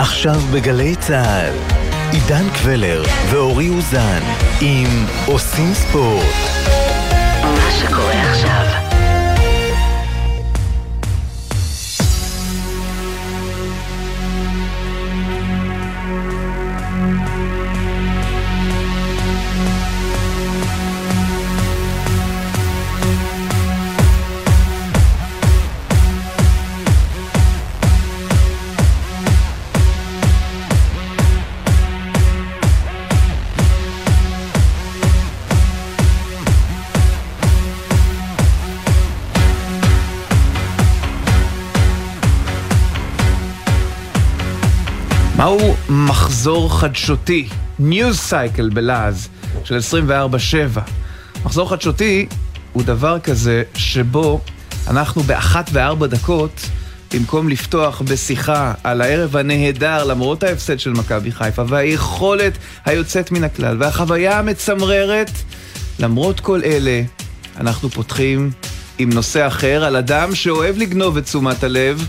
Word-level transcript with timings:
עכשיו 0.00 0.40
בגלי 0.54 0.96
צה"ל, 0.96 1.54
עידן 2.12 2.50
קבלר 2.50 3.02
ואורי 3.30 3.68
אוזן 3.68 4.20
עם 4.60 5.06
עושים 5.26 5.74
ספורט. 5.74 6.79
מחזור 46.10 46.80
חדשותי, 46.80 47.48
News 47.80 48.30
Cycle 48.30 48.74
בלעז, 48.74 49.28
של 49.64 49.78
24-7? 50.76 50.80
מחזור 51.44 51.70
חדשותי 51.70 52.26
הוא 52.72 52.82
דבר 52.82 53.18
כזה 53.18 53.62
שבו 53.74 54.40
אנחנו 54.88 55.22
באחת 55.22 55.70
וארבע 55.72 56.06
דקות, 56.06 56.60
במקום 57.14 57.48
לפתוח 57.48 58.02
בשיחה 58.02 58.72
על 58.84 59.00
הערב 59.00 59.36
הנהדר 59.36 60.04
למרות 60.04 60.42
ההפסד 60.42 60.78
של 60.78 60.90
מכבי 60.90 61.32
חיפה 61.32 61.62
והיכולת 61.68 62.58
היוצאת 62.84 63.32
מן 63.32 63.44
הכלל 63.44 63.76
והחוויה 63.80 64.38
המצמררת, 64.38 65.30
למרות 65.98 66.40
כל 66.40 66.60
אלה, 66.64 67.02
אנחנו 67.56 67.90
פותחים 67.90 68.50
עם 68.98 69.10
נושא 69.10 69.46
אחר 69.46 69.84
על 69.84 69.96
אדם 69.96 70.34
שאוהב 70.34 70.78
לגנוב 70.78 71.16
את 71.16 71.24
תשומת 71.24 71.64
הלב 71.64 72.06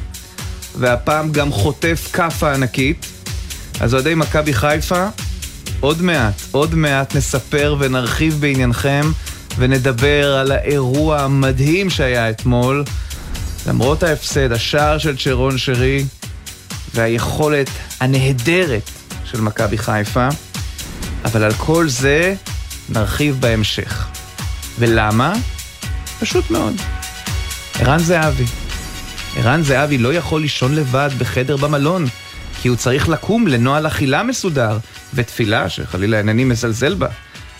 והפעם 0.76 1.31
גם 1.31 1.52
חוטף 1.52 2.09
כאפה 2.14 2.54
ענקית. 2.54 3.11
אז 3.82 3.94
אוהדי 3.94 4.16
מכבי 4.16 4.54
חיפה, 4.54 5.06
עוד 5.80 6.02
מעט, 6.02 6.42
עוד 6.52 6.76
מעט 6.76 7.16
נספר 7.16 7.76
ונרחיב 7.80 8.38
בעניינכם 8.40 9.12
ונדבר 9.58 10.36
על 10.36 10.52
האירוע 10.52 11.22
המדהים 11.22 11.90
שהיה 11.90 12.30
אתמול. 12.30 12.84
למרות 13.68 14.04
ההפסד, 14.04 14.52
השער 14.52 14.98
של 14.98 15.18
צ'רון 15.18 15.58
שרי 15.58 16.06
והיכולת 16.94 17.68
הנהדרת 18.00 18.90
של 19.26 19.42
מכבי 19.42 19.78
חיפה, 19.78 20.28
אבל 21.26 21.44
על 21.44 21.54
כל 21.54 21.90
זה 21.90 22.36
נרחיב 22.90 23.38
בהמשך. 23.40 24.08
ולמה? 24.80 25.34
פשוט 26.20 26.52
מאוד. 26.52 26.73
ערן 27.80 28.00
זהבי. 28.00 28.45
ערן 29.36 29.64
זהבי 29.64 29.98
לא 29.98 30.14
יכול 30.14 30.42
לישון 30.42 30.76
לבד 30.76 31.10
בחדר 31.18 31.58
במלון, 31.58 32.06
כי 32.62 32.67
הוא 32.67 32.78
צריך 32.78 33.09
לקום 33.09 33.48
לנוהל 33.48 33.88
אכילה 33.88 34.23
מסודר, 34.23 34.78
ותפילה 35.14 35.70
שחלילה 35.70 36.17
אינני 36.17 36.44
מזלזל 36.44 36.94
בה. 36.94 37.08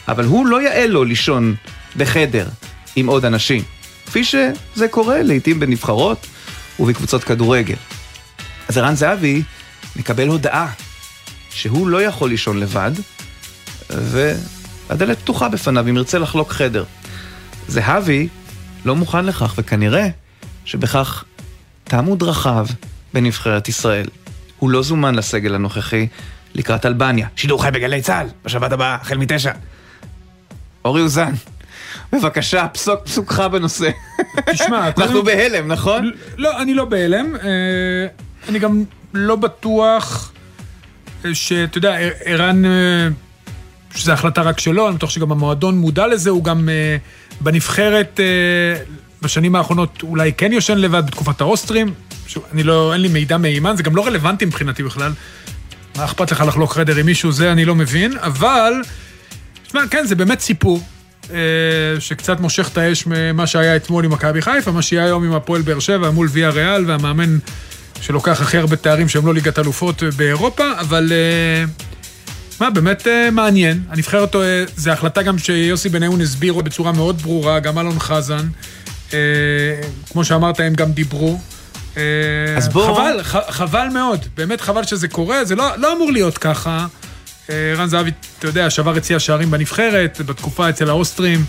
אבל 0.08 0.26
הוא 0.26 0.46
לא 0.46 0.62
יאה 0.62 0.88
לו 0.88 1.04
לישון 1.04 1.56
בחדר 1.98 2.48
עם 2.96 3.08
עוד 3.08 3.26
אנשים, 3.26 3.64
כפי 4.06 4.24
שזה 4.24 4.88
קורה 4.92 5.22
לעיתים 5.22 5.60
בנבחרות 5.60 6.28
ובקבוצות 6.80 7.24
כדורגל. 7.24 7.76
אז 8.68 8.78
ערן 8.78 8.96
זהבי 8.96 9.44
מקבל 9.96 10.28
הודעה 10.28 10.72
שהוא 11.50 11.88
לא 11.88 12.04
יכול 12.04 12.30
לישון 12.30 12.60
לבד, 12.60 12.92
והדלת 13.90 15.20
פתוחה 15.20 15.50
בפניו 15.50 15.90
אם 15.90 15.98
ירצה 15.98 16.20
לחלוק 16.20 16.52
חדר. 16.52 16.84
זהבי 17.68 18.28
לא 18.86 18.96
מוכן 18.96 19.26
לכך, 19.26 19.54
וכנראה 19.58 20.08
שבכך 20.66 21.24
תמו 21.84 22.16
דרכיו 22.16 22.68
בנבחרת 23.14 23.70
ישראל. 23.70 24.08
הוא 24.62 24.70
לא 24.70 24.84
זומן 24.84 25.16
לסגל 25.16 25.56
הנוכחי 25.56 26.08
לקראת 26.54 26.86
אלבניה. 26.86 27.28
שידור 27.36 27.64
חי 27.64 27.70
בגלי 27.72 28.02
צה"ל, 28.02 28.28
בשבת 28.46 28.72
הבאה, 28.72 28.96
החל 28.96 29.18
מתשע. 29.18 29.52
אורי 30.86 31.02
אוזן, 31.02 31.34
בבקשה, 32.14 32.68
פסוק 32.68 33.00
פסוקך 33.04 33.40
בנושא. 33.40 33.90
תשמע, 34.52 34.88
אנחנו 34.98 35.24
בהלם, 35.24 35.68
נכון? 35.68 36.12
לא, 36.38 36.62
אני 36.62 36.74
לא 36.74 36.86
בהלם. 36.86 37.36
אה, 37.36 37.50
אני 38.50 38.60
גם 38.60 38.84
לא 39.14 39.36
בטוח 39.36 40.32
אה, 41.26 41.36
שאתה 41.36 41.78
יודע, 41.78 41.98
ערן, 42.26 42.66
אה, 42.66 43.08
שזו 43.96 44.12
החלטה 44.12 44.42
רק 44.42 44.60
שלו, 44.60 44.88
אני 44.88 44.96
בטוח 44.96 45.10
שגם 45.10 45.32
המועדון 45.32 45.78
מודע 45.78 46.08
לזה, 46.08 46.30
הוא 46.30 46.44
גם 46.44 46.70
בנבחרת 47.42 48.20
בשנים 49.22 49.56
האחרונות 49.56 50.04
אולי 50.04 50.34
כן 50.34 50.52
יושן 50.52 50.78
לבד 50.78 51.08
בתקופת 51.08 51.42
האוסטרים. 51.42 51.94
שוב, 52.32 52.44
אני 52.54 52.64
לא, 52.64 52.94
אין 52.94 53.02
לי 53.02 53.08
מידע 53.08 53.38
מהימן, 53.38 53.78
זה 53.78 53.84
גם 53.84 53.96
לא 53.96 54.08
רלוונטי 54.08 54.46
מבחינתי 54.46 54.84
בכלל. 54.84 55.12
מה 55.96 56.06
אכפת 56.06 56.32
לך 56.32 56.44
לחלוק 56.48 56.74
חדר 56.74 56.96
עם 56.96 57.06
מישהו, 57.06 57.32
זה 57.32 57.52
אני 57.52 57.66
לא 57.66 57.76
מבין, 57.76 58.18
אבל, 58.18 58.74
תשמע, 59.68 59.82
כן, 59.92 60.06
זה 60.06 60.16
באמת 60.16 60.40
סיפור. 60.40 60.84
אה, 61.34 61.38
שקצת 62.00 62.40
מושך 62.40 62.70
את 62.74 62.78
האש 62.78 63.04
ממה 63.08 63.48
שהיה 63.48 63.76
אתמול 63.76 64.06
עם 64.06 64.12
מכבי 64.12 64.42
חיפה, 64.42 64.72
מה 64.72 64.82
שיהיה 64.82 65.06
היום 65.06 65.24
עם 65.24 65.34
הפועל 65.34 65.62
באר 65.62 65.80
שבע 65.80 66.10
מול 66.10 66.28
ויה 66.32 66.50
ריאל, 66.50 66.86
והמאמן 66.88 67.38
שלוקח 68.02 68.42
הכי 68.42 68.58
הרבה 68.58 68.76
תארים 68.76 69.10
שהם 69.10 69.26
לא 69.26 69.34
ליגת 69.34 69.60
אלופות 69.60 70.04
באירופה, 70.18 70.72
אבל 70.80 71.12
אה, 71.12 71.66
מה, 72.60 72.70
באמת 72.70 73.08
אה, 73.08 73.32
מעניין. 73.32 73.82
הנבחרת, 73.90 74.36
זו 74.76 74.92
החלטה 74.92 75.22
גם 75.22 75.38
שיוסי 75.38 75.90
בניון 75.90 76.22
הסביר 76.22 76.54
בצורה 76.54 76.92
מאוד 76.92 77.22
ברורה, 77.22 77.60
גם 77.60 77.80
אלון 77.80 78.00
חזן. 78.00 78.48
כמו 80.12 80.26
שאמרת, 80.26 80.60
הם 80.60 80.74
גם 80.74 80.92
דיברו. 80.92 81.40
אז 82.58 82.70
בואו... 82.70 82.96
חבל, 82.96 83.24
חבל 83.50 83.88
מאוד, 83.94 84.26
באמת 84.38 84.62
חבל 84.62 84.84
שזה 84.84 85.08
קורה, 85.08 85.46
זה 85.46 85.56
לא, 85.56 85.76
לא 85.78 85.94
אמור 85.94 86.12
להיות 86.12 86.38
ככה. 86.38 86.88
רן 87.50 87.88
זהבי, 87.88 88.12
אתה 88.40 88.48
יודע, 88.48 88.70
שבר 88.70 88.98
יציע 88.98 89.20
שערים 89.20 89.52
בנבחרת, 89.52 90.22
בתקופה 90.26 90.70
אצל 90.70 90.90
האוסטרים. 90.90 91.46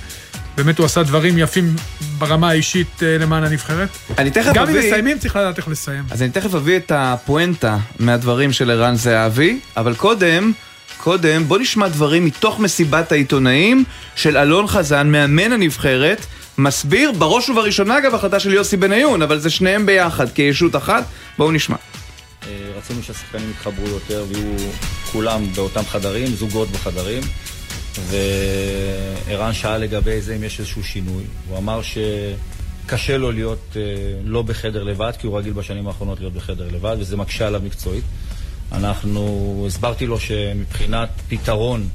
באמת 0.57 0.79
הוא 0.79 0.87
עשה 0.87 1.03
דברים 1.03 1.39
יפים 1.39 1.77
ברמה 2.19 2.49
האישית 2.49 3.03
למען 3.03 3.45
הנבחרת. 3.45 3.89
אני 4.19 4.31
תכף 4.31 4.53
גם 4.55 4.63
אביא... 4.63 4.75
אם 4.75 4.87
מסיימים, 4.87 5.19
צריך 5.19 5.37
לדעת 5.37 5.59
איך 5.59 5.69
לסיים. 5.69 6.05
אז 6.11 6.23
אני 6.23 6.31
תכף 6.31 6.55
אביא 6.55 6.77
את 6.77 6.93
הפואנטה 6.95 7.79
מהדברים 7.99 8.53
של 8.53 8.71
ערן 8.71 8.95
זהבי, 8.95 9.61
אבל 9.77 9.95
קודם, 9.95 10.53
קודם, 10.97 11.49
בוא 11.49 11.59
נשמע 11.59 11.89
דברים 11.89 12.25
מתוך 12.25 12.61
מסיבת 12.61 13.13
העיתונאים 13.13 13.85
של 14.17 14.37
אלון 14.37 14.67
חזן, 14.67 15.13
מאמן 15.13 15.53
הנבחרת, 15.53 16.27
מסביר, 16.59 17.13
בראש 17.13 17.49
ובראשונה 17.49 17.99
אגב 17.99 18.15
החלטה 18.15 18.41
של 18.41 18.53
יוסי 18.53 18.77
בניון, 18.77 19.23
אבל 19.23 19.39
זה 19.39 19.51
שניהם 19.51 19.87
ביחד 19.87 20.33
כישות 20.33 20.77
אחת, 20.77 21.05
בואו 21.39 21.53
נשמע. 21.53 21.77
רצינו 22.77 23.03
שהשחקנים 23.03 23.51
יתחברו 23.51 23.87
יותר 23.87 24.25
ויהיו 24.29 24.57
כולם 25.13 25.53
באותם 25.55 25.83
חדרים, 25.85 26.27
זוגות 26.27 26.69
בחדרים. 26.71 27.23
וערן 27.99 29.53
שאל 29.53 29.79
לגבי 29.79 30.21
זה 30.21 30.37
אם 30.37 30.45
יש 30.45 30.61
איזשהו 30.61 30.85
שינוי. 30.85 31.25
הוא 31.49 31.59
אמר 31.59 31.81
שקשה 31.83 33.17
לו 33.17 33.33
להיות 33.33 33.77
לא 34.25 34.43
בחדר 34.43 34.83
לבד, 34.83 35.13
כי 35.19 35.27
הוא 35.27 35.39
רגיל 35.39 35.53
בשנים 35.53 35.87
האחרונות 35.87 36.21
להיות 36.21 36.33
בחדר 36.33 36.69
לבד, 36.73 36.97
וזה 36.99 37.17
מקשה 37.17 37.47
עליו 37.47 37.61
מקצועית. 37.65 38.05
אנחנו, 38.73 39.65
הסברתי 39.69 40.07
לו 40.07 40.21
שמבחינת 40.21 41.09
פתרון, 41.29 41.89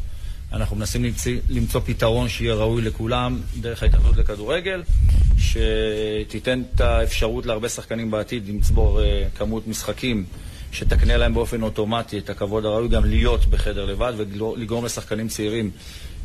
אנחנו 0.53 0.75
מנסים 0.75 1.03
למצוא, 1.03 1.31
למצוא 1.50 1.81
פתרון 1.85 2.30
שיהיה 2.30 2.53
ראוי 2.53 2.81
לכולם 2.81 3.40
דרך 3.62 3.84
ההתאחדות 3.84 4.18
לכדורגל, 4.18 4.84
שתיתן 5.38 6.62
את 6.75 6.81
האפשרות 6.81 7.46
להרבה 7.46 7.69
שחקנים 7.69 8.12
בעתיד 8.12 8.50
לצבור 8.50 9.00
כמות 9.38 9.68
משחקים 9.68 10.25
שתקנה 10.72 11.18
להם 11.18 11.34
באופן 11.34 11.63
אוטומטי 11.63 12.18
את 12.18 12.30
הכבוד 12.30 12.66
הראוי 12.66 12.88
גם 12.88 13.06
להיות 13.06 13.45
בחדר 13.45 13.86
לבד 13.86 14.13
ולגרום 14.18 14.86
לשחקנים 14.86 15.27
צעירים 15.27 15.71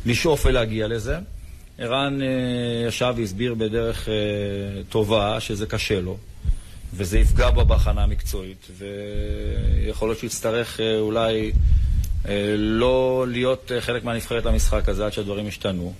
לשאוף 0.05 0.45
ולהגיע 0.45 0.87
לזה. 0.87 1.17
ערן 1.77 2.19
ישב 2.87 3.13
והסביר 3.17 3.53
בדרך 3.53 4.07
טובה 4.89 5.39
שזה 5.39 5.65
קשה 5.65 6.01
לו 6.01 6.17
וזה 6.93 7.19
יפגע 7.19 7.49
בו 7.49 7.65
בהכנה 7.65 8.03
המקצועית 8.03 8.67
ויכול 8.77 10.07
להיות 10.07 10.17
שהוא 10.17 10.27
יצטרך 10.27 10.79
אולי 10.99 11.51
לא 12.57 13.25
להיות 13.29 13.71
חלק 13.79 14.03
מהנבחרת 14.03 14.45
למשחק 14.45 14.89
הזה 14.89 15.05
עד 15.05 15.13
שהדברים 15.13 15.47
ישתנו. 15.47 15.93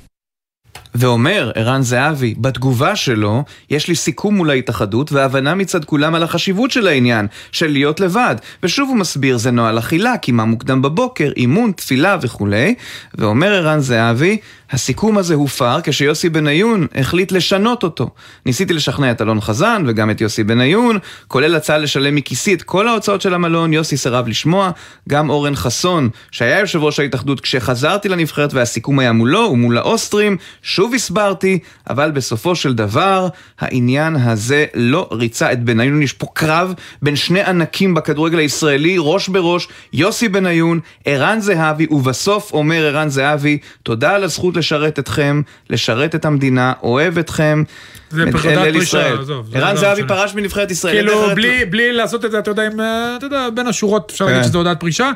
ואומר 0.95 1.51
ערן 1.55 1.81
זהבי, 1.81 2.35
בתגובה 2.37 2.95
שלו, 2.95 3.43
יש 3.69 3.87
לי 3.87 3.95
סיכום 3.95 4.35
מול 4.35 4.49
ההתאחדות 4.49 5.11
והבנה 5.11 5.55
מצד 5.55 5.85
כולם 5.85 6.15
על 6.15 6.23
החשיבות 6.23 6.71
של 6.71 6.87
העניין, 6.87 7.27
של 7.51 7.67
להיות 7.67 7.99
לבד. 7.99 8.35
ושוב 8.63 8.89
הוא 8.89 8.97
מסביר, 8.97 9.37
זה 9.37 9.51
נוהל 9.51 9.79
אכילה, 9.79 10.17
קימה 10.17 10.45
מוקדם 10.45 10.81
בבוקר, 10.81 11.31
אימון, 11.37 11.71
תפילה 11.71 12.17
וכולי. 12.21 12.75
ואומר 13.15 13.53
ערן 13.53 13.79
זהבי, 13.79 14.37
הסיכום 14.73 15.17
הזה 15.17 15.35
הופר 15.35 15.79
כשיוסי 15.83 16.29
בניון 16.29 16.87
החליט 16.95 17.31
לשנות 17.31 17.83
אותו. 17.83 18.09
ניסיתי 18.45 18.73
לשכנע 18.73 19.11
את 19.11 19.21
אלון 19.21 19.41
חזן 19.41 19.83
וגם 19.87 20.11
את 20.11 20.21
יוסי 20.21 20.43
בניון, 20.43 20.97
כולל 21.27 21.55
הצעה 21.55 21.77
לשלם 21.77 22.15
מכיסי 22.15 22.53
את 22.53 22.61
כל 22.61 22.87
ההוצאות 22.87 23.21
של 23.21 23.33
המלון, 23.33 23.73
יוסי 23.73 23.97
סירב 23.97 24.27
לשמוע, 24.27 24.71
גם 25.09 25.29
אורן 25.29 25.55
חסון, 25.55 26.09
שהיה 26.31 26.59
יושב 26.59 26.83
ראש 26.83 26.99
ההתאחדות 26.99 27.41
כשחזרתי 27.41 28.09
לנבחרת 28.09 28.53
והסיכום 28.53 28.99
היה 28.99 29.11
מולו 29.11 29.49
ומול 29.51 29.77
האוסטרים, 29.77 30.37
שוב 30.61 30.93
הסברתי, 30.93 31.59
אבל 31.89 32.11
בסופו 32.11 32.55
של 32.55 32.73
דבר 32.73 33.27
העניין 33.59 34.15
הזה 34.15 34.65
לא 34.73 35.09
ריצה 35.11 35.51
את 35.51 35.63
בניון, 35.63 36.01
יש 36.01 36.13
פה 36.13 36.27
קרב 36.33 36.73
בין 37.01 37.15
שני 37.15 37.41
ענקים 37.41 37.93
בכדורגל 37.93 38.37
הישראלי, 38.37 38.95
ראש 38.99 39.27
בראש, 39.27 39.67
יוסי 39.93 40.29
בניון, 40.29 40.79
ערן 41.05 41.39
זהבי, 41.39 41.87
ובסוף 41.89 42.53
אומר 42.53 42.85
ערן 42.85 43.09
זהבי, 43.09 43.57
תודה 43.83 44.15
על 44.15 44.23
הזכות 44.23 44.57
לשרת 44.63 44.99
אתכם, 44.99 45.41
לשרת 45.69 46.15
את 46.15 46.25
המדינה, 46.25 46.73
אוהב 46.83 47.17
אתכם. 47.17 47.63
זה 48.09 48.23
אל 48.23 48.71
פרישה. 48.73 49.13
עזוב, 49.13 49.49
זה 49.51 49.57
ערן 49.57 49.75
לא 49.75 49.81
זהבי. 49.81 50.07
פרש 50.07 50.35
מנבחרת 50.35 50.71
ישראל. 50.71 50.95
כאילו, 50.95 51.35
בלי, 51.35 51.65
בלי 51.65 51.93
לעשות 51.93 52.25
את 52.25 52.31
זה, 52.31 52.39
אתה 52.39 52.51
יודע, 52.51 52.65
עם, 52.65 52.79
אה, 52.79 53.15
אתה 53.17 53.25
יודע, 53.25 53.49
בין 53.55 53.67
השורות 53.67 54.11
אפשר 54.11 54.25
להגיד 54.25 54.41
כן. 54.41 54.47
שזו 54.47 54.57
הודעת 54.57 54.79
פרישה. 54.79 55.11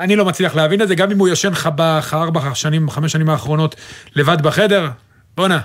אני 0.00 0.16
לא 0.16 0.24
מצליח 0.24 0.54
להבין 0.54 0.82
את 0.82 0.88
זה, 0.88 0.94
גם 0.94 1.10
אם 1.10 1.18
הוא 1.18 1.28
ישן 1.28 1.52
לך 1.52 1.68
בארבע 1.76 2.54
שנים, 2.54 2.90
חמש 2.90 3.12
שנים 3.12 3.30
האחרונות 3.30 3.76
לבד 4.16 4.42
בחדר, 4.42 4.88
בואנה, 5.36 5.60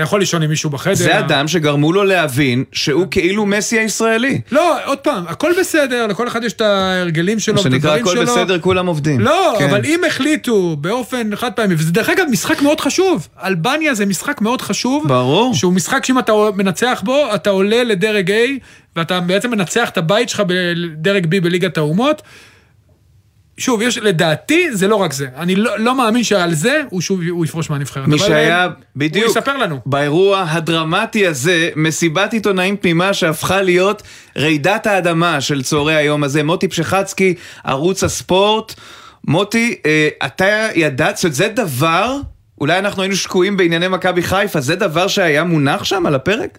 אתה 0.00 0.06
יכול 0.06 0.20
לישון 0.20 0.42
עם 0.42 0.50
מישהו 0.50 0.70
בחדר. 0.70 0.94
זה 0.94 1.18
אדם 1.18 1.48
שגרמו 1.48 1.92
לו 1.92 2.04
להבין 2.04 2.64
שהוא 2.72 3.06
כאילו 3.10 3.46
מסי 3.46 3.78
הישראלי. 3.78 4.40
לא, 4.52 4.76
עוד 4.84 4.98
פעם, 4.98 5.24
הכל 5.28 5.52
בסדר, 5.60 6.06
לכל 6.06 6.28
אחד 6.28 6.44
יש 6.44 6.52
את 6.52 6.60
ההרגלים 6.60 7.38
שלו, 7.38 7.54
מה 7.54 7.60
ואת 7.60 7.72
שנקרא, 7.72 7.90
הדברים 7.90 8.18
הכל 8.18 8.26
שלו. 8.26 8.34
בסדר, 8.34 8.58
כולם 8.58 8.86
עובדים. 8.86 9.20
לא, 9.20 9.54
כן. 9.58 9.64
אבל 9.64 9.84
אם 9.84 10.00
החליטו 10.06 10.76
באופן 10.80 11.36
חד 11.36 11.52
פעמי, 11.52 11.74
וזה 11.78 11.92
דרך 11.92 12.08
אגב 12.08 12.24
משחק 12.30 12.62
מאוד 12.62 12.80
חשוב, 12.80 13.28
אלבניה 13.44 13.94
זה 13.94 14.06
משחק 14.06 14.40
מאוד 14.40 14.62
חשוב. 14.62 15.08
ברור. 15.08 15.54
שהוא 15.54 15.72
משחק 15.72 16.04
שאם 16.04 16.18
אתה 16.18 16.32
מנצח 16.56 17.02
בו, 17.04 17.34
אתה 17.34 17.50
עולה 17.50 17.84
לדרג 17.84 18.30
A, 18.30 18.34
ואתה 18.96 19.20
בעצם 19.20 19.50
מנצח 19.50 19.88
את 19.88 19.98
הבית 19.98 20.28
שלך 20.28 20.42
בדרג 20.46 21.24
B 21.24 21.40
בליגת 21.42 21.78
האומות. 21.78 22.22
שוב, 23.60 23.82
יש, 23.82 23.98
לדעתי 23.98 24.76
זה 24.76 24.88
לא 24.88 24.96
רק 24.96 25.12
זה. 25.12 25.26
אני 25.36 25.56
לא, 25.56 25.78
לא 25.78 25.94
מאמין 25.94 26.24
שעל 26.24 26.54
זה 26.54 26.82
הוא 26.90 27.00
שוב 27.00 27.20
הוא 27.30 27.44
יפרוש 27.44 27.70
מהנבחרת. 27.70 28.08
מי 28.08 28.18
שהיה, 28.18 28.64
אה, 28.64 28.68
בדיוק, 28.96 29.24
הוא 29.24 29.30
יספר 29.30 29.56
לנו. 29.56 29.80
באירוע 29.86 30.44
הדרמטי 30.48 31.26
הזה, 31.26 31.70
מסיבת 31.76 32.32
עיתונאים 32.32 32.76
תמימה 32.76 33.14
שהפכה 33.14 33.62
להיות 33.62 34.02
רעידת 34.38 34.86
האדמה 34.86 35.40
של 35.40 35.62
צהרי 35.62 35.94
היום 35.94 36.24
הזה. 36.24 36.42
מוטי 36.42 36.68
פשחצקי, 36.68 37.34
ערוץ 37.64 38.04
הספורט. 38.04 38.74
מוטי, 39.26 39.76
אה, 39.86 40.08
אתה 40.26 40.68
ידעת, 40.74 41.16
זאת 41.16 41.24
אומרת, 41.24 41.34
זה 41.34 41.48
דבר, 41.48 42.16
אולי 42.60 42.78
אנחנו 42.78 43.02
היינו 43.02 43.16
שקועים 43.16 43.56
בענייני 43.56 43.88
מכבי 43.88 44.22
חיפה, 44.22 44.60
זה 44.60 44.76
דבר 44.76 45.08
שהיה 45.08 45.44
מונח 45.44 45.84
שם 45.84 46.06
על 46.06 46.14
הפרק? 46.14 46.58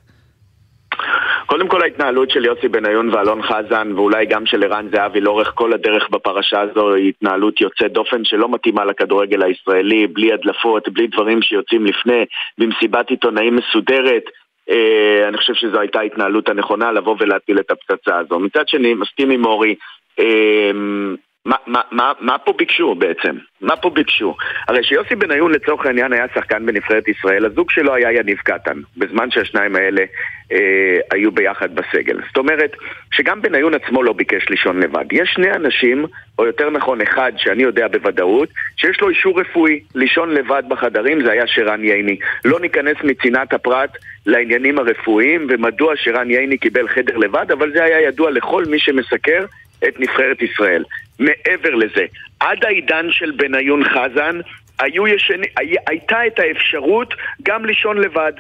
קודם 1.51 1.67
כל 1.67 1.81
ההתנהלות 1.81 2.29
של 2.29 2.45
יוסי 2.45 2.67
בניון 2.67 3.09
ואלון 3.09 3.41
חזן 3.43 3.91
ואולי 3.95 4.25
גם 4.25 4.45
של 4.45 4.63
ערן 4.63 4.87
זהבי 4.93 5.21
לאורך 5.21 5.51
כל 5.55 5.73
הדרך 5.73 6.09
בפרשה 6.09 6.61
הזו 6.61 6.93
היא 6.93 7.09
התנהלות 7.09 7.61
יוצאת 7.61 7.91
דופן 7.91 8.25
שלא 8.25 8.49
מתאימה 8.49 8.85
לכדורגל 8.85 9.43
הישראלי, 9.43 10.07
בלי 10.07 10.33
הדלפות, 10.33 10.89
בלי 10.89 11.07
דברים 11.07 11.41
שיוצאים 11.41 11.85
לפני, 11.85 12.25
במסיבת 12.57 13.09
עיתונאים 13.09 13.55
מסודרת. 13.55 14.23
אה, 14.69 15.27
אני 15.27 15.37
חושב 15.37 15.53
שזו 15.53 15.79
הייתה 15.79 15.99
ההתנהלות 15.99 16.49
הנכונה 16.49 16.91
לבוא 16.91 17.15
ולהטיל 17.19 17.59
את 17.59 17.71
הפצצה 17.71 18.17
הזו. 18.17 18.39
מצד 18.39 18.67
שני, 18.67 18.93
מסכים 18.93 19.29
עם 19.29 19.45
אורי, 19.45 19.75
אה, 20.19 20.71
מה, 21.45 21.55
מה, 21.91 22.11
מה, 22.19 22.37
פה 22.37 22.53
ביקשו 22.57 22.95
בעצם? 22.95 23.35
מה 23.61 23.75
פה 23.75 23.89
ביקשו? 23.89 24.35
הרי 24.67 24.83
שיוסי 24.83 25.15
בניון 25.15 25.51
לצורך 25.51 25.85
העניין 25.85 26.13
היה 26.13 26.25
שחקן 26.35 26.65
בנבחרת 26.65 27.07
ישראל, 27.07 27.45
הזוג 27.45 27.71
שלו 27.71 27.95
היה 27.95 28.11
יניב 28.11 28.37
קטן, 28.37 28.79
בזמן 28.97 29.31
שהשניים 29.31 29.75
האלה 29.75 30.01
אה, 30.51 30.57
היו 31.11 31.31
ביחד 31.31 31.75
בסגל. 31.75 32.17
זאת 32.27 32.37
אומרת, 32.37 32.75
שגם 33.11 33.41
בניון 33.41 33.73
עצמו 33.73 34.03
לא 34.03 34.13
ביקש 34.13 34.49
לישון 34.49 34.79
לבד. 34.79 35.05
יש 35.11 35.29
שני 35.33 35.51
אנשים, 35.51 36.05
או 36.39 36.45
יותר 36.45 36.69
נכון 36.69 37.01
אחד 37.01 37.31
שאני 37.37 37.63
יודע 37.63 37.87
בוודאות, 37.87 38.49
שיש 38.77 39.01
לו 39.01 39.09
אישור 39.09 39.41
רפואי 39.41 39.79
לישון 39.95 40.29
לבד 40.29 40.63
בחדרים, 40.67 41.23
זה 41.25 41.31
היה 41.31 41.47
שרן 41.47 41.83
ייני. 41.83 42.17
לא 42.45 42.59
ניכנס 42.59 42.97
מצנעת 43.03 43.53
הפרט 43.53 43.97
לעניינים 44.25 44.79
הרפואיים 44.79 45.47
ומדוע 45.49 45.93
שרן 45.95 46.31
ייני 46.31 46.57
קיבל 46.57 46.87
חדר 46.87 47.17
לבד, 47.17 47.51
אבל 47.51 47.71
זה 47.71 47.83
היה 47.83 48.01
ידוע 48.01 48.31
לכל 48.31 48.65
מי 48.65 48.79
שמסקר 48.79 49.45
את 49.87 49.99
נבחרת 49.99 50.41
ישראל. 50.41 50.83
מעבר 51.19 51.75
לזה, 51.75 52.05
עד 52.39 52.65
העידן 52.65 53.11
של 53.11 53.31
בניון 53.31 53.83
חזן, 53.83 54.39
היו 54.79 55.07
ישני, 55.07 55.47
הי, 55.57 55.75
הייתה 55.87 56.27
את 56.27 56.39
האפשרות 56.39 57.13
גם 57.43 57.65
לישון 57.65 57.97
לבד. 57.97 58.33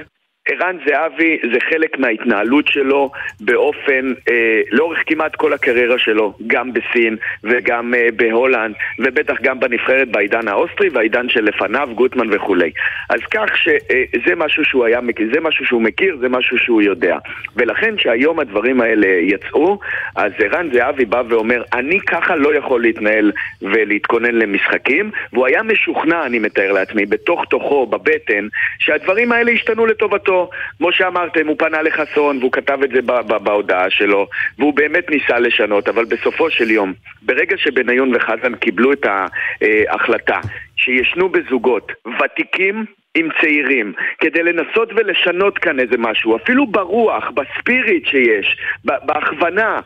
ערן 0.51 0.77
זהבי 0.87 1.37
זה 1.53 1.59
חלק 1.69 1.99
מההתנהלות 1.99 2.67
שלו 2.67 3.11
באופן, 3.39 4.13
אה, 4.31 4.61
לאורך 4.71 4.99
כמעט 5.05 5.35
כל 5.35 5.53
הקריירה 5.53 5.97
שלו, 5.97 6.33
גם 6.47 6.73
בסין 6.73 7.17
וגם 7.43 7.93
אה, 7.93 8.07
בהולנד, 8.15 8.75
ובטח 8.99 9.35
גם 9.41 9.59
בנבחרת 9.59 10.11
בעידן 10.11 10.47
האוסטרי 10.47 10.89
והעידן 10.89 11.29
שלפניו, 11.29 11.89
גוטמן 11.95 12.27
וכולי. 12.31 12.71
אז 13.09 13.19
כך 13.31 13.57
שזה 13.57 14.35
משהו 14.35 14.65
שהוא 14.65 14.85
היה, 14.85 14.99
זה 15.33 15.39
משהו 15.41 15.65
שהוא 15.65 15.81
מכיר, 15.81 16.17
זה 16.19 16.29
משהו 16.29 16.57
שהוא 16.57 16.81
יודע. 16.81 17.17
ולכן 17.55 17.97
שהיום 17.97 18.39
הדברים 18.39 18.81
האלה 18.81 19.07
יצאו, 19.07 19.79
אז 20.15 20.31
ערן 20.39 20.69
זהבי 20.73 21.05
בא 21.05 21.23
ואומר, 21.29 21.63
אני 21.73 21.99
ככה 21.99 22.35
לא 22.35 22.55
יכול 22.55 22.81
להתנהל 22.81 23.31
ולהתכונן 23.61 24.35
למשחקים, 24.35 25.11
והוא 25.33 25.45
היה 25.45 25.63
משוכנע, 25.63 26.25
אני 26.25 26.39
מתאר 26.39 26.71
לעצמי, 26.71 27.05
בתוך 27.05 27.45
תוכו, 27.49 27.85
בבטן, 27.85 28.47
שהדברים 28.79 29.31
האלה 29.31 29.51
השתנו 29.51 29.85
לטובתו. 29.85 30.40
כמו 30.77 30.91
שאמרתם, 30.91 31.47
הוא 31.47 31.55
פנה 31.59 31.81
לחסון 31.81 32.37
והוא 32.37 32.51
כתב 32.51 32.79
את 32.83 32.89
זה 32.89 33.01
ב- 33.01 33.21
ב- 33.27 33.43
בהודעה 33.43 33.89
שלו, 33.89 34.27
והוא 34.59 34.73
באמת 34.73 35.09
ניסה 35.09 35.39
לשנות, 35.39 35.87
אבל 35.87 36.05
בסופו 36.05 36.51
של 36.51 36.71
יום, 36.71 36.93
ברגע 37.21 37.57
שבניון 37.57 38.15
וחזן 38.15 38.55
קיבלו 38.55 38.93
את 38.93 39.05
ההחלטה 39.05 40.39
שישנו 40.75 41.29
בזוגות 41.29 41.91
ותיקים 42.19 42.85
עם 43.15 43.29
צעירים, 43.41 43.93
כדי 44.19 44.43
לנסות 44.43 44.89
ולשנות 44.95 45.57
כאן 45.57 45.79
איזה 45.79 45.97
משהו, 45.97 46.35
אפילו 46.35 46.67
ברוח, 46.67 47.31
בספיריט 47.31 48.05
שיש, 48.05 48.57
בהכוונה, 48.85 49.75
אה, 49.75 49.79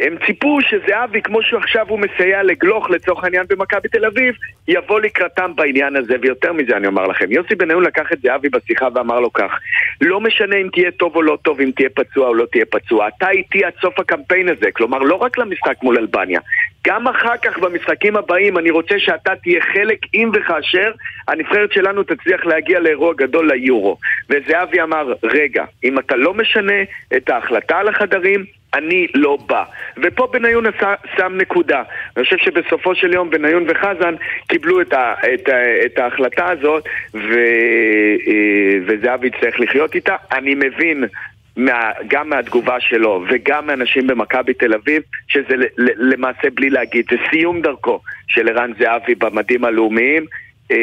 הם 0.00 0.16
ציפו 0.26 0.58
שזהבי, 0.60 1.22
כמו 1.22 1.42
שעכשיו 1.42 1.86
הוא 1.88 1.98
מסייע 1.98 2.42
לגלוך 2.42 2.90
לצורך 2.90 3.24
העניין 3.24 3.46
במכבי 3.48 3.88
תל 3.88 4.04
אביב, 4.04 4.34
יבוא 4.68 5.00
לקראתם 5.00 5.56
בעניין 5.56 5.96
הזה, 5.96 6.14
ויותר 6.22 6.52
מזה 6.52 6.76
אני 6.76 6.86
אומר 6.86 7.06
לכם, 7.06 7.32
יוסי 7.32 7.54
בניון 7.54 7.84
לקח 7.84 8.12
את 8.12 8.18
זהבי 8.22 8.48
בשיחה 8.48 8.88
ואמר 8.94 9.20
לו 9.20 9.32
כך, 9.32 9.60
לא 10.00 10.20
משנה 10.20 10.56
אם 10.56 10.68
תהיה 10.72 10.90
טוב 10.90 11.16
או 11.16 11.22
לא 11.22 11.38
טוב, 11.42 11.60
אם 11.60 11.70
תהיה 11.76 11.88
פצוע 11.94 12.28
או 12.28 12.34
לא 12.34 12.46
תהיה 12.52 12.64
פצוע, 12.64 13.08
אתה 13.08 13.30
איתי 13.30 13.64
עד 13.64 13.72
סוף 13.80 13.98
הקמפיין 13.98 14.48
הזה, 14.48 14.70
כלומר 14.72 14.98
לא 14.98 15.14
רק 15.14 15.38
למשחק 15.38 15.82
מול 15.82 15.98
אלבניה, 15.98 16.40
גם 16.86 17.08
אחר 17.08 17.36
כך 17.42 17.58
במשחקים 17.58 18.16
הבאים 18.16 18.58
אני 18.58 18.70
רוצה 18.70 18.94
שאתה 18.98 19.36
תהיה 19.42 19.60
חלק 19.72 19.98
אם 20.14 20.30
וכאשר 20.34 20.92
הנבחרת 21.28 21.72
שלנו 21.72 22.02
תצליח 22.02 22.46
להגיע 22.46 22.80
לאירוע 22.80 23.14
גדול 23.16 23.52
ליורו. 23.52 23.96
וזהבי 24.30 24.80
אמר, 24.82 25.12
רגע, 25.22 25.64
אם 25.84 25.98
אתה 25.98 26.16
לא 26.16 26.34
משנה 26.34 26.82
את 27.16 27.30
ההחלטה 27.30 27.78
על 27.78 27.88
החדרים, 27.88 28.44
אני 28.74 29.06
לא 29.14 29.38
בא. 29.46 29.64
ופה 30.02 30.28
בניון 30.32 30.64
שם 31.16 31.36
נקודה. 31.36 31.82
אני 32.16 32.24
חושב 32.24 32.36
שבסופו 32.38 32.94
של 32.94 33.12
יום 33.12 33.30
בניון 33.30 33.64
וחזן 33.68 34.14
קיבלו 34.48 34.80
את, 34.80 34.92
ה, 34.92 35.14
את, 35.34 35.48
ה, 35.48 35.84
את 35.86 35.98
ההחלטה 35.98 36.48
הזאת, 36.50 36.84
ו, 37.14 37.34
אה, 38.26 38.78
וזהבי 38.86 39.26
יצטרך 39.26 39.60
לחיות 39.60 39.94
איתה. 39.94 40.16
אני 40.32 40.54
מבין 40.54 41.04
מה, 41.64 41.90
גם 42.08 42.28
מהתגובה 42.28 42.80
שלו 42.80 43.24
וגם 43.30 43.66
מאנשים 43.66 44.06
במכבי 44.06 44.54
תל 44.54 44.74
אביב, 44.74 45.02
שזה 45.28 45.54
למעשה 45.78 46.50
בלי 46.54 46.70
להגיד, 46.70 47.04
זה 47.10 47.16
סיום 47.30 47.60
דרכו 47.62 48.00
של 48.28 48.48
ערן 48.48 48.72
זהבי 48.78 49.14
במדים 49.14 49.64
הלאומיים. 49.64 50.24
אה, 50.70 50.76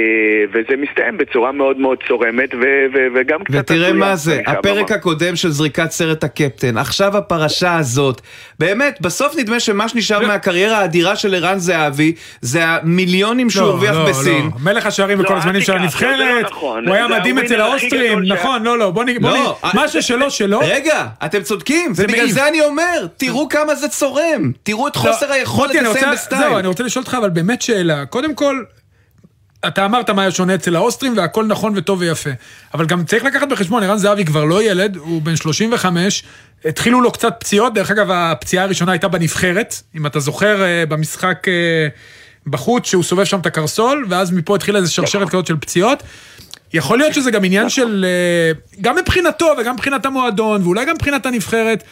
וזה 0.50 0.82
מסתיים 0.82 1.17
בצורה 1.17 1.51
מאוד 1.51 1.77
מאוד 1.77 1.98
צורמת 2.08 2.50
ו- 2.53 2.58
ו- 2.94 3.08
וגם 3.15 3.44
קצת... 3.44 3.56
ותראה 3.60 3.94
מה 3.94 4.15
זה, 4.15 4.41
הפרק 4.48 4.65
לומר. 4.89 4.94
הקודם 4.94 5.36
של 5.36 5.50
זריקת 5.51 5.91
סרט 5.91 6.24
הקפטן, 6.24 6.77
עכשיו 6.77 7.17
הפרשה 7.17 7.75
הזאת. 7.75 8.22
באמת, 8.60 8.98
בסוף 9.01 9.36
נדמה 9.38 9.60
שמה 9.60 9.89
שנשאר 9.89 10.20
לא. 10.20 10.27
מהקריירה 10.27 10.77
האדירה 10.77 11.15
של 11.15 11.36
ערן 11.36 11.58
זהבי, 11.58 12.13
זה 12.41 12.65
המיליונים 12.65 13.50
שהוא 13.50 13.63
לא, 13.65 13.70
הרוויח 13.72 13.96
לא, 13.96 14.10
בסין. 14.10 14.44
לא. 14.46 14.51
מלך 14.63 14.86
השערים 14.86 15.17
לא, 15.17 15.24
בכל 15.24 15.34
אל 15.34 15.39
הזמנים 15.39 15.62
של 15.62 15.74
הנבחרת, 15.74 16.17
זה 16.17 16.24
לא 16.24 16.41
נכון. 16.41 16.88
הוא 16.88 16.96
היה 16.96 17.08
מדהים 17.08 17.38
אצל 17.39 17.62
האוסטרים. 17.62 18.20
נכון, 18.24 18.63
לא, 18.63 18.79
לא, 18.79 18.91
בוא 18.91 19.03
נ- 19.03 19.22
בוא 19.22 19.29
לא, 19.32 19.58
נ... 19.74 19.75
מה 19.75 19.82
אה, 19.84 19.88
ששלו 19.88 20.32
שלו, 20.32 20.60
רגע, 20.60 21.06
אתם 21.25 21.41
צודקים, 21.41 21.94
זה 21.94 22.03
ובגלל. 22.03 22.27
זה 22.29 22.48
אני 22.48 22.62
אומר, 22.62 23.08
תראו 23.17 23.50
כמה 23.50 23.75
זה 23.75 23.88
צורם. 23.88 24.51
תראו 24.63 24.88
את 24.88 24.96
חוסר 24.96 25.27
לא, 25.27 25.34
היכולת 25.34 25.75
לסיים 25.75 26.12
בסטייל. 26.12 26.41
זהו, 26.41 26.58
אני 26.58 26.67
רוצה 26.67 26.84
לשאול 26.84 27.03
אותך, 27.03 27.17
אבל 27.20 27.29
באמת 27.29 27.62
שאלה. 27.62 28.06
קודם 28.06 28.36
כל, 28.36 28.63
אתה 29.67 29.85
אמרת 29.85 30.09
מה 30.09 30.21
היה 30.21 30.31
שונה 30.31 30.55
אצל 30.55 30.75
האוסטרים, 30.75 31.17
והכל 31.17 31.45
נכון 31.45 31.73
וטוב 31.75 31.99
ויפה. 31.99 32.29
אבל 32.73 32.85
גם 32.85 33.05
צריך 33.05 33.23
לקחת 33.23 33.49
בחשבון, 33.49 33.83
ערן 33.83 33.97
זהבי 33.97 34.25
כבר 34.25 34.45
לא 34.45 34.63
ילד, 34.63 34.95
הוא 34.95 35.21
בן 35.21 35.35
35, 35.35 36.23
התחילו 36.65 37.01
לו 37.01 37.11
קצת 37.11 37.35
פציעות, 37.39 37.73
דרך 37.73 37.91
אגב, 37.91 38.11
הפציעה 38.11 38.63
הראשונה 38.63 38.91
הייתה 38.91 39.07
בנבחרת, 39.07 39.81
אם 39.95 40.05
אתה 40.05 40.19
זוכר, 40.19 40.63
אה, 40.63 40.85
במשחק... 40.85 41.47
אה, 41.47 41.87
בחוץ 42.49 42.85
שהוא 42.87 43.03
סובב 43.03 43.23
שם 43.23 43.39
את 43.39 43.45
הקרסול, 43.45 44.05
ואז 44.09 44.31
מפה 44.31 44.55
התחילה 44.55 44.79
איזה 44.79 44.91
שרשרת 44.91 45.29
כזאת 45.29 45.47
של 45.47 45.57
פציעות. 45.57 46.03
יכול 46.73 46.97
להיות 46.97 47.13
שזה 47.13 47.31
גם 47.31 47.43
עניין 47.43 47.69
של, 47.69 48.05
אה, 48.07 48.79
גם 48.81 48.95
מבחינתו 48.95 49.53
וגם 49.59 49.73
מבחינת 49.75 50.05
המועדון, 50.05 50.61
ואולי 50.63 50.85
גם 50.85 50.95
מבחינת 50.95 51.25
הנבחרת. 51.25 51.83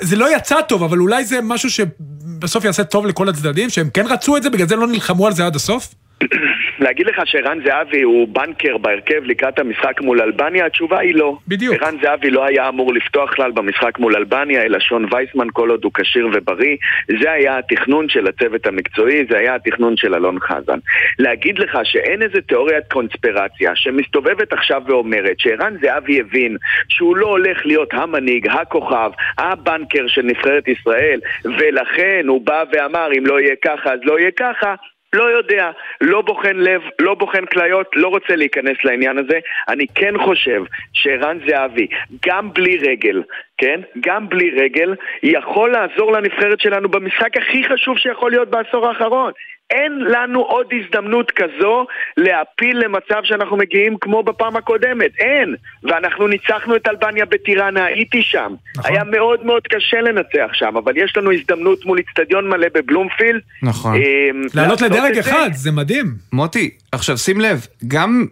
זה 0.00 0.16
לא 0.16 0.36
יצא 0.36 0.60
טוב, 0.68 0.82
אבל 0.82 0.98
אולי 0.98 1.24
זה 1.24 1.40
משהו 1.42 1.70
שבסוף 1.70 2.64
יעשה 2.64 2.84
טוב 2.84 3.06
לכל 3.06 3.28
הצדדים, 3.28 3.70
שהם 3.70 3.90
כן 3.90 4.06
רצו 4.06 4.36
את 4.36 4.42
זה, 4.42 4.50
בגלל 4.50 4.68
זה 4.68 4.76
לא 4.76 4.86
נלחמו 4.86 5.26
על 5.26 5.32
זה 5.32 5.46
עד 5.46 5.56
הסוף? 5.56 5.94
להגיד 6.84 7.06
לך 7.06 7.20
שערן 7.24 7.58
זהבי 7.64 8.02
הוא 8.02 8.28
בנקר 8.28 8.78
בהרכב 8.78 9.24
לקראת 9.24 9.58
המשחק 9.58 10.00
מול 10.00 10.20
אלבניה? 10.20 10.66
התשובה 10.66 10.98
היא 10.98 11.14
לא. 11.14 11.36
בדיוק. 11.48 11.82
ערן 11.82 11.96
זהבי 12.02 12.30
לא 12.30 12.44
היה 12.44 12.68
אמור 12.68 12.94
לפתוח 12.94 13.34
כלל 13.34 13.50
במשחק 13.50 13.98
מול 13.98 14.16
אלבניה, 14.16 14.62
אלא 14.62 14.80
שון 14.80 15.06
וייסמן 15.12 15.46
כל 15.52 15.70
עוד 15.70 15.84
הוא 15.84 15.92
כשיר 15.94 16.28
ובריא. 16.32 16.76
זה 17.22 17.32
היה 17.32 17.58
התכנון 17.58 18.08
של 18.08 18.26
הצוות 18.26 18.66
המקצועי, 18.66 19.24
זה 19.30 19.38
היה 19.38 19.54
התכנון 19.54 19.96
של 19.96 20.14
אלון 20.14 20.40
חזן. 20.40 20.78
להגיד 21.18 21.58
לך 21.58 21.78
שאין 21.84 22.22
איזה 22.22 22.40
תיאוריית 22.40 22.84
קונספירציה 22.92 23.72
שמסתובבת 23.74 24.52
עכשיו 24.52 24.82
ואומרת 24.86 25.40
שערן 25.40 25.76
זהבי 25.82 26.20
הבין 26.20 26.56
שהוא 26.88 27.16
לא 27.16 27.26
הולך 27.26 27.66
להיות 27.66 27.88
המנהיג, 27.92 28.48
הכוכב, 28.48 29.10
הבנקר 29.38 30.06
של 30.06 30.22
נבחרת 30.22 30.68
ישראל, 30.68 31.20
ולכן 31.44 32.24
הוא 32.28 32.40
בא 32.46 32.64
ואמר 32.72 33.08
אם 33.18 33.26
לא 33.26 33.40
יהיה 33.40 33.54
ככה 33.64 33.92
אז 33.92 34.00
לא 34.02 34.18
יהיה 34.18 34.30
ככה, 34.30 34.74
לא 35.12 35.24
יודע, 35.24 35.70
לא 36.00 36.22
בוחן 36.22 36.56
לב, 36.56 36.82
לא 36.98 37.14
בוחן 37.14 37.46
כליות, 37.46 37.86
לא 37.94 38.08
רוצה 38.08 38.36
להיכנס 38.36 38.76
לעניין 38.84 39.18
הזה. 39.18 39.38
אני 39.68 39.86
כן 39.94 40.14
חושב 40.24 40.62
שערן 40.92 41.38
זהבי, 41.48 41.86
גם 42.26 42.52
בלי 42.52 42.76
רגל, 42.76 43.22
כן? 43.58 43.80
גם 44.00 44.28
בלי 44.28 44.50
רגל, 44.50 44.94
יכול 45.22 45.72
לעזור 45.72 46.12
לנבחרת 46.12 46.60
שלנו 46.60 46.88
במשחק 46.88 47.36
הכי 47.36 47.64
חשוב 47.68 47.98
שיכול 47.98 48.30
להיות 48.30 48.50
בעשור 48.50 48.88
האחרון. 48.88 49.32
אין 49.70 49.98
לנו 49.98 50.40
עוד 50.40 50.66
הזדמנות 50.72 51.30
כזו 51.30 51.86
להפיל 52.16 52.78
למצב 52.84 53.20
שאנחנו 53.24 53.56
מגיעים 53.56 53.96
כמו 54.00 54.22
בפעם 54.22 54.56
הקודמת, 54.56 55.10
אין. 55.18 55.54
ואנחנו 55.82 56.26
ניצחנו 56.26 56.76
את 56.76 56.88
אלבניה 56.88 57.24
בטיראנה, 57.24 57.84
הייתי 57.84 58.22
שם. 58.22 58.54
נכון. 58.76 58.92
היה 58.92 59.04
מאוד 59.04 59.46
מאוד 59.46 59.62
קשה 59.62 60.00
לנצח 60.00 60.50
שם, 60.52 60.76
אבל 60.76 60.96
יש 60.96 61.16
לנו 61.16 61.32
הזדמנות 61.32 61.86
מול 61.86 61.98
איצטדיון 61.98 62.48
מלא 62.48 62.66
בבלומפילד. 62.74 63.40
נכון. 63.62 63.94
אמ, 63.94 64.42
לעלות 64.54 64.80
לדרג. 64.80 65.18
אחד, 65.18 65.50
זה 65.52 65.72
מדהים. 65.72 66.06
מוטי, 66.32 66.70
עכשיו 66.92 67.18
שים 67.18 67.40
לב, 67.40 67.66
גם, 67.88 68.26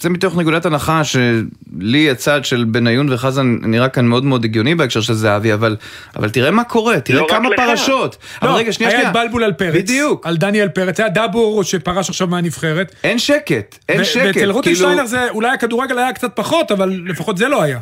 זה 0.00 0.10
מתוך 0.10 0.36
נקודת 0.36 0.66
הנחה 0.66 1.02
שלי 1.04 2.10
הצד 2.10 2.44
של 2.44 2.64
בניון 2.64 3.12
וחזן 3.12 3.56
נראה 3.62 3.88
כאן 3.88 4.06
מאוד 4.06 4.24
מאוד 4.24 4.44
הגיוני 4.44 4.74
בהקשר 4.74 5.00
של 5.00 5.12
זהבי, 5.12 5.54
אבל, 5.54 5.76
אבל 6.16 6.30
תראה 6.30 6.50
מה 6.50 6.64
קורה, 6.64 7.00
תראה 7.00 7.20
לא 7.20 7.26
כמה. 7.30 7.48
פרשות. 7.56 8.16
אבל 8.42 8.50
לא, 8.50 8.56
רגע, 8.56 8.72
שנייה, 8.72 8.90
היה 8.90 8.98
שנייה. 8.98 9.10
את 9.10 9.16
בלבול 9.16 9.44
על 9.44 9.52
פרץ. 9.52 9.74
בדיוק. 9.74 10.26
על 10.26 10.36
דניאל 10.36 10.68
פרץ, 10.68 11.00
היה 11.00 11.08
דאבור 11.08 11.64
שפרש 11.64 12.08
עכשיו 12.08 12.26
מהנבחרת. 12.26 12.94
אין 13.04 13.18
שקט, 13.18 13.78
אין 13.88 14.04
שקט. 14.04 14.14
כאילו- 14.14 14.26
ואצל 14.26 14.50
רוטנשטיינר 14.50 15.06
זה, 15.06 15.30
אולי 15.30 15.50
הכדורגל 15.50 15.98
היה 15.98 16.12
קצת 16.12 16.36
פחות, 16.36 16.70
אבל 16.72 17.00
לפחות 17.06 17.36
זה 17.38 17.48
לא 17.48 17.62
היה. 17.62 17.78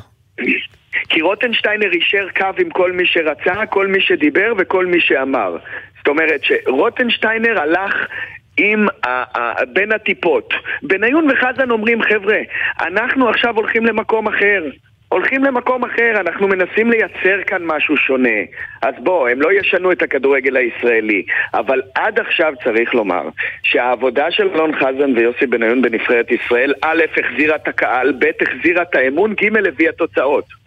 כי 1.08 1.20
רוטנשטיינר 1.20 1.92
אישר 1.92 2.26
קו 2.36 2.62
עם 2.62 2.70
כל 2.70 2.92
מי 2.92 3.02
שרצה, 3.06 3.66
כל 3.70 3.86
מי 3.86 4.00
שדיבר 4.00 4.52
וכל 4.58 4.86
מי 4.86 5.00
שאמר. 5.00 5.56
זאת 5.98 6.08
אומרת 6.08 6.40
שרוטנשטיינר 6.42 7.60
הלך 7.60 7.94
עם 8.62 8.86
ה- 9.04 9.38
ה- 9.38 9.64
בין 9.64 9.92
הטיפות. 9.92 10.54
בניון 10.82 11.30
וחזן 11.30 11.70
אומרים, 11.70 12.02
חבר'ה, 12.02 12.38
אנחנו 12.80 13.28
עכשיו 13.28 13.56
הולכים 13.56 13.86
למקום 13.86 14.28
אחר. 14.28 14.64
הולכים 15.08 15.44
למקום 15.44 15.84
אחר, 15.84 16.20
אנחנו 16.20 16.48
מנסים 16.48 16.90
לייצר 16.90 17.42
כאן 17.46 17.62
משהו 17.64 17.96
שונה. 17.96 18.38
אז 18.82 18.94
בוא, 18.98 19.28
הם 19.28 19.42
לא 19.42 19.52
ישנו 19.52 19.92
את 19.92 20.02
הכדורגל 20.02 20.56
הישראלי. 20.56 21.22
אבל 21.54 21.82
עד 21.94 22.20
עכשיו 22.20 22.52
צריך 22.64 22.94
לומר 22.94 23.28
שהעבודה 23.62 24.30
של 24.30 24.48
אלון 24.54 24.76
חזן 24.76 25.16
ויוסי 25.16 25.46
בניון 25.46 25.82
בנבחרת 25.82 26.30
ישראל, 26.30 26.74
א', 26.82 27.02
החזירה 27.16 27.56
את 27.56 27.68
הקהל, 27.68 28.12
ב', 28.18 28.30
החזירה 28.40 28.82
את 28.82 28.94
האמון, 28.94 29.34
ג', 29.34 29.66
הביאה 29.68 29.92
תוצאות. 29.92 30.59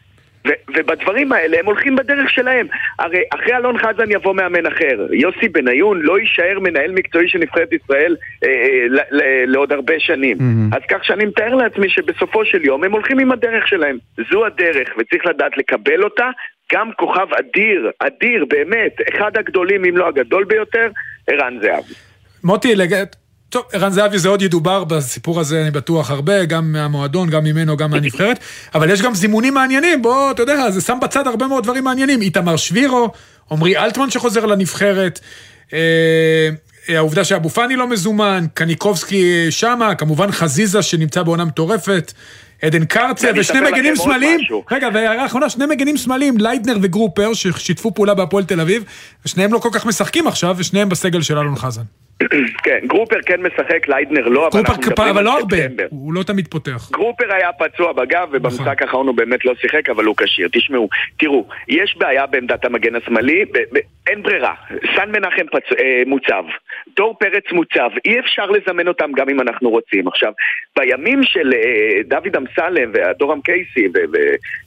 ו- 0.47 0.71
ובדברים 0.77 1.31
האלה 1.31 1.59
הם 1.59 1.65
הולכים 1.65 1.95
בדרך 1.95 2.29
שלהם. 2.29 2.67
הרי 3.00 3.21
אחרי 3.35 3.55
אלון 3.57 3.77
חזן 3.77 4.12
יבוא 4.12 4.33
מאמן 4.33 4.65
אחר. 4.65 5.07
יוסי 5.12 5.47
בניון 5.50 6.01
לא 6.01 6.19
יישאר 6.19 6.59
מנהל 6.59 6.91
מקצועי 6.91 7.29
של 7.29 7.39
נבחרת 7.39 7.73
ישראל 7.73 8.15
אה, 8.43 8.50
אה, 8.50 8.88
ל- 8.89 9.15
ל- 9.17 9.51
לעוד 9.51 9.71
הרבה 9.71 9.93
שנים. 10.00 10.38
מהמם. 10.39 10.69
אז 10.73 10.81
כך 10.89 11.05
שאני 11.05 11.25
מתאר 11.25 11.55
לעצמי 11.55 11.89
שבסופו 11.89 12.45
של 12.45 12.65
יום 12.65 12.83
הם 12.83 12.91
הולכים 12.91 13.19
עם 13.19 13.31
הדרך 13.31 13.67
שלהם. 13.67 13.97
זו 14.31 14.45
הדרך, 14.45 14.89
וצריך 14.97 15.25
לדעת 15.25 15.57
לקבל 15.57 16.03
אותה. 16.03 16.29
גם 16.73 16.91
כוכב 16.97 17.27
אדיר, 17.39 17.91
אדיר, 18.00 18.45
באמת, 18.45 18.95
אחד 19.13 19.38
הגדולים 19.38 19.85
אם 19.85 19.97
לא 19.97 20.07
הגדול 20.07 20.43
ביותר, 20.43 20.88
ערן 21.27 21.57
זהבי. 21.62 21.93
מוטי. 22.43 22.75
טוב, 23.53 23.63
ערן 23.74 23.91
זהבי 23.91 24.19
זה 24.19 24.29
עוד 24.29 24.41
ידובר 24.41 24.83
בסיפור 24.83 25.39
הזה, 25.39 25.62
אני 25.62 25.72
בטוח 25.72 26.12
הרבה, 26.12 26.45
גם 26.45 26.72
מהמועדון, 26.72 27.29
גם 27.29 27.43
ממנו, 27.43 27.77
גם 27.77 27.91
מהנבחרת, 27.91 28.39
אבל 28.75 28.89
יש 28.89 29.01
גם 29.01 29.15
זימונים 29.15 29.53
מעניינים, 29.53 30.01
בוא, 30.01 30.31
אתה 30.31 30.41
יודע, 30.41 30.72
זה 30.72 30.81
שם 30.81 30.98
בצד 31.01 31.27
הרבה 31.27 31.48
מאוד 31.48 31.63
דברים 31.63 31.83
מעניינים. 31.83 32.22
איתמר 32.22 32.55
שבירו, 32.55 33.12
עמרי 33.51 33.77
אלטמן 33.77 34.10
שחוזר 34.10 34.45
לנבחרת, 34.45 35.19
אה, 35.74 36.50
העובדה 36.88 37.24
שאבו 37.24 37.50
פאני 37.50 37.75
לא 37.75 37.88
מזומן, 37.88 38.45
קניקובסקי 38.53 39.51
שמה, 39.51 39.95
כמובן 39.95 40.31
חזיזה 40.31 40.81
שנמצא 40.81 41.24
בעונה 41.24 41.45
מטורפת. 41.45 42.13
עדן 42.62 42.86
קרצה 42.86 43.31
ושני 43.36 43.62
מגנים 43.62 43.95
שמאליים. 43.95 44.39
רגע, 44.72 44.89
והערה 44.93 45.25
אחרונה, 45.25 45.50
שני 45.50 45.65
מגנים 45.65 45.98
שמאליים, 45.98 46.38
ליידנר 46.38 46.77
וגרופר, 46.81 47.33
ששיתפו 47.33 47.93
פעולה 47.93 48.13
בהפועל 48.13 48.43
תל 48.43 48.60
אביב, 48.60 48.83
ושניהם 49.25 49.53
לא 49.53 49.60
כל 49.60 49.69
כך 49.72 49.86
משחקים 49.86 50.27
עכשיו, 50.27 50.55
ושניהם 50.60 50.89
בסגל 50.89 51.22
של 51.22 51.38
אלון 51.38 51.55
חזן. 51.55 51.83
כן, 52.65 52.79
גרופר 52.88 53.22
כן 53.25 53.41
משחק, 53.41 53.88
ליידנר 53.88 54.27
לא, 54.27 54.48
אבל 54.48 54.60
אנחנו 54.60 54.82
מדברים 54.82 55.10
אבל 55.10 55.17
על 55.17 55.24
לא 55.24 55.39
הרבה. 55.39 55.58
הוא 55.89 56.13
לא 56.13 56.24
תמיד 56.24 56.48
פותח. 56.48 56.91
גרופר 56.91 57.34
היה 57.34 57.53
פצוע 57.53 57.93
בגב, 57.93 58.27
נכון. 58.27 58.36
ובמשחק 58.36 58.82
האחרון 58.82 59.08
הוא 59.08 59.15
באמת 59.15 59.46
לא 59.46 59.53
שיחק, 59.62 59.89
אבל 59.89 60.05
הוא 60.05 60.15
כשיר. 60.17 60.48
תשמעו, 60.51 60.89
תראו, 61.17 61.46
יש 61.67 61.96
בעיה 61.98 62.25
בעמדת 62.25 62.65
המגן 62.65 62.96
השמאלי, 62.96 63.46
אין 64.08 64.22
ברירה. 64.24 64.53
סן 64.96 65.12
מנחם. 65.12 65.46
אה, 65.79 66.03
מוצב, 66.05 66.43
דור 66.96 67.15
פרץ 67.20 67.43
מוצב, 67.51 67.89
אי 68.05 68.20
אפשר 68.20 68.46
לזמן 68.46 68.88
אותם 68.88 69.12
גם 69.12 69.29
אם 69.29 69.41
אנחנו 69.41 69.70
רוצים. 69.70 70.08
עכשיו, 70.08 70.34
בימים 70.77 71.24
של 71.24 71.53
אה, 71.53 72.03
דוד 72.05 72.36
אמסלם 72.36 72.91
ואדורם 72.93 73.41
קייסי, 73.41 73.88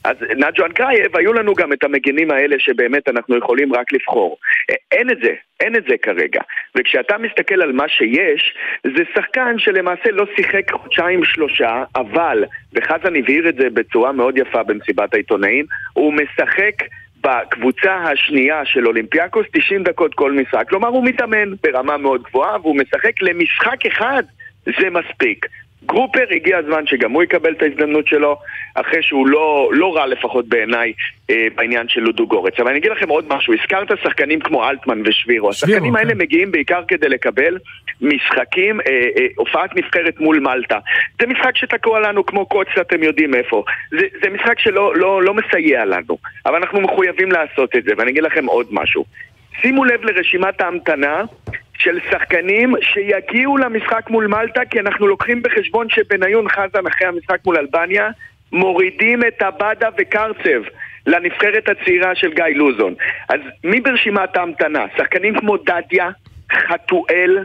אז 0.05 0.17
נג'ו 0.37 0.67
אנקרייב, 0.67 1.17
היו 1.17 1.33
לנו 1.33 1.55
גם 1.55 1.73
את 1.73 1.85
המגנים 1.85 2.31
האלה 2.31 2.57
שבאמת 2.59 3.09
אנחנו 3.09 3.37
יכולים 3.37 3.75
רק 3.75 3.93
לבחור. 3.93 4.37
אה, 4.71 4.75
אין 4.93 5.11
את 5.11 5.19
זה, 5.23 5.33
אין 5.61 5.77
את 5.77 5.85
זה 5.89 5.95
כרגע. 6.03 6.41
וכשאתה 6.77 7.19
מסתכל 7.19 7.36
על 7.63 7.73
מה 7.73 7.89
שיש, 7.89 8.55
זה 8.85 9.03
שחקן 9.15 9.59
שלמעשה 9.59 10.11
לא 10.11 10.25
שיחק 10.37 10.71
חודשיים 10.73 11.25
שלושה, 11.25 11.85
אבל, 11.97 12.45
וחזן 12.73 13.17
הבהיר 13.17 13.49
את 13.49 13.55
זה 13.55 13.71
בצורה 13.71 14.13
מאוד 14.13 14.39
יפה 14.39 14.63
במסיבת 14.63 15.15
העיתונאים, 15.15 15.65
הוא 15.93 16.13
משחק 16.13 16.75
בקבוצה 17.21 17.95
השנייה 17.95 18.65
של 18.65 18.87
אולימפיאקוס 18.87 19.47
90 19.53 19.83
דקות 19.83 20.15
כל 20.15 20.33
משחק. 20.33 20.69
כלומר, 20.69 20.89
הוא 20.89 21.05
מתאמן 21.05 21.55
ברמה 21.63 21.97
מאוד 21.97 22.23
גבוהה, 22.23 22.61
והוא 22.61 22.77
משחק 22.77 23.23
למשחק 23.23 23.87
אחד, 23.87 24.23
זה 24.65 24.91
מספיק. 24.91 25.47
גרופר 25.87 26.25
הגיע 26.31 26.59
הזמן 26.59 26.87
שגם 26.87 27.13
הוא 27.13 27.23
יקבל 27.23 27.53
את 27.53 27.63
ההזדמנות 27.63 28.07
שלו, 28.07 28.37
אחרי 28.75 29.03
שהוא 29.03 29.27
לא, 29.27 29.71
לא 29.73 29.97
רע 29.97 30.07
לפחות 30.07 30.49
בעיניי 30.49 30.93
אה, 31.31 31.47
בעניין 31.55 31.89
של 31.89 32.01
לודו 32.01 32.27
גורץ. 32.27 32.61
אבל 32.61 32.71
אני 32.71 32.79
אגיד 32.79 32.91
לכם 32.91 33.09
עוד 33.09 33.25
משהו, 33.29 33.55
הזכרת 33.55 33.89
שחקנים 34.03 34.41
כמו 34.41 34.69
אלטמן 34.69 35.03
ושבירו. 35.05 35.51
השחקנים 35.51 35.93
כן. 35.93 35.99
האלה 35.99 36.15
מגיעים 36.15 36.53
בעיקר 36.53 36.83
כדי 36.89 37.09
לקבל 37.09 37.59
משחקים, 38.01 38.81
אה, 38.81 38.87
אה, 38.87 39.27
הופעת 39.37 39.77
נבחרת 39.77 40.21
מול 40.21 40.41
מלטה. 40.41 40.79
זה 41.21 41.27
משחק 41.27 41.57
שתקוע 41.57 42.01
לנו 42.01 42.27
כמו 42.27 42.47
קוץ, 42.47 42.69
אתם 42.81 43.03
יודעים 43.03 43.35
איפה. 43.35 43.65
זה, 43.91 44.07
זה 44.23 44.31
משחק 44.31 44.59
שלא 44.59 44.97
לא, 44.97 45.23
לא 45.23 45.35
מסייע 45.35 45.85
לנו, 45.85 46.19
אבל 46.47 46.57
אנחנו 46.57 46.81
מחויבים 46.81 47.33
לעשות 47.33 47.77
את 47.77 47.85
זה. 47.85 47.93
ואני 47.99 48.11
אגיד 48.11 48.23
לכם 48.23 48.47
עוד 48.47 48.67
משהו. 48.71 49.05
שימו 49.61 49.85
לב 49.85 50.05
לרשימת 50.05 50.61
ההמתנה 50.61 51.23
של 51.79 51.99
שחקנים 52.11 52.75
שיגיעו 52.81 53.57
למשחק 53.57 54.11
מול 54.11 54.27
מלטה 54.27 54.61
כי 54.71 54.81
אנחנו 54.81 55.07
לוקחים 55.07 55.43
בחשבון 55.43 55.87
שבניון 55.91 56.49
חזן 56.49 56.87
אחרי 56.87 57.09
המשחק 57.09 57.39
מול 57.47 57.57
אלבניה 57.57 58.09
מורידים 58.53 59.21
את 59.25 59.43
עבדה 59.43 59.89
וקרצב 59.99 60.63
לנבחרת 61.07 61.69
הצעירה 61.69 62.15
של 62.15 62.33
גיא 62.35 62.45
לוזון. 62.55 62.95
אז 63.29 63.41
מי 63.65 63.81
ברשימת 63.81 64.37
ההמתנה? 64.37 64.85
שחקנים 64.97 65.41
כמו 65.41 65.57
דדיה, 65.57 66.11
חתואל, 66.53 67.39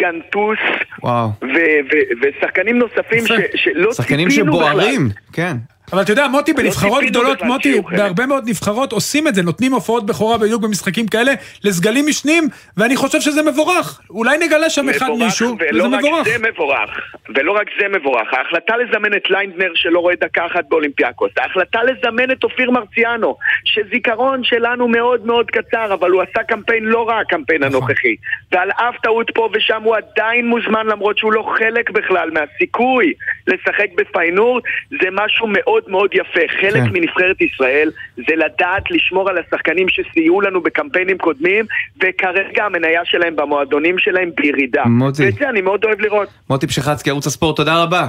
גנטוס 0.00 0.58
וואו. 1.02 1.28
ו- 1.42 1.46
ו- 1.92 2.14
ושחקנים 2.22 2.78
נוספים. 2.78 3.26
ש- 3.26 3.32
שלא 3.54 3.92
שחקנים 3.92 4.28
ציפינו 4.28 4.52
בכלל. 4.52 4.70
שבוערים, 4.70 5.08
כן. 5.32 5.56
אבל 5.92 6.02
אתה 6.02 6.12
יודע, 6.12 6.28
מוטי, 6.28 6.52
בנבחרות 6.52 7.00
ציפינו 7.00 7.10
גדולות, 7.10 7.42
מוטי. 7.42 7.80
בהרבה 7.96 8.26
מאוד 8.26 8.48
נבחרות 8.48 8.92
עושים 8.92 9.28
את 9.28 9.34
זה, 9.34 9.42
נותנים 9.42 9.72
הופעות 9.72 10.06
בכורה 10.06 10.38
בדיוק 10.38 10.62
במשחקים 10.62 11.06
כאלה 11.06 11.32
לסגלים 11.64 12.06
משניים, 12.06 12.44
ואני 12.76 12.96
חושב 12.96 13.20
שזה 13.20 13.42
מבורך. 13.42 14.00
אולי 14.10 14.38
נגלה 14.38 14.70
שם 14.70 14.88
אחד 14.88 15.08
מישהו, 15.18 15.56
וזה 15.60 15.88
מבורך. 15.88 16.28
זה 16.28 16.38
מבורך, 16.38 16.90
ולא 17.34 17.52
רק 17.52 17.66
זה 17.80 17.88
מבורך, 17.88 18.34
ההחלטה 18.34 18.76
לזמן 18.76 19.16
את 19.16 19.30
ליידנר 19.30 19.70
שלא 19.74 19.98
רואה 19.98 20.14
דקה 20.20 20.46
אחת 20.46 20.64
באולימפיאקוס, 20.68 21.30
ההחלטה 21.38 21.80
לזמן 21.82 22.30
את 22.30 22.44
אופיר 22.44 22.70
מרציאנו, 22.70 23.36
שזיכרון 23.64 24.44
שלנו 24.44 24.88
מאוד 24.88 25.26
מאוד 25.26 25.50
קצר, 25.50 25.94
אבל 25.94 26.10
הוא 26.10 26.22
עשה 26.22 26.42
קמפיין 26.42 26.84
לא 26.84 27.08
רע 27.08 27.18
הקמפיין 27.18 27.64
נכון. 27.64 27.74
הנוכחי, 27.74 28.14
ועל 28.52 28.70
אף 28.70 28.94
טעות 29.02 29.30
פה 29.34 29.48
ושם 29.52 29.82
הוא 29.82 29.96
עדיין 29.96 30.46
מוזמן 30.46 30.86
למרות 30.86 31.18
שהוא 31.18 31.32
לא 31.32 31.52
חלק 31.58 31.90
בכלל 31.90 32.30
מהסיכוי 32.30 33.12
לשחק 33.46 33.86
בפיינור, 33.96 34.60
זה 35.02 35.08
משהו 35.12 35.46
מאוד 35.46 35.71
מאוד 35.88 36.10
יפה, 36.14 36.40
חלק 36.60 36.82
כן. 36.82 36.90
מנבחרת 36.92 37.40
ישראל 37.40 37.90
זה 38.16 38.36
לדעת 38.36 38.90
לשמור 38.90 39.28
על 39.28 39.38
השחקנים 39.38 39.86
שסייעו 39.88 40.40
לנו 40.40 40.62
בקמפיינים 40.62 41.18
קודמים, 41.18 41.64
וכרגע 41.96 42.64
המניה 42.64 43.00
שלהם 43.04 43.36
במועדונים 43.36 43.98
שלהם 43.98 44.30
בירידה. 44.36 44.84
מוטי. 44.84 45.26
ואת 45.26 45.34
זה 45.34 45.48
אני 45.48 45.60
מאוד 45.60 45.84
אוהב 45.84 46.00
לראות. 46.00 46.28
מוטי 46.50 46.66
פשחצקי, 46.66 47.10
ערוץ 47.10 47.26
הספורט, 47.26 47.56
תודה 47.56 47.82
רבה. 47.82 48.08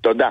תודה. 0.00 0.28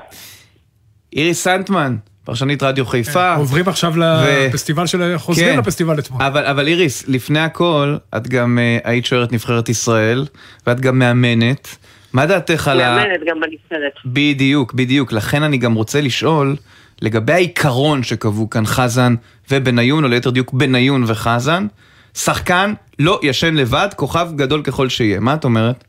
איריס 1.13 1.43
סנטמן, 1.43 1.95
פרשנית 2.23 2.63
רדיו 2.63 2.85
חיפה. 2.85 3.35
עוברים 3.35 3.67
עכשיו 3.67 3.93
לפסטיבל 3.97 4.85
של... 4.85 5.17
חוזרים 5.17 5.53
כן. 5.53 5.59
לפסטיבל 5.59 5.99
אתמול. 5.99 6.23
אבל, 6.23 6.45
אבל 6.45 6.67
איריס, 6.67 7.07
לפני 7.07 7.39
הכל, 7.39 7.97
את 8.17 8.27
גם 8.27 8.57
uh, 8.57 8.87
היית 8.87 9.05
שוערת 9.05 9.31
נבחרת 9.31 9.69
ישראל, 9.69 10.25
ואת 10.67 10.79
גם 10.79 10.99
מאמנת. 10.99 11.77
מה 12.13 12.25
דעתך 12.25 12.67
על 12.67 12.81
ה... 12.81 12.95
מאמנת 12.95 13.23
גם 13.25 13.39
בנבחרת. 13.39 13.93
בדיוק, 14.05 14.73
בדיוק. 14.73 15.13
לכן 15.13 15.43
אני 15.43 15.57
גם 15.57 15.73
רוצה 15.73 16.01
לשאול, 16.01 16.55
לגבי 17.01 17.33
העיקרון 17.33 18.03
שקבעו 18.03 18.49
כאן 18.49 18.65
חזן 18.65 19.13
ובניון, 19.51 20.03
או 20.03 20.09
ליתר 20.09 20.29
דיוק 20.29 20.53
בניון 20.53 21.03
וחזן, 21.07 21.67
שחקן 22.13 22.73
לא 22.99 23.19
ישן 23.23 23.55
לבד, 23.55 23.87
כוכב 23.95 24.27
גדול 24.35 24.61
ככל 24.63 24.89
שיהיה. 24.89 25.19
מה 25.19 25.33
את 25.33 25.43
אומרת? 25.43 25.83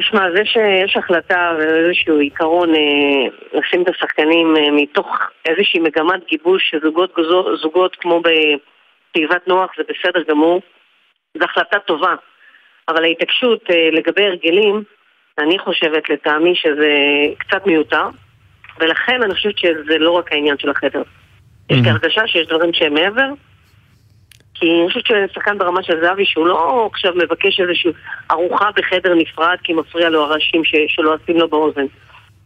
תשמע, 0.00 0.20
זה 0.36 0.42
שיש 0.44 0.96
החלטה 0.96 1.56
ואיזשהו 1.58 2.18
עיקרון 2.18 2.74
אה, 2.74 3.58
לשים 3.60 3.82
את 3.82 3.88
השחקנים 3.88 4.56
אה, 4.56 4.70
מתוך 4.72 5.06
איזושהי 5.46 5.80
מגמת 5.80 6.26
גיבוש 6.30 6.70
של 6.70 6.78
זוגות, 6.82 7.14
זוגות 7.62 7.96
כמו 8.00 8.20
בתיבת 8.20 9.48
נוח 9.48 9.70
זה 9.76 9.82
בסדר 9.88 10.22
גמור, 10.28 10.60
זו 11.38 11.44
החלטה 11.44 11.78
טובה. 11.78 12.14
אבל 12.88 13.04
ההתעקשות 13.04 13.70
אה, 13.70 13.88
לגבי 13.92 14.24
הרגלים, 14.24 14.82
אני 15.38 15.58
חושבת 15.58 16.10
לטעמי 16.10 16.54
שזה 16.54 16.92
קצת 17.38 17.66
מיותר, 17.66 18.08
ולכן 18.80 19.22
אני 19.22 19.34
חושבת 19.34 19.58
שזה 19.58 19.98
לא 19.98 20.10
רק 20.10 20.32
העניין 20.32 20.58
של 20.58 20.70
החדר. 20.70 21.02
יש 21.70 21.78
לי 21.78 21.90
הרגשה 21.90 22.26
שיש 22.26 22.46
דברים 22.46 22.72
שהם 22.72 22.94
מעבר, 22.94 23.28
כי 24.54 24.66
אני 24.80 24.88
חושבת 24.88 25.30
ששחקן 25.30 25.58
ברמה 25.58 25.82
של 25.82 26.00
זהבי 26.00 26.26
שהוא 26.26 26.46
לא 26.46 26.88
עכשיו 26.92 27.12
מבקש 27.14 27.60
איזושהי 27.60 27.90
ארוחה 28.30 28.70
בחדר 28.76 29.14
נפרד 29.14 29.56
כי 29.64 29.72
מפריע 29.72 30.08
לו 30.08 30.24
הרעשים 30.24 30.64
ש- 30.64 30.74
שלועסים 30.88 31.36
לו 31.36 31.48
באוזן. 31.48 31.86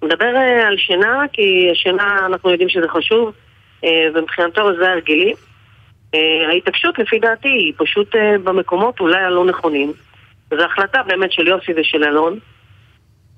מדבר 0.02 0.36
אה, 0.36 0.68
על 0.68 0.76
שינה, 0.76 1.24
כי 1.32 1.68
השינה 1.72 2.26
אנחנו 2.26 2.50
יודעים 2.50 2.68
שזה 2.68 2.88
חשוב, 2.88 3.32
אה, 3.84 4.08
ומבחינתו 4.14 4.76
זה 4.76 4.90
הרגלי. 4.90 5.32
ההתעקשות 6.48 6.98
לפי 6.98 7.18
דעתי 7.18 7.48
היא 7.48 7.72
פשוט 7.76 8.14
במקומות 8.44 9.00
אולי 9.00 9.18
הלא 9.18 9.44
נכונים. 9.44 9.92
זו 10.50 10.64
החלטה 10.64 11.02
באמת 11.06 11.32
של 11.32 11.48
יוסי 11.48 11.72
ושל 11.76 12.04
אלון. 12.04 12.38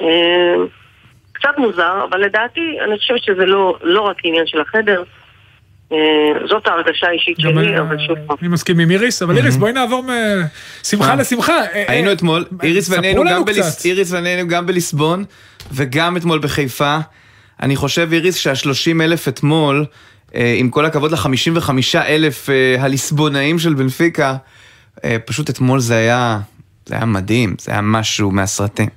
אה, 0.00 0.54
קצת 1.33 1.59
מוזר, 1.59 2.04
אבל 2.11 2.21
לדעתי 2.21 2.61
אני 2.85 2.99
חושבת 2.99 3.23
שזה 3.23 3.47
לא, 3.47 3.78
לא 3.83 4.00
רק 4.00 4.16
עניין 4.25 4.47
של 4.47 4.61
החדר. 4.61 5.02
אה, 5.92 6.47
זאת 6.49 6.66
ההרגשה 6.66 7.07
האישית 7.07 7.37
שלי, 7.40 7.81
אבל 7.81 7.97
שוב 8.07 8.19
פעם. 8.26 8.37
אני 8.40 8.49
מסכים 8.49 8.78
עם 8.78 8.90
איריס, 8.90 9.23
אבל 9.23 9.37
איריס, 9.37 9.57
בואי 9.57 9.73
נעבור 9.73 10.04
משמחה 10.83 11.14
לשמחה. 11.14 11.64
אה, 11.75 11.85
היינו 11.88 12.09
אה, 12.09 12.12
אתמול, 12.12 12.45
איריס 12.62 12.90
ואני 12.90 13.07
היינו 13.07 13.23
גם 13.23 13.45
היינו 14.25 14.66
בליסבון, 14.66 15.25
וגם 15.73 16.16
אתמול 16.16 16.38
בחיפה. 16.38 16.99
אני 17.62 17.76
חושב, 17.76 18.09
איריס, 18.12 18.37
שה-30 18.37 19.02
אלף 19.02 19.28
אתמול, 19.28 19.85
עם 20.35 20.71
כל 20.71 20.85
הכבוד 20.85 21.12
ל-55 21.12 21.71
אלף 22.07 22.50
אה, 22.50 22.76
הליסבונאים 22.78 23.59
של 23.59 23.75
בנפיקה, 23.75 24.37
פשוט 25.26 25.50
אתמול 25.50 25.81
זה 25.81 25.97
היה, 25.97 26.38
זה 26.86 26.94
היה 26.94 27.06
מדהים, 27.06 27.54
זה 27.58 27.72
היה 27.72 27.80
משהו 27.82 28.30
מהסרטים. 28.30 28.88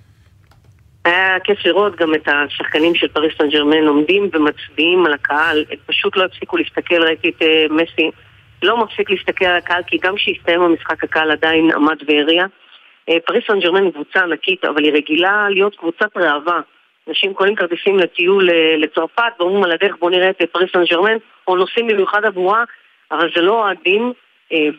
היה 1.05 1.39
כיף 1.43 1.65
לראות 1.65 1.95
גם 1.95 2.15
את 2.15 2.27
השחקנים 2.27 2.95
של 2.95 3.07
פריס 3.07 3.33
סן 3.37 3.49
ג'רמן 3.49 3.87
עומדים 3.87 4.29
ומצביעים 4.33 5.05
על 5.05 5.13
הקהל, 5.13 5.65
הם 5.69 5.77
פשוט 5.85 6.17
לא 6.17 6.23
הפסיקו 6.23 6.57
להסתכל, 6.57 7.03
ראיתי 7.03 7.29
את 7.29 7.41
אה, 7.41 7.65
מסי, 7.69 8.11
לא 8.63 8.83
מפסיק 8.83 9.09
להסתכל 9.09 9.45
על 9.45 9.57
הקהל, 9.57 9.81
כי 9.87 9.97
גם 9.97 10.15
כשהסתיים 10.15 10.61
המשחק 10.61 11.03
הקהל 11.03 11.31
עדיין 11.31 11.71
עמד 11.75 11.97
והריע. 12.07 12.45
אה, 13.09 13.15
פריס 13.25 13.43
סן 13.47 13.59
ג'רמן 13.59 13.83
היא 13.83 13.91
קבוצה 13.91 14.19
ענקית, 14.19 14.65
אבל 14.65 14.83
היא 14.83 14.93
רגילה 14.93 15.48
להיות 15.50 15.75
קבוצת 15.75 16.17
ראווה. 16.17 16.59
אנשים 17.09 17.33
קונים 17.33 17.55
כרטיסים 17.55 18.00
לטיול 18.00 18.50
אה, 18.50 18.77
לצרפת 18.77 19.33
ואומרים 19.39 19.63
על 19.63 19.71
הדרך 19.71 19.95
בואו 20.00 20.11
נראה 20.11 20.29
את 20.29 20.41
פריס 20.51 20.69
סן 20.74 20.83
ג'רמן, 20.83 21.17
או 21.48 21.55
נוסעים 21.55 21.87
במיוחד 21.87 22.25
עבורה, 22.25 22.63
אבל 23.11 23.29
זה 23.35 23.41
לא 23.41 23.63
אוהדים 23.63 24.13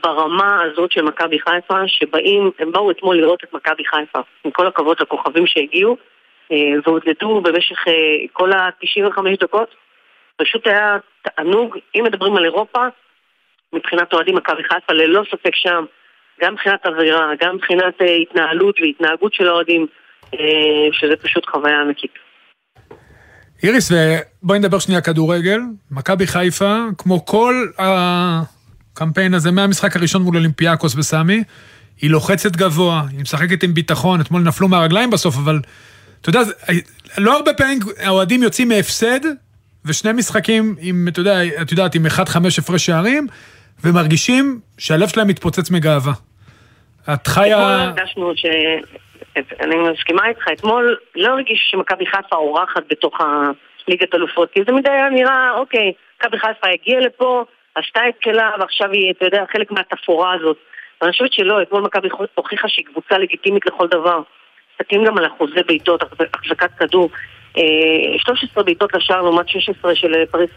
ברמה 0.02 0.62
הזאת 0.62 0.92
של 0.92 1.02
מכבי 1.02 1.38
חיפה, 1.40 1.78
שבאים, 1.86 2.50
הם 2.58 2.72
באו 2.72 2.90
אתמול 2.90 3.16
לראות 3.16 3.44
את 3.44 3.52
מכבי 3.52 3.84
חיפה, 3.84 4.18
עם 4.44 4.50
כל 4.50 4.66
הכבוד 4.66 4.96
לכוכבים 5.00 5.46
שהגיעו, 5.46 5.96
אה, 6.52 6.56
והודדו 6.84 7.40
במשך 7.40 7.88
אה, 7.88 7.92
כל 8.32 8.52
ה-95 8.52 9.20
דקות. 9.40 9.74
פשוט 10.36 10.66
היה 10.66 10.96
תענוג, 11.22 11.76
אם 11.94 12.04
מדברים 12.04 12.36
על 12.36 12.44
אירופה, 12.44 12.86
מבחינת 13.72 14.12
אוהדים 14.12 14.36
מכבי 14.36 14.62
חיפה, 14.62 14.92
ללא 14.92 15.22
ספק 15.30 15.54
שם, 15.54 15.84
גם 16.40 16.52
מבחינת 16.52 16.86
אווירה, 16.86 17.30
גם 17.40 17.54
מבחינת 17.54 17.94
אה, 18.00 18.16
התנהלות 18.16 18.76
והתנהגות 18.80 19.34
של 19.34 19.48
האוהדים, 19.48 19.86
אה, 20.34 20.88
שזה 20.92 21.16
פשוט 21.16 21.46
חוויה 21.46 21.80
ענקית. 21.80 22.12
איריס, 23.62 23.92
ובואי 23.92 24.58
נדבר 24.58 24.78
שנייה 24.78 25.00
כדורגל. 25.00 25.60
מכבי 25.90 26.26
חיפה, 26.26 26.74
כמו 26.98 27.26
כל 27.26 27.54
הקמפיין 28.96 29.34
הזה 29.34 29.50
מהמשחק 29.52 29.96
הראשון 29.96 30.22
מול 30.22 30.36
אולימפיאקוס 30.36 30.94
בסמי, 30.94 31.42
היא 32.00 32.10
לוחצת 32.10 32.56
גבוה, 32.56 33.02
היא 33.10 33.20
משחקת 33.20 33.62
עם 33.62 33.74
ביטחון, 33.74 34.20
אתמול 34.20 34.42
נפלו 34.42 34.68
מהרגליים 34.68 35.10
בסוף, 35.10 35.36
אבל 35.36 35.60
אתה 36.20 36.28
יודע, 36.28 36.40
לא 37.18 37.36
הרבה 37.36 37.54
פעמים 37.54 37.78
האוהדים 37.98 38.42
יוצאים 38.42 38.68
מהפסד, 38.68 39.20
ושני 39.84 40.12
משחקים 40.12 40.74
עם, 40.80 41.08
אתה 41.08 41.20
יודע, 41.20 41.44
את 41.62 41.70
יודעת, 41.70 41.94
עם 41.94 42.06
1-5 42.06 42.10
הפרש 42.58 42.86
שערים, 42.86 43.26
ומרגישים 43.84 44.60
שהלב 44.78 45.08
שלהם 45.08 45.28
מתפוצץ 45.28 45.70
מגאווה. 45.70 46.12
את 47.14 47.26
חיה... 47.26 47.92
ש... 48.34 48.46
אני 49.60 49.74
מסכימה 49.92 50.28
איתך, 50.28 50.44
אתמול 50.52 50.96
לא 51.16 51.28
הרגיש 51.28 51.68
שמכבי 51.70 52.06
חיפה 52.06 52.36
אורחת 52.36 52.82
בתוך 52.90 53.14
הליגת 53.20 54.14
אלופות, 54.14 54.50
כי 54.52 54.60
זה 54.66 54.72
מדי 54.72 54.90
היה 54.90 55.10
נראה, 55.10 55.50
אוקיי, 55.58 55.92
מכבי 56.18 56.38
חיפה 56.38 56.66
הגיעה 56.74 57.00
לפה, 57.00 57.44
עשתה 57.76 58.00
את 58.08 58.14
שלה, 58.24 58.50
ועכשיו 58.60 58.90
היא, 58.92 59.10
אתה 59.12 59.24
יודע, 59.24 59.44
חלק 59.52 59.70
מהתפאורה 59.72 60.32
הזאת. 60.32 60.56
ואני 61.00 61.12
חושבת 61.12 61.32
שלא, 61.32 61.62
אתמול 61.62 61.82
מכבי 61.82 62.08
הוכיחה 62.34 62.68
שהיא 62.68 62.84
קבוצה 62.86 63.18
לגיטימית 63.18 63.66
לכל 63.66 63.86
דבר. 63.88 64.20
מסתכלים 64.72 65.04
גם 65.04 65.18
על 65.18 65.26
אחוזי 65.26 65.62
בעיטות, 65.66 66.02
החז- 66.02 66.26
החזקת 66.34 66.70
כדור. 66.78 67.10
אה, 67.58 67.62
13 68.18 68.64
בעיטות 68.64 68.94
לשער 68.94 69.22
לעומת 69.22 69.48
16 69.48 69.94
של 69.94 70.14
אה, 70.14 70.22
פריס 70.30 70.50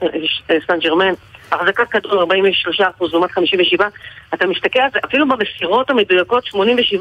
אה, 0.50 0.58
סן 0.68 0.80
ג'רמן. 0.80 1.14
החזקת 1.52 1.88
כדור 1.88 2.24
43% 2.24 2.26
לעומת 3.12 3.32
57. 3.32 3.88
אתה 4.34 4.48
מסתכל 4.48 4.80
על 4.80 4.90
זה, 4.94 5.00
אפילו 5.06 5.28
במסירות 5.28 5.90
המדויקות 5.90 6.44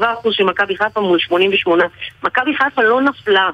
87% 0.01 0.03
של 0.31 0.43
מכבי 0.43 0.77
חיפה 0.77 1.01
מול 1.01 1.19
88. 1.19 1.83
מכבי 2.23 2.55
חיפה 2.55 2.81
לא 2.83 3.01
נפלה 3.01 3.49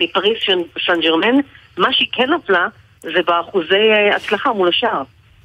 מפריס 0.00 0.38
סן 0.86 1.00
ג'רמן, 1.00 1.34
מה 1.78 1.92
שהיא 1.92 2.08
כן 2.12 2.30
נפלה 2.32 2.66
זה 3.00 3.22
באחוזי 3.26 3.90
אה, 3.92 4.16
הצלחה 4.16 4.52
מול 4.52 4.68
השער. 4.68 5.02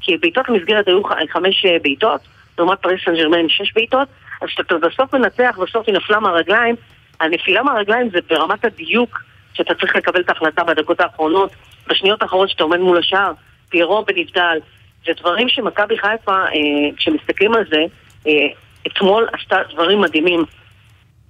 כי 0.07 0.17
בעיטות 0.17 0.49
למסגרת 0.49 0.87
היו 0.87 1.01
חמש 1.29 1.65
אה, 1.65 1.77
בעיטות, 1.81 2.21
לעומת 2.57 2.79
פריס 2.81 3.01
סן 3.05 3.15
ג'רמן 3.15 3.49
שש 3.49 3.73
בעיטות, 3.73 4.07
אז 4.41 4.47
כשאתה 4.47 4.75
בסוף 4.77 5.15
מנצח, 5.15 5.59
בסוף 5.61 5.87
היא 5.87 5.95
נפלה 5.95 6.19
מהרגליים, 6.19 6.75
הנפילה 7.19 7.63
מהרגליים 7.63 8.09
זה 8.09 8.19
ברמת 8.29 8.65
הדיוק 8.65 9.21
שאתה 9.53 9.73
צריך 9.73 9.95
לקבל 9.95 10.21
את 10.21 10.29
ההחלטה 10.29 10.63
בדקות 10.63 10.99
האחרונות, 10.99 11.51
בשניות 11.87 12.21
האחרונות 12.21 12.49
שאתה 12.49 12.63
עומד 12.63 12.77
מול 12.79 12.97
השער, 12.97 13.31
פיירו 13.69 14.05
בנבדל, 14.05 14.57
זה 15.05 15.11
דברים 15.19 15.49
שמכבי 15.49 15.97
חיפה, 15.97 16.35
אה, 16.35 16.95
כשמסתכלים 16.97 17.53
על 17.53 17.63
זה, 17.69 17.83
אה, 18.27 18.47
אתמול 18.87 19.27
עשתה 19.33 19.57
דברים 19.73 20.01
מדהימים. 20.01 20.45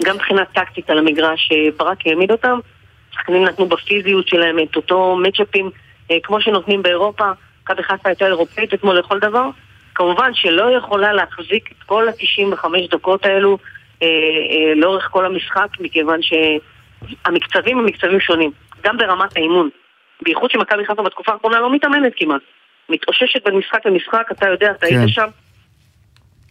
גם 0.04 0.16
מבחינה 0.16 0.46
טקטית 0.46 0.90
על 0.90 0.98
המגרש, 0.98 1.50
שברק 1.50 2.08
העמיד 2.08 2.32
אותם, 2.32 2.60
שחקנים 3.12 3.44
נתנו 3.44 3.66
בפיזיות 3.66 4.28
שלהם 4.28 4.60
את 4.60 4.76
אותו 4.76 5.18
מצ'אפים 5.24 5.70
אה, 6.12 6.18
כמו 6.24 6.42
שנותנים 6.42 6.82
באירופה, 6.82 7.32
מכבי 7.68 7.84
חיפה 7.84 8.10
הייתה 8.10 8.26
אירופאית 8.26 8.74
אתמול 8.74 9.00
לכל 9.00 9.20
דבר. 9.20 9.50
כמובן 9.96 10.32
שלא 10.34 10.78
יכולה 10.78 11.14
להחזיק 11.14 11.72
את 11.72 11.84
כל 11.86 12.08
ה-95 12.10 12.66
דקות 12.92 13.26
האלו 13.26 13.58
אה, 14.02 14.08
אה, 14.08 14.76
לאורך 14.76 15.08
כל 15.12 15.26
המשחק, 15.26 15.68
מכיוון 15.80 16.20
שהמקצבים 16.22 17.78
הם 17.78 17.86
מקצבים 17.86 18.20
שונים, 18.20 18.52
גם 18.84 18.98
ברמת 18.98 19.38
האימון. 19.38 19.70
בייחוד 20.22 20.52
שמכבי 20.52 20.86
חיפה 20.86 21.04
בתקופה 21.04 21.32
האחרונה 21.32 21.60
לא 21.60 21.76
מתאמנת 21.76 22.14
כמעט. 22.16 22.42
מתאוששת 22.90 23.46
בין 23.46 23.56
משחק 23.56 23.86
למשחק, 23.86 24.28
אתה 24.32 24.50
יודע, 24.50 24.72
אתה 24.72 24.88
כן. 24.88 24.98
היית 24.98 25.10
שם. 25.10 25.28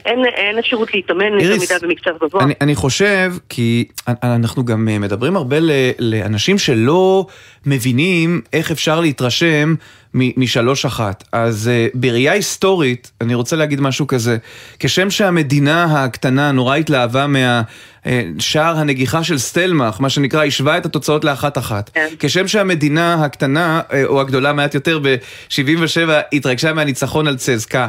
אין, 0.04 0.24
אין 0.24 0.58
אפשרות 0.58 0.94
להתאמן 0.94 1.32
יותר 1.32 1.38
איריס, 1.38 1.72
מדי 1.72 1.86
במקצב 1.86 2.10
גבוה. 2.20 2.44
אני, 2.44 2.54
אני 2.60 2.74
חושב, 2.74 3.32
כי 3.48 3.88
אנחנו 4.22 4.64
גם 4.64 4.88
אה, 4.88 4.98
מדברים 4.98 5.36
הרבה 5.36 5.60
ל, 5.60 5.70
לאנשים 5.98 6.58
שלא 6.58 7.26
מבינים 7.66 8.40
איך 8.52 8.70
אפשר 8.70 9.00
להתרשם 9.00 9.74
משלוש 10.16 10.84
אחת. 10.84 11.24
אז 11.32 11.70
uh, 11.70 11.90
בראייה 11.94 12.32
היסטורית, 12.32 13.10
אני 13.20 13.34
רוצה 13.34 13.56
להגיד 13.56 13.80
משהו 13.80 14.06
כזה, 14.06 14.36
כשם 14.78 15.10
שהמדינה 15.10 16.04
הקטנה 16.04 16.52
נורא 16.52 16.76
התלהבה 16.76 17.26
מהשער 17.26 18.76
הנגיחה 18.76 19.24
של 19.24 19.38
סטלמך, 19.38 20.00
מה 20.00 20.10
שנקרא, 20.10 20.44
השווה 20.44 20.78
את 20.78 20.86
התוצאות 20.86 21.24
לאחת 21.24 21.58
אחת. 21.58 21.90
כן. 21.94 22.08
כשם 22.18 22.48
שהמדינה 22.48 23.24
הקטנה, 23.24 23.80
אה, 23.92 24.04
או 24.04 24.20
הגדולה 24.20 24.52
מעט 24.52 24.74
יותר, 24.74 24.98
ב-77 25.02 26.10
התרגשה 26.32 26.72
מהניצחון 26.72 27.26
על 27.26 27.36
צזקה. 27.36 27.88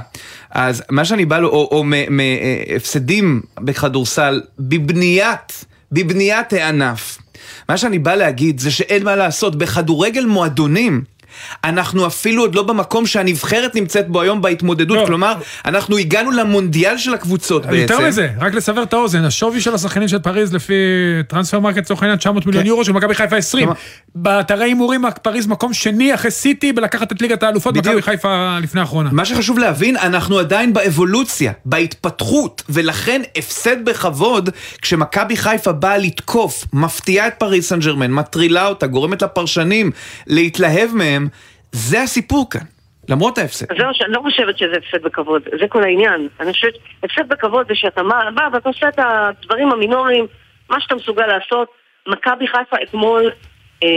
אז 0.51 0.83
מה 0.89 1.05
שאני 1.05 1.25
בא 1.25 1.39
לו, 1.39 1.49
או, 1.49 1.69
או 1.71 1.83
מהפסדים 2.09 3.41
בכדורסל, 3.59 4.41
בבניית, 4.59 5.65
בבניית 5.91 6.53
הענף. 6.53 7.17
מה 7.69 7.77
שאני 7.77 7.99
בא 7.99 8.15
להגיד 8.15 8.59
זה 8.59 8.71
שאין 8.71 9.03
מה 9.03 9.15
לעשות, 9.15 9.55
בכדורגל 9.55 10.25
מועדונים. 10.25 11.03
אנחנו 11.63 12.07
אפילו 12.07 12.41
עוד 12.43 12.55
לא 12.55 12.63
במקום 12.63 13.05
שהנבחרת 13.05 13.75
נמצאת 13.75 14.07
בו 14.07 14.21
היום 14.21 14.41
בהתמודדות, 14.41 14.97
לא. 14.97 15.05
כלומר, 15.05 15.33
אנחנו 15.65 15.97
הגענו 15.97 16.31
למונדיאל 16.31 16.97
של 16.97 17.13
הקבוצות 17.13 17.65
בעצם. 17.65 17.75
יותר 17.77 18.07
מזה, 18.07 18.29
רק 18.39 18.53
לסבר 18.53 18.83
את 18.83 18.93
האוזן, 18.93 19.25
השווי 19.25 19.61
של 19.61 19.73
השחקנים 19.75 20.07
של 20.07 20.19
פריז 20.19 20.53
לפי 20.53 20.73
טרנספר 21.27 21.59
מרקט 21.59 21.77
לצורך 21.77 22.01
העניין 22.03 22.19
900 22.19 22.45
מיליון 22.45 22.63
כן. 22.63 22.67
יורו 22.67 22.85
של 22.85 22.91
מכבי 22.91 23.15
חיפה 23.15 23.35
20. 23.37 23.65
כלומר- 23.65 23.79
באתרי 24.15 24.65
הימורים 24.65 25.05
פריז 25.21 25.47
מקום 25.47 25.73
שני 25.73 26.13
אחרי 26.13 26.31
סיטי 26.31 26.73
בלקחת 26.73 27.11
את 27.11 27.21
ליגת 27.21 27.43
האלופות. 27.43 27.77
מכבי 27.77 28.01
חיפה 28.01 28.57
לפני 28.61 28.81
האחרונה. 28.81 29.09
מה 29.13 29.25
שחשוב 29.25 29.59
להבין, 29.59 29.97
אנחנו 29.97 30.39
עדיין 30.39 30.73
באבולוציה, 30.73 31.51
בהתפתחות, 31.65 32.63
ולכן 32.69 33.21
הפסד 33.35 33.85
בכבוד 33.85 34.49
כשמכבי 34.81 35.37
חיפה 35.37 35.71
באה 35.71 35.97
לתקוף, 35.97 36.65
מפתיעה 36.73 37.27
את 37.27 37.33
פריס 37.37 37.69
סן 37.69 37.79
ג'רמן, 37.79 38.11
מטרילה 38.11 38.67
אותה, 38.67 38.87
גורמת 38.87 39.21
לפרשנים 39.21 39.91
להתלהב 40.27 40.89
מהם, 40.93 41.26
זה 41.71 42.01
הסיפור 42.01 42.49
כאן, 42.49 42.61
למרות 43.09 43.37
ההפסד. 43.37 43.65
זהו, 43.77 43.89
שאני 43.93 44.13
לא 44.13 44.21
חושבת 44.21 44.57
שזה 44.57 44.73
הפסד 44.77 45.03
בכבוד, 45.03 45.41
זה 45.59 45.67
כל 45.69 45.83
העניין. 45.83 46.27
אני 46.39 46.53
חושבת, 46.53 46.73
הפסד 47.03 47.27
בכבוד 47.29 47.67
זה 47.67 47.75
שאתה 47.75 48.03
מה- 48.03 48.31
בא 48.33 48.49
ואתה 48.53 48.69
עושה 48.69 48.89
את 48.89 48.99
הדברים 48.99 49.71
המינוריים, 49.71 50.25
מה 50.69 50.81
שאתה 50.81 50.95
מסוגל 50.95 51.25
לעשות. 51.27 51.67
מכבי 52.07 52.47
חיפה 52.47 52.77
אתמול 52.83 53.31
אה, 53.83 53.87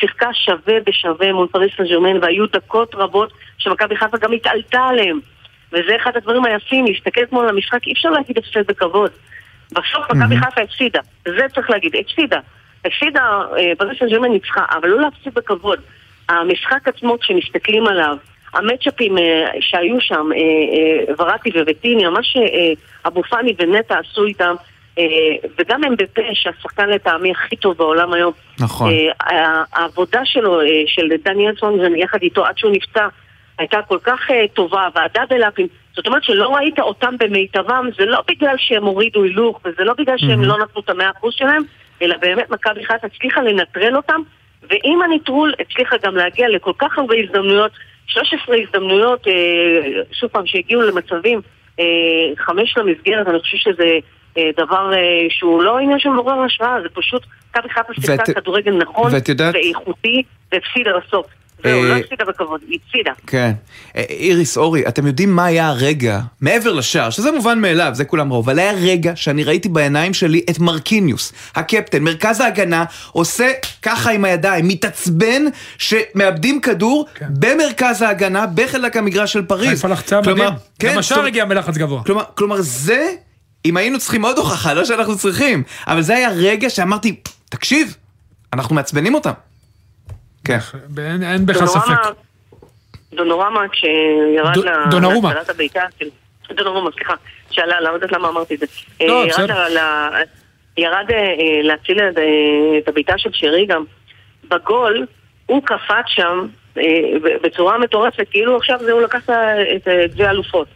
שיחקה 0.00 0.28
שווה 0.32 0.74
בשווה 0.86 1.32
מול 1.32 1.46
פריס 1.52 1.72
סן 1.76 1.84
ג'רמן, 1.84 2.16
והיו 2.22 2.46
דקות 2.46 2.94
רבות 2.94 3.32
שמכבי 3.58 3.96
חיפה 3.96 4.16
גם 4.18 4.32
התעלתה 4.32 4.80
עליהם. 4.80 5.20
וזה 5.72 5.96
אחד 6.02 6.16
הדברים 6.16 6.44
היפים, 6.44 6.86
להסתכל 6.86 7.22
אתמול 7.22 7.44
על 7.44 7.48
המשחק, 7.54 7.86
אי 7.86 7.92
אפשר 7.92 8.10
להגיד 8.10 8.38
הפסד 8.38 8.66
בכבוד. 8.66 9.10
בסוף 9.72 10.10
מכבי 10.10 10.36
חיפה 10.36 10.60
הפסידה, 10.62 11.00
זה 11.28 11.46
צריך 11.54 11.70
להגיד, 11.70 11.92
הפסידה. 12.00 12.38
הפסידה, 12.84 13.20
אה, 13.58 13.72
פריס 13.78 13.98
סן 13.98 14.08
ג'רמן 14.08 14.28
ניצחה, 14.28 14.64
אבל 14.70 14.88
לא 14.88 15.00
להפסיד 15.00 15.34
בכבוד. 15.34 15.80
המשחק 16.40 16.88
עצמו, 16.88 17.18
כשמסתכלים 17.18 17.86
עליו, 17.86 18.16
המצ'אפים 18.54 19.18
אה, 19.18 19.46
שהיו 19.60 20.00
שם, 20.00 20.28
אה, 20.32 20.38
אה, 20.38 21.14
וראטי 21.18 21.50
וויטיניה, 21.50 22.10
מה 22.10 22.20
שאבו 22.22 23.22
פאני 23.22 23.54
ונטע 23.58 23.98
עשו 23.98 24.24
איתם, 24.24 24.54
אה, 24.98 25.04
וגם 25.58 25.84
הם 25.84 25.96
בפה, 25.96 26.22
שהשחקן 26.32 26.88
לטעמי 26.88 27.30
הכי 27.30 27.56
טוב 27.56 27.76
בעולם 27.76 28.12
היום. 28.12 28.32
נכון. 28.60 28.90
אה, 29.30 29.62
העבודה 29.72 30.20
שלו, 30.24 30.60
אה, 30.60 30.66
של 30.86 31.08
דניאל 31.24 31.54
סונגרן 31.60 31.96
יחד 31.96 32.18
איתו 32.22 32.46
עד 32.46 32.58
שהוא 32.58 32.72
נפצע, 32.72 33.08
הייתה 33.58 33.82
כל 33.88 33.98
כך 34.02 34.30
אה, 34.30 34.44
טובה, 34.54 34.88
והדאבל-אפים. 34.94 35.66
זאת 35.96 36.06
אומרת 36.06 36.24
שלא 36.24 36.54
ראית 36.54 36.78
אותם 36.78 37.14
במיטבם, 37.18 37.88
זה 37.98 38.06
לא 38.06 38.22
בגלל 38.28 38.54
שהם 38.58 38.84
הורידו 38.84 39.22
הילוך, 39.22 39.60
וזה 39.64 39.84
לא 39.84 39.94
בגלל 39.98 40.18
שהם 40.18 40.42
לא 40.42 40.58
נתנו 40.58 40.80
את 40.80 40.90
המאה 40.90 41.10
אחוז 41.10 41.34
שלהם, 41.34 41.62
אלא 42.02 42.16
באמת 42.16 42.50
מכבי 42.50 42.84
חיפה 42.84 43.06
הצליחה 43.06 43.42
לנטרל 43.42 43.96
אותם, 43.96 44.20
ועם 44.70 45.02
הנטרול 45.02 45.52
הצליחה 45.60 45.96
גם 46.04 46.16
להגיע 46.16 46.48
לכל 46.48 46.72
כך 46.78 46.98
הרבה 46.98 47.14
הזדמנויות, 47.24 47.72
13 48.06 48.56
הזדמנויות, 48.56 49.26
אה, 49.28 49.32
שוב 50.12 50.30
פעם, 50.30 50.46
שהגיעו 50.46 50.82
למצבים, 50.82 51.40
אה, 51.80 51.84
חמש 52.38 52.76
למסגרת, 52.76 53.28
אני 53.28 53.38
חושב 53.40 53.56
שזה 53.56 53.98
אה, 54.38 54.50
דבר 54.56 54.92
אה, 54.94 54.98
שהוא 55.30 55.62
לא 55.62 55.78
עניין 55.78 55.98
של 55.98 56.08
מעורר 56.08 56.40
השראה, 56.40 56.82
זה 56.82 56.88
פשוט, 56.88 57.22
מכבי 57.50 57.68
חיפה 57.68 57.92
שיחקה 57.94 58.34
כדורגל 58.34 58.72
נכון 58.72 59.14
ואת 59.14 59.28
יודעת- 59.28 59.54
ואיכותי, 59.54 60.22
והפסידה 60.52 60.90
בסוף. 60.98 61.26
זהו, 61.64 61.82
אה, 61.82 61.88
לא 61.88 61.94
הפסידה 61.94 62.24
בכבוד, 62.24 62.60
היא 62.68 62.78
הפסידה. 62.86 63.10
כן. 63.26 63.52
אה, 63.96 64.02
איריס, 64.10 64.56
אורי, 64.56 64.88
אתם 64.88 65.06
יודעים 65.06 65.36
מה 65.36 65.44
היה 65.44 65.68
הרגע, 65.68 66.20
מעבר 66.40 66.72
לשער, 66.72 67.10
שזה 67.10 67.32
מובן 67.32 67.58
מאליו, 67.58 67.90
זה 67.92 68.04
כולם 68.04 68.32
ראו, 68.32 68.40
אבל 68.40 68.58
היה 68.58 68.72
רגע 68.72 69.12
שאני 69.16 69.44
ראיתי 69.44 69.68
בעיניים 69.68 70.14
שלי 70.14 70.44
את 70.50 70.58
מרקיניוס, 70.58 71.32
הקפטן, 71.54 72.02
מרכז 72.02 72.40
ההגנה, 72.40 72.84
עושה 73.12 73.50
ככה 73.82 74.10
עם 74.10 74.24
הידיים, 74.24 74.68
מתעצבן 74.68 75.42
שמאבדים 75.78 76.60
כדור 76.60 77.06
כן. 77.14 77.26
במרכז 77.30 78.02
ההגנה, 78.02 78.46
בחלק 78.46 78.96
המגרש 78.96 79.32
של 79.32 79.42
פריז. 79.42 79.68
חיפה 79.68 79.88
לחצה 79.88 80.20
מדהים. 80.20 80.36
כן, 80.78 80.92
גם 80.92 80.98
השער 80.98 81.24
הגיע 81.24 81.44
מלחץ 81.44 81.76
גבוה. 81.76 82.02
כלומר, 82.04 82.22
כלומר 82.34 82.56
זה, 82.60 83.10
אם 83.64 83.76
היינו 83.76 83.98
צריכים 83.98 84.24
עוד 84.24 84.38
הוכחה, 84.38 84.74
לא 84.74 84.84
שאנחנו 84.84 85.18
צריכים, 85.18 85.62
אבל 85.86 86.02
זה 86.02 86.14
היה 86.14 86.30
רגע 86.30 86.70
שאמרתי, 86.70 87.16
תקשיב, 87.48 87.96
אנחנו 88.52 88.74
מעצבנים 88.74 89.14
אותם. 89.14 89.32
כן. 90.44 90.58
אין 91.22 91.46
בכלל 91.46 91.66
ספק. 91.66 91.92
דונורמה- 93.14 93.68
כשירד 93.72 94.54
דו- 94.54 94.62
ל- 94.64 94.90
דונרומה. 94.90 95.34
להצלת 95.34 95.50
הבעיטה, 95.50 95.80
של- 95.98 96.08
דונרומה, 96.54 96.90
סליחה, 96.94 97.14
שעלה, 97.50 97.80
לא 97.80 97.88
יודעת 97.90 98.12
למה 98.12 98.28
אמרתי 98.28 98.54
את 98.54 98.58
זה. 98.60 98.66
לא, 99.00 99.22
אה, 99.22 99.26
ירד 99.26 99.32
בסדר. 99.32 99.54
אה, 101.16 101.62
להציל 101.62 101.98
את, 102.00 102.18
אה, 102.18 102.22
את 102.78 102.88
הבעיטה 102.88 103.18
של 103.18 103.30
שרי 103.32 103.66
גם. 103.66 103.84
בגול, 104.48 105.06
הוא 105.46 105.62
קפץ 105.64 106.04
שם 106.06 106.46
בצורה 107.42 107.78
מטורפת, 107.78 108.26
כאילו 108.30 108.56
עכשיו 108.56 108.78
זה 108.84 108.92
הוא 108.92 109.02
לקח 109.02 109.30
את 109.76 109.88
גביע 110.12 110.28
האלופות. 110.28 110.68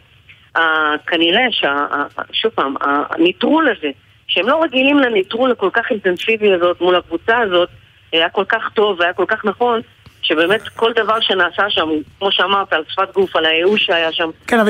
אה, 0.56 0.62
כנראה 1.06 1.42
ששוב 1.50 2.52
פעם, 2.54 2.74
הניטרול 3.10 3.68
הזה, 3.68 3.90
שהם 4.28 4.48
לא 4.48 4.62
רגילים 4.62 4.98
לניטרול 4.98 5.50
הכל 5.52 5.70
כך 5.72 5.84
אינטנסיבי 5.90 6.52
הזאת 6.52 6.80
מול 6.80 6.96
הקבוצה 6.96 7.38
הזאת, 7.38 7.68
היה 8.12 8.28
כל 8.28 8.44
כך 8.48 8.62
טוב 8.74 9.00
והיה 9.00 9.12
כל 9.12 9.24
כך 9.28 9.44
נכון, 9.44 9.80
שבאמת 10.22 10.60
כל 10.76 10.92
דבר 10.96 11.20
שנעשה 11.20 11.62
שם, 11.68 11.88
כמו 12.18 12.32
שאמרת, 12.32 12.72
על 12.72 12.82
שפת 12.88 13.14
גוף, 13.14 13.36
על 13.36 13.46
הייאוש 13.46 13.86
שהיה 13.86 14.12
שם. 14.12 14.30
כן, 14.46 14.60
אבל 14.60 14.68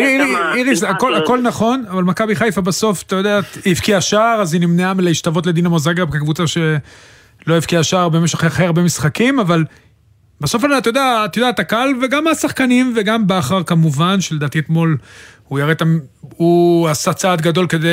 איריס, 0.55 0.83
הכל- 0.83 1.13
כזאת. 1.15 1.23
הכל 1.25 1.41
נכון, 1.43 1.85
אבל 1.91 2.03
מכבי 2.03 2.37
חיפה 2.37 2.61
בסוף, 2.61 3.03
אתה 3.03 3.17
יודע, 3.17 3.41
היא 3.65 3.73
הבקיעה 3.73 4.01
שער, 4.01 4.41
אז 4.41 4.55
היא 4.55 4.61
נמנעה 4.61 4.95
מלהשתוות 4.95 5.47
לדינמו 5.47 5.79
זאגרב 5.79 6.11
כקבוצה 6.11 6.47
שלא 6.47 7.55
הבקיעה 7.57 7.83
שער 7.83 8.09
במשך 8.09 8.45
הכי 8.45 8.65
הרבה 8.65 8.83
משחקים, 8.83 9.39
אבל 9.39 9.65
בסוף, 10.41 10.65
אתה 10.79 10.89
יודע, 10.89 11.23
אתה 11.25 11.39
יודע, 11.39 11.49
הקהל 11.49 11.89
וגם 12.03 12.27
השחקנים 12.27 12.95
וגם 12.97 13.27
בכר 13.27 13.63
כמובן, 13.63 14.21
שלדעתי 14.21 14.59
אתמול 14.59 14.97
הוא 15.49 15.59
יראה 15.59 15.73
את 15.73 15.83
ה... 15.83 15.85
הוא 16.21 16.89
עשה 16.89 17.13
צעד 17.13 17.41
גדול 17.41 17.67
כדי 17.67 17.89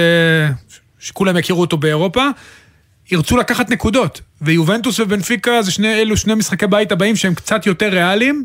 שכולם 0.99 1.37
יכירו 1.37 1.61
אותו 1.61 1.77
באירופה. 1.77 2.27
ירצו 3.11 3.37
לקחת 3.37 3.69
נקודות, 3.69 4.21
ויובנטוס 4.45 4.99
ובנפיקה 4.99 5.61
זה 5.61 5.71
שני, 5.71 6.01
אלו 6.01 6.17
שני 6.17 6.35
משחקי 6.35 6.67
בית 6.67 6.91
הבאים 6.91 7.15
שהם 7.15 7.33
קצת 7.33 7.65
יותר 7.65 7.87
ריאליים. 7.87 8.43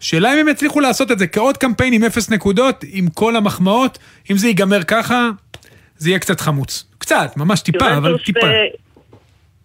שאלה 0.00 0.34
אם 0.34 0.38
הם 0.38 0.48
יצליחו 0.48 0.80
לעשות 0.80 1.10
את 1.10 1.18
זה 1.18 1.26
כעוד 1.26 1.56
קמפיין 1.56 1.92
עם 1.92 2.04
אפס 2.04 2.30
נקודות, 2.30 2.84
עם 2.92 3.06
כל 3.14 3.36
המחמאות, 3.36 3.98
אם 4.30 4.36
זה 4.36 4.46
ייגמר 4.46 4.82
ככה, 4.82 5.30
זה 5.96 6.10
יהיה 6.10 6.18
קצת 6.18 6.40
חמוץ. 6.40 6.84
קצת, 6.98 7.36
ממש 7.36 7.60
טיפה, 7.60 7.96
אבל 7.96 8.18
טיפה. 8.18 8.46
אה, 8.46 8.66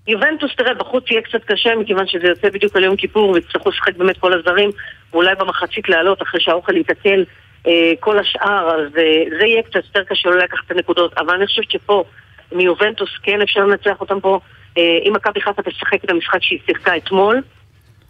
יובנטוס, 0.07 0.51
תראה, 0.57 0.73
בחוץ 0.73 1.11
יהיה 1.11 1.21
קצת 1.21 1.43
קשה, 1.45 1.75
מכיוון 1.75 2.07
שזה 2.07 2.27
יוצא 2.27 2.49
בדיוק 2.49 2.75
על 2.75 2.83
יום 2.83 2.95
כיפור, 2.95 3.29
ויצטרכו 3.29 3.69
לשחק 3.69 3.95
באמת 3.97 4.17
כל 4.17 4.33
הזרים, 4.33 4.69
ואולי 5.11 5.35
במחצית 5.35 5.89
לעלות, 5.89 6.21
אחרי 6.21 6.41
שהאוכל 6.41 6.77
יתקל 6.77 7.23
אה, 7.67 7.91
כל 7.99 8.19
השאר, 8.19 8.69
אז 8.75 8.97
אה, 8.97 9.23
זה 9.39 9.45
יהיה 9.45 9.63
קצת 9.63 9.75
יותר 9.75 10.03
קשה 10.03 10.29
לא 10.29 10.37
לקחת 10.37 10.65
את 10.65 10.71
הנקודות. 10.71 11.13
אבל 11.17 11.33
אני 11.33 11.47
חושבת 11.47 11.71
שפה, 11.71 12.03
מיובנטוס 12.51 13.09
כן 13.23 13.41
אפשר 13.41 13.59
לנצח 13.59 14.01
אותם 14.01 14.19
פה. 14.19 14.39
אה, 14.77 14.97
אם 15.07 15.13
מכבי 15.13 15.41
חיפה 15.41 15.61
תשחק 15.61 16.03
את 16.03 16.09
המשחק 16.09 16.41
שהיא 16.41 16.59
שיחקה 16.65 16.97
אתמול, 16.97 17.41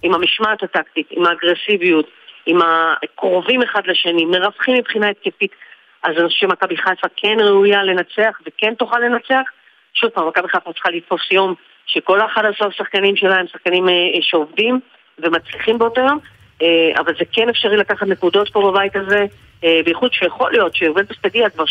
עם 0.04 0.14
המשמעת 0.14 0.64
הטקטית, 0.64 1.08
עם 1.10 1.26
האגרסיביות, 1.26 2.10
עם 2.46 2.60
הקרובים 2.62 3.62
אחד 3.62 3.82
לשני, 3.88 4.26
מרווחים 4.26 4.78
מבחינה 4.78 5.10
התקפית, 5.10 5.52
אז 6.04 6.18
אני 6.18 6.28
חושב 6.28 6.40
שמכבי 6.40 6.78
חיפה 6.78 7.08
כן 7.16 7.38
ראויה 7.40 7.84
לנצח 7.84 8.40
וכן 8.48 8.74
תוכל 8.74 9.00
לנצח. 9.00 9.42
שוב 9.94 10.10
פעם, 10.10 10.28
מכבי 10.28 10.48
חיפה 10.48 10.74
צריכה 10.74 10.90
לתפוס 10.90 11.32
יום 11.32 11.54
שכל 11.86 12.22
ה-11 12.22 12.72
שחקנים 12.72 13.16
שלה 13.16 13.36
הם 13.36 13.48
שחקנים 13.48 13.90
אה, 13.90 13.94
אה, 13.94 14.22
שעובדים 14.22 14.80
ומצליחים 15.20 15.78
באותו 15.78 16.02
יום, 16.02 16.20
אבל 16.98 17.14
זה 17.20 17.26
כן 17.32 17.50
אפשרי 17.50 17.78
לקחת 17.78 18.08
נקודות 18.08 18.50
פה 18.50 18.72
בבית 18.72 18.96
הזה, 18.96 19.26
בייחוד 19.62 20.14
שיכול 20.14 20.52
להיות 20.52 20.76
שיובנטוס 20.76 21.18
תגיע 21.22 21.50
כבר 21.50 21.66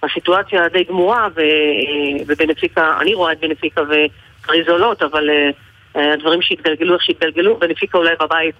שהסיטואציה 0.00 0.68
די 0.72 0.84
גמורה 0.84 1.28
ו- 1.36 1.40
אה, 1.40 2.24
ובנפיקה, 2.26 2.98
אני 3.00 3.14
רואה 3.14 3.32
את 3.32 3.40
בנפיקה 3.40 3.80
ופריז 3.82 4.68
עולות, 4.68 5.02
אבל 5.02 5.30
אה, 5.30 5.50
אה, 5.96 6.12
הדברים 6.12 6.42
שהתגלגלו 6.42 6.94
איך 6.94 7.02
שהתגלגלו, 7.02 7.58
בנפיקה 7.58 7.98
אולי 7.98 8.14
בבית 8.20 8.54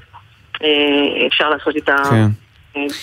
אפשר 1.27 1.51
לעשות 1.51 1.77
איתה 1.77 1.96
כן. 2.11 2.29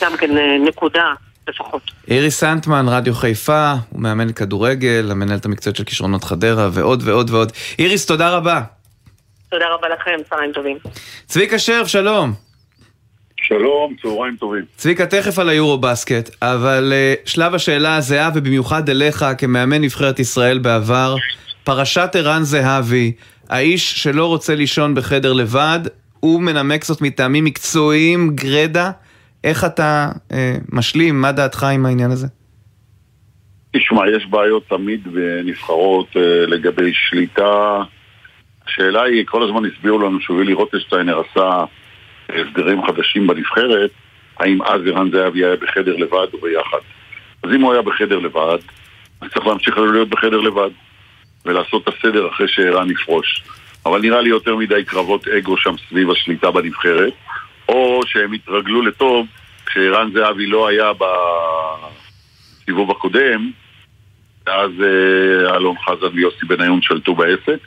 גם 0.02 0.18
כן 0.18 0.32
נקודה 0.66 1.14
לפחות. 1.48 1.92
איריס 2.08 2.40
סנטמן, 2.40 2.86
רדיו 2.90 3.14
חיפה, 3.14 3.74
הוא 3.90 4.02
מאמן 4.02 4.32
כדורגל, 4.32 5.08
המנהלת 5.12 5.46
המקצועית 5.46 5.78
של 5.78 5.84
כישרונות 5.84 6.24
חדרה, 6.24 6.70
ועוד 6.74 7.02
ועוד 7.06 7.30
ועוד. 7.30 7.52
איריס, 7.80 8.06
תודה 8.06 8.30
רבה. 8.30 8.62
תודה 9.50 9.66
רבה 9.74 9.90
לכם, 9.90 10.18
צהריים 10.30 10.52
טובים. 10.52 10.78
צביקה 11.26 11.60
שרף, 11.60 11.88
שלום. 11.88 12.45
שלום, 13.48 13.96
צהריים 14.02 14.36
טובים. 14.36 14.64
צביקה, 14.76 15.06
תכף 15.06 15.40
על 15.40 15.50
היורו 15.50 15.78
בסקט, 15.78 16.36
אבל 16.42 16.94
uh, 16.94 17.30
שלב 17.30 17.56
השאלה 17.56 17.96
הזהה, 17.96 18.30
ובמיוחד 18.36 18.90
אליך 18.90 19.26
כמאמן 19.38 19.82
נבחרת 19.82 20.20
ישראל 20.20 20.58
בעבר, 20.58 21.16
פרשת 21.64 22.10
ערן 22.14 22.44
זהבי, 22.44 23.12
האיש 23.50 24.04
שלא 24.04 24.26
רוצה 24.26 24.56
לישון 24.56 24.96
בחדר 24.96 25.34
לבד, 25.34 25.80
הוא 26.20 26.42
מנמק 26.42 26.84
זאת 26.84 27.02
מטעמים 27.02 27.44
מקצועיים 27.44 28.36
גרדה. 28.36 28.92
איך 29.44 29.66
אתה 29.66 30.10
uh, 30.30 30.34
משלים, 30.72 31.22
מה 31.22 31.32
דעתך 31.32 31.64
עם 31.64 31.86
העניין 31.86 32.12
הזה? 32.12 32.28
תשמע, 33.76 34.02
יש 34.18 34.26
בעיות 34.30 34.64
תמיד 34.70 35.08
בנבחרות 35.14 36.08
uh, 36.10 36.20
לגבי 36.48 36.92
שליטה. 36.94 37.82
השאלה 38.68 39.04
היא, 39.04 39.26
כל 39.26 39.44
הזמן 39.44 39.62
הסבירו 39.66 40.00
לנו 40.00 40.20
שובילי 40.20 40.54
רוטשטיינר 40.54 41.22
עשה 41.32 41.64
הסדרים 42.30 42.86
חדשים 42.86 43.28
בנבחרת, 43.28 43.92
האם 44.40 44.62
אז 44.62 44.82
ערן 44.88 45.12
זהבי 45.12 45.46
היה 45.46 45.56
בחדר 45.56 45.96
לבד 45.96 46.28
או 46.34 46.38
ביחד. 46.42 46.78
אז 47.44 47.50
אם 47.56 47.62
הוא 47.62 47.74
היה 47.74 47.82
בחדר 47.82 48.20
לבד, 48.20 48.58
אז 49.22 49.30
צריך 49.34 49.48
להמשיך 49.48 49.78
להיות 49.78 50.10
בחדר 50.10 50.42
לבד, 50.42 50.70
ולעשות 51.46 51.84
את 51.90 51.94
הסדר 51.94 52.28
אחרי 52.30 52.48
שערן 52.48 52.92
יפרוש. 52.92 53.44
אבל 53.86 54.02
נראה 54.02 54.22
לי 54.22 54.30
יותר 54.30 54.56
מדי 54.56 54.84
קרבות 54.86 55.28
אגו 55.28 55.58
שם 55.58 55.76
סביב 55.90 56.12
השליטה 56.12 56.52
בנבחרת, 56.52 57.14
או 57.70 58.02
שהם 58.06 58.34
התרגלו 58.34 58.82
לטוב 58.82 59.28
כשערן 59.66 60.12
זהבי 60.14 60.48
לא 60.48 60.68
היה 60.68 60.92
בסיבוב 62.62 62.92
הקודם, 62.92 63.52
ואז 64.48 64.72
אה, 64.84 65.56
אלון 65.56 65.76
חזן 65.86 66.08
ויוסי 66.14 66.46
בניון 66.46 66.82
שלטו 66.82 67.16
בעסק. 67.16 67.58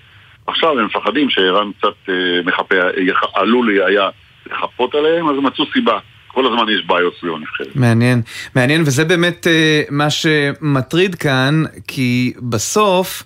עכשיו 0.47 0.79
הם 0.79 0.85
מפחדים 0.85 1.31
שערן 1.31 1.71
קצת 1.79 2.09
אה, 2.09 2.41
מחפה, 2.45 2.75
יח- 2.97 3.35
עלול 3.35 3.81
היה 3.87 4.09
לחפות 4.53 4.95
עליהם, 4.95 5.29
אז 5.29 5.35
מצאו 5.43 5.65
סיבה. 5.73 5.99
כל 6.29 6.47
הזמן 6.47 6.73
יש 6.73 6.87
בעיות 6.87 7.15
סביב 7.21 7.33
הנבחרת. 7.35 7.77
מעניין, 7.77 8.23
מעניין, 8.55 8.83
וזה 8.83 9.05
באמת 9.05 9.47
uh, 9.47 9.87
מה 9.91 10.11
שמטריד 10.11 11.15
כאן, 11.15 11.63
כי 11.87 12.33
בסוף 12.43 13.25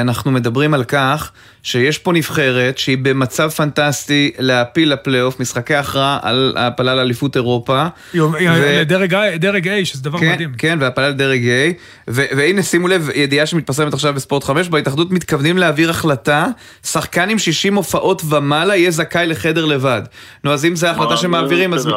אנחנו 0.00 0.30
מדברים 0.30 0.74
על 0.74 0.84
כך 0.84 1.30
שיש 1.62 1.98
פה 1.98 2.12
נבחרת 2.12 2.78
שהיא 2.78 2.98
במצב 3.02 3.48
פנטסטי 3.48 4.32
להפיל 4.38 4.92
לפלייאוף, 4.92 5.40
משחקי 5.40 5.74
הכרעה 5.74 6.18
על 6.22 6.52
העפלה 6.56 6.94
לאליפות 6.94 7.36
אירופה. 7.36 7.86
לדרג 8.80 9.14
A, 9.14 9.18
דרג 9.38 9.68
A, 9.68 9.84
שזה 9.84 10.02
דבר 10.02 10.18
כן, 10.18 10.32
מדהים. 10.32 10.52
כן, 10.58 10.78
והפלה 10.80 11.08
לדרג 11.08 11.40
A, 11.44 11.74
והנה 12.08 12.62
שימו 12.62 12.88
לב, 12.88 13.10
ידיעה 13.14 13.46
שמתפרסמת 13.46 13.94
עכשיו 13.94 14.14
בספורט 14.14 14.44
5, 14.44 14.68
בהתאחדות 14.68 15.10
מתכוונים 15.10 15.58
להעביר 15.58 15.90
החלטה, 15.90 16.46
שחקן 16.86 17.28
עם 17.30 17.38
60 17.38 17.74
הופעות 17.74 18.22
ומעלה 18.28 18.76
יהיה 18.76 18.90
זכאי 18.90 19.26
לחדר 19.26 19.64
לבד. 19.64 20.02
נו, 20.44 20.52
אז 20.52 20.64
אם 20.64 20.76
זו 20.76 20.86
ההחלטה 20.86 21.10
מה, 21.10 21.16
שמעבירים, 21.16 21.74
אז 21.74 21.88
אה, 21.88 21.92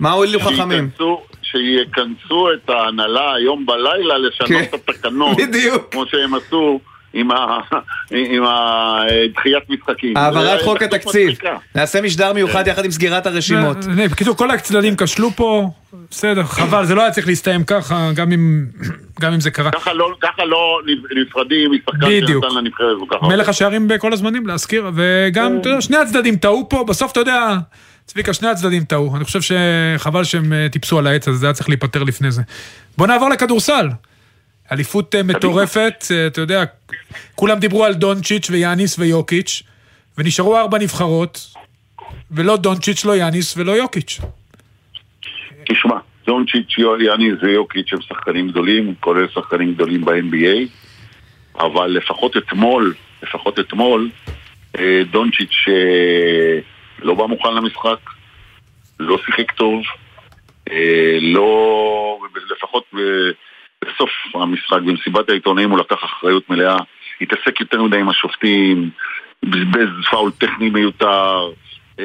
מה 0.00 0.10
הועילו 0.12 0.40
חכמים? 0.40 0.88
שיכנסו- 0.98 1.20
שיכנסו 1.42 2.48
את 2.54 2.70
ההנהלה 2.70 3.34
היום 3.34 3.66
בלילה 3.66 4.18
לשנות 4.18 4.48
כן, 4.48 4.62
את 4.62 4.88
התקנון. 4.88 5.34
בדיוק. 5.36 5.88
כמו 5.92 6.04
שהם 6.06 6.34
עשו 6.34 6.80
עם 7.14 7.30
ה- 7.30 7.58
עם 8.32 8.42
הדחיית 8.46 9.62
משחקים. 9.70 10.16
העברת 10.16 10.62
חוק 10.62 10.82
התקציב. 10.82 11.30
נעשה 11.74 12.00
משדר 12.00 12.32
מיוחד 12.32 12.66
יחד 12.66 12.84
עם 12.84 12.90
סגירת 12.90 13.26
הרשימות. 13.26 13.76
בקיצור, 14.10 14.36
כל 14.36 14.50
הצדדים 14.50 14.94
כשלו 14.96 15.30
פה, 15.30 15.70
בסדר, 16.10 16.42
חבל, 16.44 16.84
זה 16.84 16.94
לא 16.94 17.02
היה 17.02 17.10
צריך 17.10 17.26
להסתיים 17.26 17.64
ככה, 17.64 18.10
גם 18.14 18.32
אם 19.32 19.40
זה 19.40 19.50
קרה. 19.50 19.70
ככה 19.70 19.92
לא- 19.92 20.14
ככה 20.20 20.44
לא 20.44 20.80
נפרדים 21.26 21.70
משחקן. 21.72 22.00
שנתן 22.26 22.56
לנבחרת 22.56 22.96
כל 23.00 23.06
כך 23.10 23.22
הרבה. 23.22 23.36
מלך 23.36 23.48
השערים 23.48 23.88
בכל 23.88 24.12
הזמנים, 24.12 24.46
להזכיר, 24.46 24.90
וגם, 24.94 25.58
אתה 25.60 25.68
יודע, 25.68 25.80
שני 25.80 25.96
הצדדים 25.96 26.36
טעו 26.36 26.66
פה, 26.68 26.84
בסוף 26.88 27.12
אתה 27.12 27.20
יודע, 27.20 27.56
צביקה, 28.06 28.32
שני 28.32 28.48
הצדדים 28.48 28.84
טעו. 28.84 29.16
אני 29.16 29.24
חושב 29.24 29.40
שחבל 29.40 30.24
שהם 30.24 30.52
אה, 30.52 30.66
טיפסו 30.72 30.98
על 30.98 31.06
העץ 31.06 31.28
הזה, 31.28 31.38
זה 31.38 31.46
היה 31.46 31.52
צריך 31.52 31.68
להיפטר 31.68 32.02
לפני 32.02 32.30
זה. 32.30 32.42
בוא 32.98 33.06
נעבור 33.06 33.28
לכדורסל. 33.30 33.88
אליפות 34.72 35.14
אה, 35.14 35.22
מטורפת, 35.22 36.04
אה, 36.10 36.26
אתה 36.26 36.40
יודע, 36.40 36.64
כולם 37.34 37.58
דיברו 37.58 37.84
על 37.84 37.94
דונצ'יץ' 37.94 38.50
ויאניס 38.50 38.98
ויוקיץ', 38.98 39.62
ונשארו 40.18 40.58
ארבע 40.58 40.78
נבחרות, 40.78 41.54
ולא 42.30 42.56
דונצ'יץ', 42.56 43.04
לא 43.04 43.16
יאניס 43.16 43.56
ולא 43.56 43.72
יוקיץ'. 43.72 44.20
תשמע, 45.68 45.96
דונצ'יץ', 46.26 46.78
יאניס 46.78 47.34
ויוקיץ' 47.42 47.92
הם 47.92 48.00
שחקנים 48.00 48.48
גדולים, 48.48 48.94
כולל 49.00 49.28
שחקנים 49.28 49.74
גדולים 49.74 50.04
ב-NBA, 50.04 50.68
אבל 51.58 51.86
לפחות 51.86 52.36
אתמול, 52.36 52.94
לפחות 53.22 53.58
אתמול, 53.60 54.10
אה, 54.78 55.02
דונצ'יץ' 55.10 55.64
לא 56.98 57.14
בא 57.14 57.26
מוכן 57.26 57.54
למשחק, 57.54 57.98
לא 59.00 59.18
שיחק 59.26 59.50
טוב, 59.50 59.82
לא... 61.20 62.18
לפחות 62.56 62.84
בסוף 63.82 64.10
המשחק, 64.34 64.78
במסיבת 64.86 65.28
העיתונאים 65.30 65.70
הוא 65.70 65.78
לקח 65.78 66.04
אחריות 66.04 66.50
מלאה, 66.50 66.76
התעסק 67.20 67.60
יותר 67.60 67.82
מדי 67.82 67.98
עם 67.98 68.08
השופטים, 68.08 68.90
בזבז 69.42 69.88
פאול 70.10 70.30
טכני 70.38 70.70
מיותר, 70.70 71.50
אה, 72.00 72.04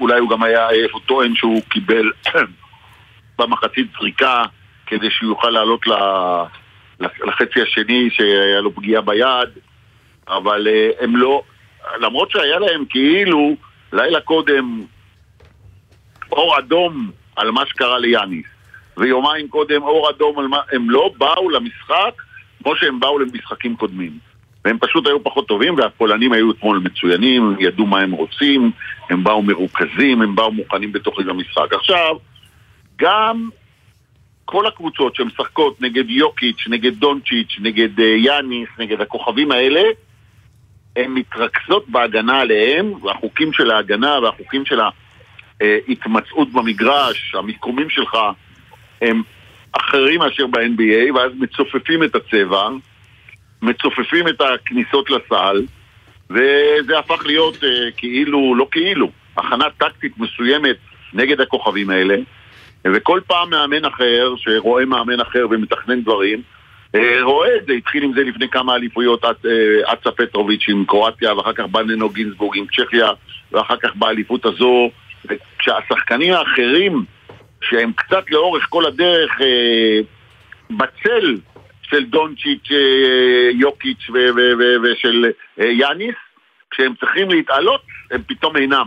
אולי 0.00 0.20
הוא 0.20 0.30
גם 0.30 0.42
היה 0.42 0.68
הוא 0.92 1.00
טוען 1.06 1.34
שהוא 1.34 1.62
קיבל 1.68 2.10
במחצית 3.38 3.86
זריקה 3.98 4.42
כדי 4.86 5.10
שהוא 5.10 5.28
יוכל 5.30 5.50
לעלות 5.50 5.86
ל- 5.86 6.44
לחצי 7.00 7.62
השני 7.62 8.08
שהיה 8.10 8.60
לו 8.60 8.74
פגיעה 8.74 9.02
ביד, 9.02 9.48
אבל 10.28 10.68
אה, 10.68 10.90
הם 11.00 11.16
לא, 11.16 11.42
למרות 12.00 12.30
שהיה 12.30 12.58
להם 12.58 12.84
כאילו 12.90 13.56
לילה 13.92 14.20
קודם 14.20 14.84
אור 16.32 16.58
אדום 16.58 17.10
על 17.36 17.50
מה 17.50 17.66
שקרה 17.66 17.98
ליאניס, 17.98 18.46
ויומיים 19.00 19.48
קודם 19.48 19.82
אור 19.82 20.10
אדום 20.10 20.38
על 20.38 20.46
מה, 20.46 20.60
הם 20.72 20.90
לא 20.90 21.10
באו 21.18 21.50
למשחק 21.50 22.22
כמו 22.62 22.76
שהם 22.76 23.00
באו 23.00 23.18
למשחקים 23.18 23.76
קודמים. 23.76 24.18
והם 24.64 24.78
פשוט 24.78 25.06
היו 25.06 25.24
פחות 25.24 25.48
טובים, 25.48 25.74
והפולנים 25.74 26.32
היו 26.32 26.50
אתמול 26.50 26.78
מצוינים, 26.78 27.56
ידעו 27.58 27.86
מה 27.86 28.00
הם 28.00 28.10
רוצים, 28.10 28.70
הם 29.10 29.24
באו 29.24 29.42
מרוכזים, 29.42 30.22
הם 30.22 30.36
באו 30.36 30.52
מוכנים 30.52 30.92
בתוך 30.92 31.18
המשחק. 31.18 31.72
עכשיו, 31.72 32.16
גם 32.96 33.48
כל 34.44 34.66
הקבוצות 34.66 35.14
שמשחקות 35.14 35.80
נגד 35.80 36.10
יוקיץ', 36.10 36.64
נגד 36.68 36.94
דונצ'יץ', 36.94 37.56
נגד 37.60 38.00
אה, 38.00 38.04
יאניס, 38.04 38.68
נגד 38.78 39.00
הכוכבים 39.00 39.52
האלה, 39.52 39.82
הן 40.96 41.10
מתרכזות 41.10 41.88
בהגנה 41.88 42.40
עליהם, 42.40 42.92
והחוקים 43.02 43.52
של 43.52 43.70
ההגנה 43.70 44.18
והחוקים 44.22 44.64
של 44.64 44.80
ההתמצאות 45.60 46.52
במגרש, 46.52 47.34
המיקומים 47.34 47.90
שלך, 47.90 48.16
הם 49.00 49.22
אחרים 49.72 50.20
מאשר 50.20 50.46
ב-NBA, 50.46 51.14
ואז 51.14 51.32
מצופפים 51.38 52.02
את 52.04 52.14
הצבע, 52.14 52.68
מצופפים 53.62 54.28
את 54.28 54.40
הכניסות 54.40 55.10
לסל, 55.10 55.62
וזה 56.30 56.98
הפך 56.98 57.26
להיות 57.26 57.64
אה, 57.64 57.90
כאילו, 57.96 58.54
לא 58.54 58.66
כאילו, 58.70 59.10
הכנה 59.36 59.64
טקטית 59.78 60.12
מסוימת 60.18 60.76
נגד 61.14 61.40
הכוכבים 61.40 61.90
האלה, 61.90 62.16
וכל 62.84 63.20
פעם 63.26 63.50
מאמן 63.50 63.84
אחר, 63.84 64.34
שרואה 64.36 64.84
מאמן 64.84 65.20
אחר 65.20 65.46
ומתכנן 65.50 66.02
דברים, 66.02 66.42
אה, 66.94 67.22
רואה 67.22 67.56
את 67.56 67.66
זה, 67.66 67.72
התחיל 67.72 68.02
עם 68.02 68.12
זה 68.12 68.20
לפני 68.20 68.48
כמה 68.48 68.74
אליפויות, 68.74 69.24
אה, 69.24 69.30
אצה 69.92 70.10
פטרוביץ' 70.10 70.66
עם 70.68 70.84
קרואטיה, 70.84 71.34
ואחר 71.34 71.52
כך 71.52 71.64
בא 71.64 71.82
ננו 71.82 72.08
גינזבורג 72.08 72.58
עם 72.58 72.66
צ'כיה, 72.66 73.10
ואחר 73.52 73.76
כך 73.76 73.96
באליפות 73.96 74.44
הזו, 74.44 74.90
וכשהשחקנים 75.24 76.32
האחרים, 76.32 77.04
שהם 77.64 77.92
קצת 77.92 78.24
לאורך 78.30 78.66
כל 78.68 78.86
הדרך 78.86 79.30
אה, 79.40 80.00
בצל 80.70 81.36
של 81.82 82.04
דונצ'יץ', 82.04 82.70
אה, 82.70 83.50
יוקיץ' 83.54 84.10
ו- 84.10 84.34
ו- 84.36 84.58
ו- 84.58 84.82
ושל 84.82 85.26
אה, 85.60 85.66
יאניס, 85.66 86.14
כשהם 86.70 86.94
צריכים 87.00 87.30
להתעלות, 87.30 87.80
הם 88.10 88.22
פתאום 88.26 88.56
אינם. 88.56 88.86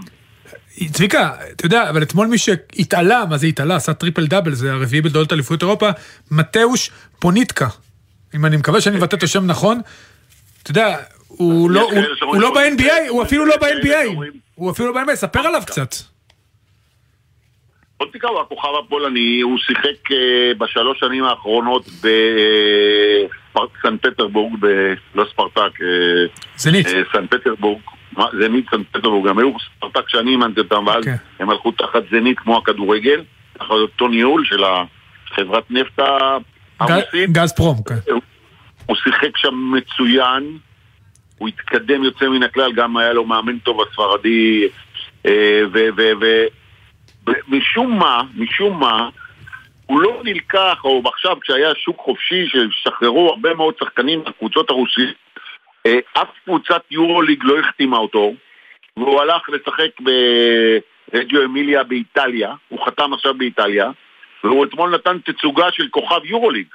צביקה, 0.91 1.31
אתה 1.51 1.65
יודע, 1.65 1.89
אבל 1.89 2.03
אתמול 2.03 2.27
מי 2.27 2.38
שהתעלה, 2.38 3.25
מה 3.29 3.38
זה 3.38 3.47
התעלה? 3.47 3.75
עשה 3.75 3.93
טריפל 3.93 4.27
דאבל, 4.27 4.51
זה 4.51 4.73
הרביעי 4.73 5.01
בתולדות 5.01 5.33
אליפות 5.33 5.62
אירופה, 5.62 5.89
מתאוש 6.31 6.91
פוניטקה. 7.19 7.67
אם 8.36 8.45
אני 8.45 8.57
מקווה 8.57 8.81
שאני 8.81 8.97
מבטא 8.97 9.15
את 9.15 9.23
השם 9.23 9.47
נכון. 9.47 9.81
אתה 10.63 10.71
יודע, 10.71 10.97
הוא 11.27 11.71
לא, 11.71 11.89
לא 12.33 12.53
ב-NBA, 12.53 13.09
הוא 13.09 13.23
אפילו 13.23 13.45
לא 13.45 13.57
ב-NBA. 13.57 14.27
הוא 14.55 14.71
אפילו 14.71 14.93
לא 14.93 15.01
ב-NBA, 15.01 15.15
ספר 15.15 15.39
עליו 15.39 15.62
קצת. 15.65 16.12
פונטיקה 17.97 18.27
הוא 18.27 18.41
הכוכב 18.41 18.69
הפולני, 18.86 19.41
הוא 19.41 19.58
שיחק 19.58 20.12
אה, 20.12 20.51
בשלוש 20.58 20.99
שנים 20.99 21.23
האחרונות 21.23 21.86
בסן 23.53 23.97
פטרבורג, 24.01 24.53
ב... 24.60 24.93
לא 25.15 25.25
ספרטק, 25.32 25.82
אה, 25.82 26.25
זנית. 26.58 26.88
אה, 26.88 27.01
סן 27.13 27.27
פטרבורג, 27.27 27.82
זנית 28.39 28.65
סן 28.71 28.84
פטרבורג, 28.84 29.27
הם 29.27 29.39
היו 29.39 29.51
ספרטק 29.77 30.10
שאני 30.10 30.32
אימנתי 30.32 30.60
אותם, 30.60 30.88
ואז 30.88 31.03
כן. 31.03 31.15
הם 31.39 31.49
הלכו 31.49 31.71
תחת 31.71 32.03
זנית 32.12 32.39
כמו 32.39 32.58
הכדורגל, 32.58 33.23
תחת 33.53 33.69
אותו 33.71 34.08
ניהול 34.08 34.45
של 34.45 34.63
החברת 34.63 35.63
נפט 35.69 35.99
הרוסית. 36.79 37.32
גז 37.32 37.53
פרום, 37.53 37.77
כן. 37.88 38.13
הוא 38.86 38.95
שיחק 38.95 39.38
שם 39.38 39.71
מצוין, 39.77 40.58
הוא 41.38 41.47
התקדם 41.47 42.03
יוצא 42.03 42.29
מן 42.29 42.43
הכלל, 42.43 42.73
גם 42.73 42.97
היה 42.97 43.13
לו 43.13 43.25
מאמן 43.25 43.58
טוב 43.60 43.82
הספרדי, 43.82 44.67
אה, 45.25 45.62
ומשום 47.27 47.99
מה, 47.99 48.21
משום 48.36 48.79
מה, 48.79 49.09
הוא 49.86 50.01
לא 50.01 50.21
נלקח, 50.23 50.79
או 50.83 51.01
עכשיו 51.05 51.39
כשהיה 51.41 51.75
שוק 51.75 51.99
חופשי, 51.99 52.47
ששחררו 52.47 53.29
הרבה 53.29 53.53
מאוד 53.53 53.73
שחקנים 53.79 54.23
מהקבוצות 54.25 54.69
הרוסית, 54.69 55.15
אה, 55.86 55.99
אף 56.13 56.27
קבוצת 56.45 56.81
יורוליג 56.91 57.39
לא 57.43 57.59
החתימה 57.59 57.97
אותו, 57.97 58.33
והוא 58.97 59.21
הלך 59.21 59.49
לשחק 59.49 59.89
ברג'יו 59.99 61.43
אמיליה 61.45 61.83
באיטליה, 61.83 62.53
הוא 62.69 62.86
חתם 62.86 63.13
עכשיו 63.13 63.33
באיטליה, 63.33 63.91
והוא 64.43 64.65
אתמול 64.65 64.95
נתן 64.95 65.17
תצוגה 65.19 65.71
של 65.71 65.88
כוכב 65.91 66.25
יורוליג. 66.25 66.67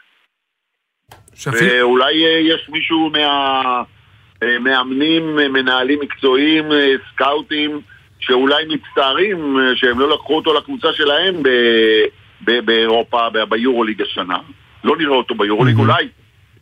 שאפילו- 1.34 1.72
ואולי 1.72 2.26
אה, 2.26 2.30
יש 2.30 2.68
מישהו 2.68 3.10
מהמאמנים, 4.42 5.38
אה, 5.38 5.48
מנהלים 5.48 6.00
מקצועיים, 6.00 6.72
אה, 6.72 6.94
סקאוטים, 7.12 7.80
שאולי 8.18 8.64
מצטערים 8.68 9.58
אה, 9.58 9.76
שהם 9.76 9.98
לא 10.00 10.10
לקחו 10.14 10.36
אותו 10.36 10.54
לקבוצה 10.54 10.92
שלהם 10.92 11.42
ב- 11.42 12.04
ב- 12.44 12.64
באירופה, 12.64 13.28
ב- 13.32 13.44
ביורוליג 13.48 14.02
השנה. 14.02 14.38
לא 14.84 14.96
נראה 14.96 15.16
אותו 15.16 15.34
ביורוליג, 15.34 15.78
אולי 15.78 16.08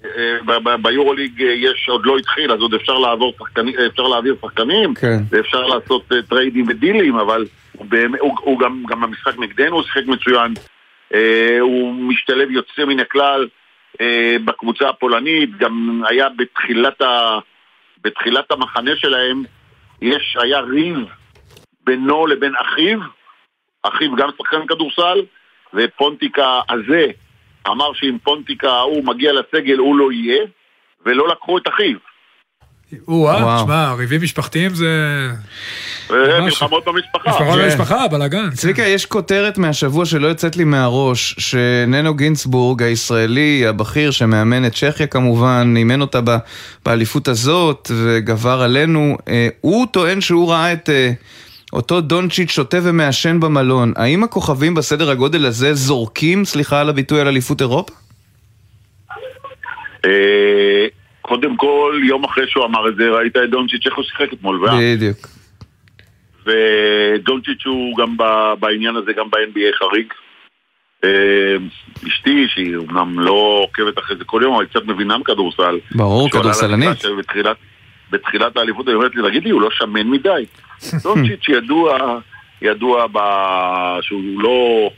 אה, 0.05 0.77
ביורוליג 0.83 1.43
אה, 1.43 1.53
יש, 1.53 1.89
עוד 1.89 2.07
לא 2.07 2.19
התחיל, 2.19 2.53
אז 2.53 2.61
עוד 2.61 2.75
אפשר 2.75 2.99
לעבור 2.99 3.35
שחקנים, 3.39 3.75
אפשר 3.87 4.03
להעביר 4.03 4.37
שחקנים, 4.43 4.95
כן. 4.95 5.19
ואפשר 5.31 5.67
לעשות 5.67 6.13
טריידים 6.29 6.65
ודילים, 6.69 7.17
אבל 7.17 7.47
הוא, 7.73 7.87
הוא, 8.21 8.37
הוא 8.41 8.59
גם, 8.59 8.83
גם 8.89 9.01
במשחק 9.01 9.39
נגדנו 9.39 9.75
הוא 9.77 9.83
שיחק 9.83 10.07
מצוין. 10.07 10.55
הוא 11.61 11.95
משתלב 11.95 12.51
יוצא 12.51 12.85
מן 12.85 13.01
הכלל 13.01 13.49
בקבוצה 14.45 14.89
הפולנית, 14.89 15.57
גם 15.59 16.03
היה 16.09 16.27
בתחילת, 16.37 17.03
ה, 17.03 17.39
בתחילת 18.05 18.51
המחנה 18.51 18.97
שלהם, 18.97 19.43
יש, 20.03 20.37
היה 20.43 20.61
ריב 20.61 20.97
בינו 21.87 22.27
לבין 22.27 22.53
אחיו, 22.63 22.99
אחיו 23.83 24.17
גם 24.17 24.29
שחקן 24.39 24.67
כדורסל, 24.69 25.23
ופונטיקה 25.75 26.61
הזה 26.69 27.07
אמר 27.69 27.93
שאם 27.95 28.17
פונטיקה 28.25 28.71
ההוא 28.71 29.05
מגיע 29.05 29.33
לסגל 29.33 29.79
הוא 29.79 29.97
לא 29.97 30.13
יהיה, 30.13 30.45
ולא 31.07 31.29
לקחו 31.29 31.59
את 31.59 31.69
אחיו. 31.69 31.97
או-אה, 33.09 33.45
וואו. 33.45 33.65
שמע, 33.65 33.93
ריבים 33.93 34.23
משפחתיים 34.23 34.75
זה... 34.75 34.87
אה, 36.11 36.17
ממש. 36.17 36.45
מלחמות 36.45 36.85
במשפחה. 36.85 37.31
משפחה 37.31 37.57
כן. 37.57 37.63
במשפחה, 37.65 38.09
בלאגן. 38.09 38.51
צביקה, 38.51 38.83
יש 38.83 39.07
כותרת 39.07 39.59
מהשבוע 39.59 40.05
שלא 40.05 40.27
יוצאת 40.27 40.57
לי 40.57 40.65
מהראש, 40.65 41.35
שננו 41.39 42.15
גינצבורג, 42.15 42.83
הישראלי, 42.83 43.67
הבכיר, 43.67 44.11
שמאמן 44.11 44.67
את 44.67 44.75
צ'כיה 44.75 45.07
כמובן, 45.07 45.75
אימן 45.77 46.01
אותה 46.01 46.21
באליפות 46.85 47.29
הזאת, 47.29 47.91
וגבר 47.95 48.63
עלינו, 48.63 49.17
אה, 49.29 49.49
הוא 49.61 49.87
טוען 49.87 50.21
שהוא 50.21 50.51
ראה 50.51 50.73
את 50.73 50.91
אה, 50.91 51.13
אותו 51.77 52.01
דונצ'יץ' 52.01 52.51
שותה 52.51 52.77
ומעשן 52.85 53.41
במלון. 53.41 53.93
האם 53.97 54.25
הכוכבים 54.25 54.75
בסדר 54.75 55.11
הגודל 55.11 55.47
הזה 55.47 55.75
זורקים, 55.75 56.45
סליחה 56.45 56.81
על 56.81 56.89
הביטוי, 56.89 57.21
על 57.21 57.29
אליפות 57.29 57.61
אירופה? 57.61 57.93
אה, 60.05 60.87
קודם 61.23 61.57
כל, 61.57 62.01
יום 62.05 62.25
אחרי 62.25 62.45
שהוא 62.49 62.65
אמר 62.65 62.89
את 62.89 62.97
זה, 62.97 63.09
ראית 63.09 63.37
את 63.37 63.51
דונצ'יץ' 63.51 63.87
איך 63.87 63.97
הוא 63.97 64.05
שיחק 64.05 64.33
אתמול, 64.33 64.65
ואה. 64.65 64.79
בדיוק. 64.81 65.17
ודונצ'יץ' 66.47 67.67
הוא 67.67 67.97
גם 67.97 68.17
בעניין 68.61 68.97
הזה, 68.97 69.13
גם 69.13 69.31
ב-NBA 69.31 69.77
חריג. 69.79 70.07
אה, 71.05 71.57
אשתי, 72.09 72.47
שהיא 72.49 72.77
אמנם 72.77 73.21
לא 73.21 73.61
עוקבת 73.63 73.99
אחרי 73.99 74.17
זה 74.17 74.25
כל 74.25 74.41
יום, 74.43 74.55
אבל 74.55 74.65
היא 74.65 74.71
קצת 74.71 74.87
מבינה 74.87 75.19
מכדורסל. 75.19 75.79
ברור, 75.95 76.31
כדורסלנית. 76.31 77.05
בתחילת, 77.19 77.57
בתחילת 78.11 78.57
האליפות, 78.57 78.89
היא 78.89 78.95
אומרת 78.95 79.15
לי, 79.15 79.23
תגיד 79.29 79.45
לי, 79.45 79.51
הוא 79.51 79.63
לא 79.63 79.71
שמן 79.71 80.07
מדי. 80.07 80.47
דונצ'יץ' 81.03 81.49
ידוע, 81.49 82.19
ידוע 82.63 83.07
ב... 83.13 83.19
שהוא 84.01 84.23
לא 84.43 84.91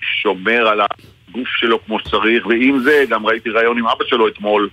שומר 0.00 0.68
על 0.68 0.80
הגוף 0.80 1.48
שלו 1.48 1.84
כמו 1.86 1.98
שצריך, 2.00 2.46
ועם 2.46 2.78
זה, 2.78 3.04
גם 3.08 3.26
ראיתי 3.26 3.50
ראיון 3.50 3.78
עם 3.78 3.86
אבא 3.86 4.04
שלו 4.04 4.28
אתמול, 4.28 4.68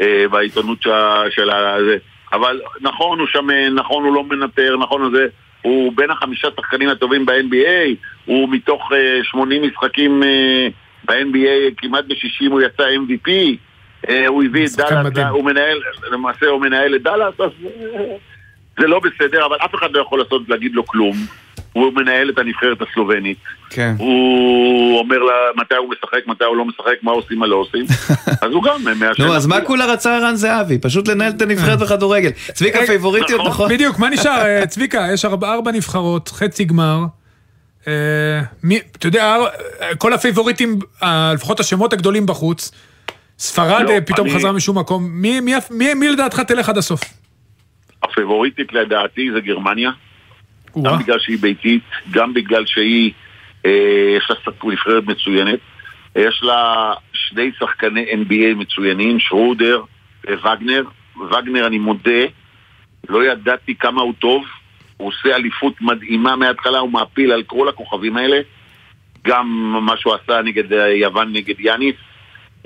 אה, 0.00 0.24
בעיתונות 0.30 0.82
שה- 0.82 1.22
של 1.30 1.50
ה... 1.50 1.76
זה. 1.84 1.96
אבל 2.32 2.60
נכון, 2.80 3.18
הוא 3.18 3.26
שמן, 3.26 3.74
נכון, 3.74 4.04
הוא 4.04 4.14
לא 4.14 4.24
מנטר, 4.24 4.76
נכון, 4.76 5.14
זה... 5.14 5.26
הוא 5.62 5.92
בין 5.96 6.10
החמישה 6.10 6.48
שחקנים 6.56 6.88
הטובים 6.88 7.26
ב-NBA, 7.26 7.94
הוא 8.24 8.48
מתוך 8.48 8.92
אה, 8.92 9.20
80 9.24 9.62
משחקים 9.62 10.22
אה, 10.22 10.68
ב-NBA, 11.04 11.74
כמעט 11.76 12.04
ב-60 12.04 12.50
הוא 12.50 12.60
יצא 12.60 12.82
MVP, 12.82 13.30
אה, 14.08 14.26
הוא 14.26 14.44
הביא 14.44 14.66
את 14.66 14.70
דאלאס. 14.76 14.90
הוא 15.30 15.44
מנהל, 15.44 15.78
למעשה 16.12 16.46
הוא 16.46 16.60
מנהל 16.60 16.94
את 16.94 17.02
דאלאס, 17.02 17.34
אז 17.40 17.50
אה, 17.64 18.16
זה 18.80 18.86
לא 18.86 19.00
בסדר, 19.00 19.46
אבל 19.46 19.56
אף 19.64 19.74
אחד 19.74 19.86
לא 19.92 20.00
יכול 20.00 20.18
לעשות, 20.18 20.42
להגיד 20.48 20.72
לו 20.74 20.86
כלום. 20.86 21.16
הוא 21.72 21.92
מנהל 21.94 22.30
את 22.30 22.38
הנבחרת 22.38 22.78
הסלובנית, 22.90 23.38
כן. 23.70 23.94
הוא 23.98 24.98
אומר 24.98 25.18
לה 25.18 25.32
מתי 25.56 25.74
הוא 25.74 25.90
משחק, 25.90 26.26
מתי 26.26 26.44
הוא 26.44 26.56
לא 26.56 26.64
משחק, 26.64 26.92
מה 27.02 27.10
עושים, 27.12 27.38
מה 27.38 27.46
לא 27.46 27.56
עושים, 27.56 27.84
אז 28.42 28.50
הוא 28.52 28.62
גם 28.62 28.84
מעשן. 29.00 29.22
נו, 29.24 29.34
אז 29.36 29.46
מה 29.46 29.60
כולה 29.60 29.86
רצה 29.86 30.16
ערן 30.16 30.34
זהבי? 30.36 30.78
פשוט 30.78 31.08
לנהל 31.08 31.32
את 31.36 31.42
הנבחרת 31.42 31.78
בכדורגל. 31.78 32.30
צביקה, 32.52 32.78
אה, 32.80 32.86
פייבוריטיות, 32.86 33.40
נכון. 33.40 33.50
נכון? 33.50 33.68
בדיוק, 33.70 33.98
מה 33.98 34.10
נשאר? 34.10 34.46
אה, 34.46 34.66
צביקה, 34.66 35.06
יש 35.12 35.24
ארבע 35.24 35.54
ארבע 35.54 35.72
נבחרות, 35.72 36.28
חצי 36.28 36.64
גמר. 36.64 36.98
אה, 37.88 37.92
אתה 38.96 39.06
יודע, 39.06 39.36
אה, 39.80 39.94
כל 39.96 40.12
הפייבוריטים, 40.12 40.78
אה, 41.02 41.32
לפחות 41.34 41.60
השמות 41.60 41.92
הגדולים 41.92 42.26
בחוץ, 42.26 42.70
ספרד 43.38 43.82
לא, 43.84 43.90
אה, 43.90 44.00
פתאום 44.00 44.26
אני- 44.28 44.36
חזר 44.38 44.52
משום 44.52 44.78
מקום. 44.78 45.08
מי- 45.10 45.40
מי- 45.40 45.54
מי 45.70 45.94
מי 45.94 46.08
לדעתך 46.08 46.40
תלך 46.40 46.68
עד 46.68 46.78
הסוף? 46.78 47.00
הפייבוריטית 48.04 48.72
לדעתי 48.72 49.30
זה 49.32 49.40
גרמניה, 49.40 49.90
או-אה. 50.76 50.90
גם 50.90 50.98
בגלל 50.98 51.18
שהיא 51.18 51.38
ביתית, 51.38 51.82
גם 52.10 52.34
בגלל 52.34 52.66
שהיא, 52.66 53.12
אה, 53.66 54.16
יש 54.16 54.30
לה 54.30 54.52
נבחרת 54.64 55.04
מצוינת, 55.04 55.58
יש 56.16 56.40
לה 56.42 56.92
שני 57.12 57.50
שחקני 57.58 58.04
NBA 58.12 58.54
מצוינים, 58.56 59.20
שרודר 59.20 59.82
ווגנר. 60.24 60.84
וגנר, 61.16 61.66
אני 61.66 61.78
מודה, 61.78 62.24
לא 63.08 63.24
ידעתי 63.24 63.74
כמה 63.74 64.02
הוא 64.02 64.14
טוב, 64.18 64.44
הוא 64.96 65.08
עושה 65.08 65.36
אליפות 65.36 65.80
מדהימה 65.80 66.36
מההתחלה, 66.36 66.78
הוא 66.78 66.90
מעפיל 66.90 67.32
על 67.32 67.42
כל 67.42 67.68
הכוכבים 67.68 68.16
האלה. 68.16 68.40
גם 69.26 69.46
מה 69.82 69.96
שהוא 69.96 70.14
עשה 70.14 70.42
נגד 70.42 70.72
אה, 70.72 70.88
יוון, 70.88 71.32
נגד 71.32 71.60
יאניס. 71.60 71.94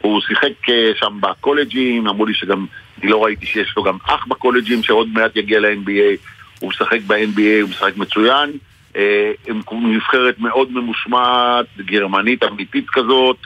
הוא 0.03 0.21
שיחק 0.21 0.69
אה, 0.69 0.91
שם 0.97 1.19
בקולג'ים, 1.21 2.07
אמרו 2.07 2.27
לי 2.27 2.35
שגם, 2.35 2.67
אני 3.03 3.11
לא 3.11 3.25
ראיתי 3.25 3.47
שיש 3.47 3.75
לו 3.77 3.83
גם 3.83 3.97
אח 4.05 4.27
בקולג'ים 4.27 4.83
שעוד 4.83 5.09
מעט 5.09 5.37
יגיע 5.37 5.61
ל-NBA. 5.61 6.17
הוא 6.61 6.71
משחק 6.71 6.99
ב-NBA, 7.07 7.63
הוא 7.63 7.71
משחק 7.71 7.97
מצוין. 7.97 8.51
אה, 8.97 9.33
הם 9.49 9.61
נבחרת 9.73 10.39
מאוד 10.39 10.73
ממושמעת, 10.73 11.67
גרמנית 11.79 12.45
אמיתית 12.45 12.91
כזאת, 12.91 13.37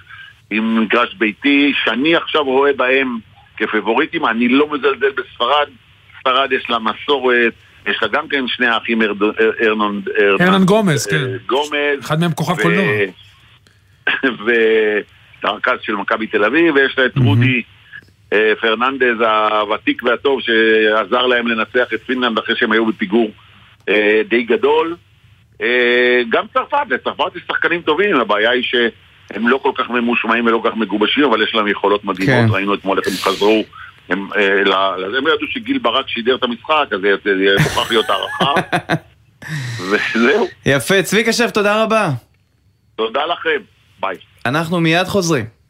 עם 0.51 0.81
מגרש 0.83 1.15
ביתי, 1.15 1.73
שאני 1.85 2.17
עכשיו 2.17 2.45
רואה 2.45 2.73
בהם 2.73 3.19
כפבוריטים. 3.57 4.27
אני 4.27 4.49
לא 4.49 4.69
מזלזל 4.73 5.11
בספרד, 5.11 5.69
ספרד 6.21 6.53
יש 6.53 6.71
לה 6.71 6.79
מסורת, 6.79 7.53
יש 7.87 7.99
לה 8.03 8.09
גם 8.09 8.29
כן 8.29 8.49
שני 8.49 8.67
האחים 8.67 9.03
ארנון... 9.63 10.03
הרנן 10.41 10.65
גומז, 10.65 11.07
אה, 11.07 11.19
כן. 11.19 11.27
גומז. 11.47 12.01
אחד 12.01 12.21
מהם 12.21 12.33
כוכב 12.33 12.63
קולנוע. 12.63 12.85
והרכז 15.43 15.79
של 15.83 15.95
מכבי 15.95 16.27
תל 16.27 16.45
אביב, 16.45 16.75
ויש 16.75 16.99
לה 16.99 17.07
את 17.07 17.17
רודי 17.17 17.63
פרננדז 18.61 19.21
הוותיק 19.21 20.03
והטוב 20.03 20.41
שעזר 20.41 21.27
להם 21.27 21.49
לנצח 21.49 21.93
את 21.95 22.01
פינלנד 22.07 22.39
אחרי 22.39 22.57
שהם 22.57 22.73
היו 22.73 22.87
בפיגור 22.87 23.31
אה, 23.89 24.23
די 24.29 24.43
גדול. 24.43 24.97
אה, 25.63 26.21
גם 26.29 26.45
צרפת, 26.55 26.87
לצרפת 26.91 27.37
יש 27.37 27.43
שחקנים 27.49 27.83
טובים, 27.83 28.17
הבעיה 28.17 28.51
היא 28.51 28.63
שהם 28.63 29.49
לא 29.49 29.59
כל 29.63 29.71
כך 29.75 29.91
ממושמעים 29.91 30.47
ולא 30.47 30.61
כל 30.63 30.71
כך 30.71 30.77
מגובשים, 30.77 31.25
אבל 31.25 31.43
יש 31.43 31.55
להם 31.55 31.69
יכולות 31.69 32.05
מדהימות, 32.05 32.49
כן. 32.49 32.55
ראינו 32.55 32.75
אתמול 32.75 32.99
איך 32.99 33.07
הם 33.07 33.15
חזרו. 33.15 33.65
הם, 34.09 34.29
אה, 34.37 34.61
הם 35.19 35.27
ידעו 35.27 35.47
שגיל 35.51 35.79
ברק 35.79 36.09
שידר 36.09 36.35
את 36.35 36.43
המשחק, 36.43 36.87
אז 36.93 37.01
זה 37.01 37.57
מוכרח 37.63 37.91
להיות 37.91 38.07
הערכה. 38.11 38.55
וזהו, 39.91 40.49
יפה, 40.67 41.03
צביקה 41.03 41.33
שף, 41.33 41.51
תודה 41.51 41.83
רבה. 41.83 42.11
תודה 42.97 43.27
לכם, 43.27 43.63
ביי. 44.01 44.17
אנחנו 44.47 44.81
מיד 44.81 45.07
חוזרים. 45.07 45.62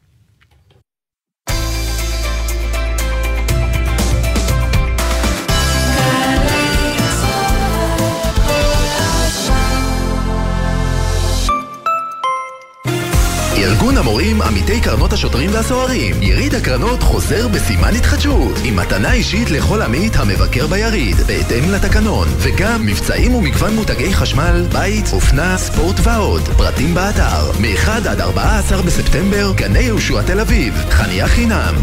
ארגון 13.62 13.96
המורים 13.96 14.42
עמיתי 14.42 14.80
קרנות 14.80 15.12
השוטרים 15.12 15.50
והסוהרים. 15.52 16.22
יריד 16.22 16.54
הקרנות 16.54 17.02
חוזר 17.02 17.48
בסימן 17.48 17.94
התחדשות, 17.94 18.58
עם 18.64 18.76
מתנה 18.76 19.12
אישית 19.12 19.50
לכל 19.50 19.82
עמית 19.82 20.16
המבקר 20.16 20.66
ביריד, 20.66 21.16
בהתאם 21.16 21.70
לתקנון, 21.70 22.28
וגם 22.38 22.86
מבצעים 22.86 23.34
ומגוון 23.34 23.74
מותגי 23.74 24.14
חשמל, 24.14 24.66
בית, 24.72 25.12
אופנה, 25.12 25.58
ספורט 25.58 25.96
ועוד. 26.02 26.42
פרטים 26.42 26.94
באתר, 26.94 27.52
מ-1 27.60 28.08
עד 28.08 28.20
14 28.20 28.82
בספטמבר, 28.82 29.52
גני 29.54 29.78
יהושע 29.78 30.22
תל 30.22 30.40
אביב, 30.40 30.74
חניה 30.90 31.28
חינם. 31.28 31.74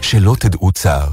שלא 0.00 0.34
תדעו 0.38 0.72
צער. 0.72 1.08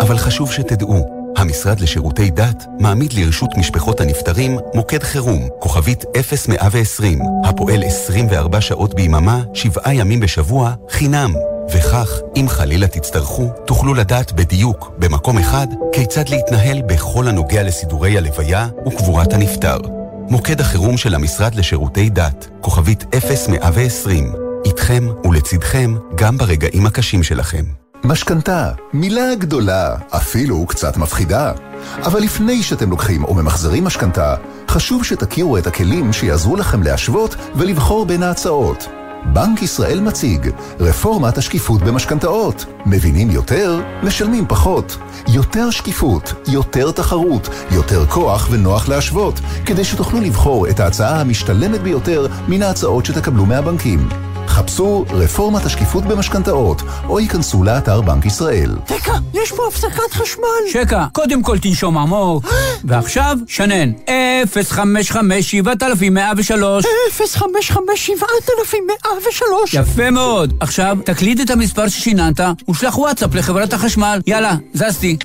אבל 0.00 0.18
חשוב 0.18 0.52
שתדעו, 0.52 1.19
המשרד 1.40 1.80
לשירותי 1.80 2.30
דת 2.30 2.64
מעמיד 2.78 3.12
לרשות 3.12 3.50
משפחות 3.56 4.00
הנפטרים 4.00 4.58
מוקד 4.74 5.02
חירום, 5.02 5.48
כוכבית 5.58 6.04
0120, 6.14 7.18
הפועל 7.44 7.84
24 7.84 8.60
שעות 8.60 8.94
ביממה, 8.94 9.42
שבעה 9.54 9.94
ימים 9.94 10.20
בשבוע, 10.20 10.74
חינם. 10.90 11.32
וכך, 11.74 12.20
אם 12.36 12.46
חלילה 12.48 12.88
תצטרכו, 12.88 13.48
תוכלו 13.66 13.94
לדעת 13.94 14.32
בדיוק, 14.32 14.92
במקום 14.98 15.38
אחד, 15.38 15.66
כיצד 15.92 16.28
להתנהל 16.28 16.82
בכל 16.82 17.28
הנוגע 17.28 17.62
לסידורי 17.62 18.18
הלוויה 18.18 18.68
וקבורת 18.86 19.32
הנפטר. 19.32 19.78
מוקד 20.30 20.60
החירום 20.60 20.96
של 20.96 21.14
המשרד 21.14 21.54
לשירותי 21.54 22.10
דת, 22.10 22.48
כוכבית 22.60 23.04
0120, 23.14 24.32
איתכם 24.64 25.08
ולצידכם 25.24 25.94
גם 26.14 26.38
ברגעים 26.38 26.86
הקשים 26.86 27.22
שלכם. 27.22 27.64
משכנתה, 28.04 28.70
מילה 28.92 29.34
גדולה, 29.34 29.96
אפילו 30.10 30.66
קצת 30.66 30.96
מפחידה. 30.96 31.52
אבל 32.02 32.20
לפני 32.20 32.62
שאתם 32.62 32.90
לוקחים 32.90 33.24
או 33.24 33.34
ממחזרים 33.34 33.84
משכנתה, 33.84 34.34
חשוב 34.68 35.04
שתכירו 35.04 35.58
את 35.58 35.66
הכלים 35.66 36.12
שיעזרו 36.12 36.56
לכם 36.56 36.82
להשוות 36.82 37.36
ולבחור 37.54 38.06
בין 38.06 38.22
ההצעות. 38.22 38.88
בנק 39.24 39.62
ישראל 39.62 40.00
מציג 40.00 40.50
רפורמת 40.80 41.38
השקיפות 41.38 41.82
במשכנתאות. 41.82 42.64
מבינים 42.86 43.30
יותר, 43.30 43.80
משלמים 44.02 44.44
פחות. 44.48 44.96
יותר 45.28 45.70
שקיפות, 45.70 46.32
יותר 46.48 46.90
תחרות, 46.92 47.48
יותר 47.70 48.06
כוח 48.06 48.48
ונוח 48.50 48.88
להשוות, 48.88 49.40
כדי 49.66 49.84
שתוכלו 49.84 50.20
לבחור 50.20 50.68
את 50.68 50.80
ההצעה 50.80 51.20
המשתלמת 51.20 51.80
ביותר 51.80 52.26
מן 52.48 52.62
ההצעות 52.62 53.06
שתקבלו 53.06 53.46
מהבנקים. 53.46 54.08
חפשו 54.50 55.04
רפורמת 55.10 55.64
השקיפות 55.66 56.04
במשכנתאות, 56.04 56.82
או 57.08 57.20
ייכנסו 57.20 57.62
לאתר 57.64 58.00
בנק 58.00 58.26
ישראל. 58.26 58.70
שקה, 58.88 59.14
יש 59.34 59.52
פה 59.52 59.62
הפסקת 59.68 60.12
חשמל. 60.12 60.44
שקה, 60.72 61.06
קודם 61.12 61.42
כל 61.42 61.58
תנשום 61.58 61.98
עמוק. 61.98 62.44
ועכשיו, 62.88 63.36
שנן, 63.46 63.92
055-7103. 64.06 64.10
055-7103. 67.20 67.76
יפה 69.72 70.10
מאוד. 70.10 70.54
עכשיו, 70.60 70.96
תקליד 71.04 71.40
את 71.40 71.50
המספר 71.50 71.88
ששיננת, 71.88 72.40
ושלח 72.70 72.98
וואטסאפ 72.98 73.34
לחברת 73.34 73.72
החשמל. 73.72 74.20
יאללה, 74.26 74.54
זזתי. 74.74 75.16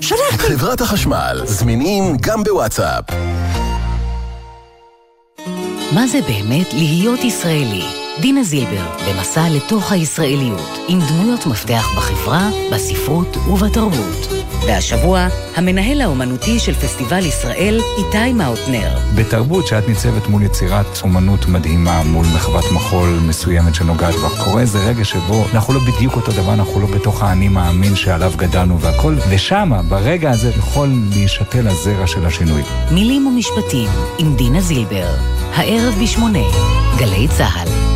שלחתי. 0.00 0.36
חברת 0.36 0.80
החשמל, 0.80 1.42
זמינים 1.44 2.16
גם 2.20 2.44
בוואטסאפ. 2.44 3.04
מה 5.92 6.06
זה 6.06 6.20
באמת 6.28 6.72
להיות 6.72 7.24
ישראלי? 7.24 7.99
דינה 8.20 8.42
זילבר, 8.42 8.86
במסע 9.08 9.48
לתוך 9.48 9.92
הישראליות, 9.92 10.78
עם 10.88 10.98
דמויות 11.08 11.46
מפתח 11.46 11.88
בחברה, 11.96 12.50
בספרות 12.72 13.36
ובתרבות. 13.36 14.28
והשבוע, 14.66 15.28
המנהל 15.56 16.00
האומנותי 16.00 16.58
של 16.58 16.74
פסטיבל 16.74 17.26
ישראל, 17.26 17.80
איתי 17.98 18.32
מאוטנר. 18.32 18.98
בתרבות 19.14 19.66
שאת 19.66 19.88
ניצבת 19.88 20.26
מול 20.28 20.42
יצירת 20.42 21.02
אומנות 21.02 21.46
מדהימה, 21.46 22.02
מול 22.02 22.26
מחוות 22.34 22.64
מחול 22.72 23.18
מסוימת 23.26 23.74
שנוגעת 23.74 24.14
בך, 24.14 24.44
קורה 24.44 24.60
איזה 24.60 24.78
רגע 24.78 25.04
שבו 25.04 25.44
אנחנו 25.54 25.74
לא 25.74 25.80
בדיוק 25.80 26.16
אותו 26.16 26.32
דבר, 26.32 26.54
אנחנו 26.54 26.80
לא 26.80 26.86
בתוך 26.86 27.22
האני 27.22 27.48
מאמין 27.48 27.96
שעליו 27.96 28.32
גדלנו 28.36 28.80
והכל, 28.80 29.16
ושמה, 29.30 29.82
ברגע 29.82 30.30
הזה, 30.30 30.50
יכול 30.58 30.88
להישתל 31.12 31.68
הזרע 31.68 32.06
של 32.06 32.26
השינוי. 32.26 32.62
מילים 32.90 33.26
ומשפטים, 33.26 33.88
עם 34.18 34.36
דינה 34.36 34.60
זילבר. 34.60 35.14
הערב 35.54 35.94
בשמונה, 36.02 36.44
גלי 36.98 37.28
צה"ל. 37.28 37.89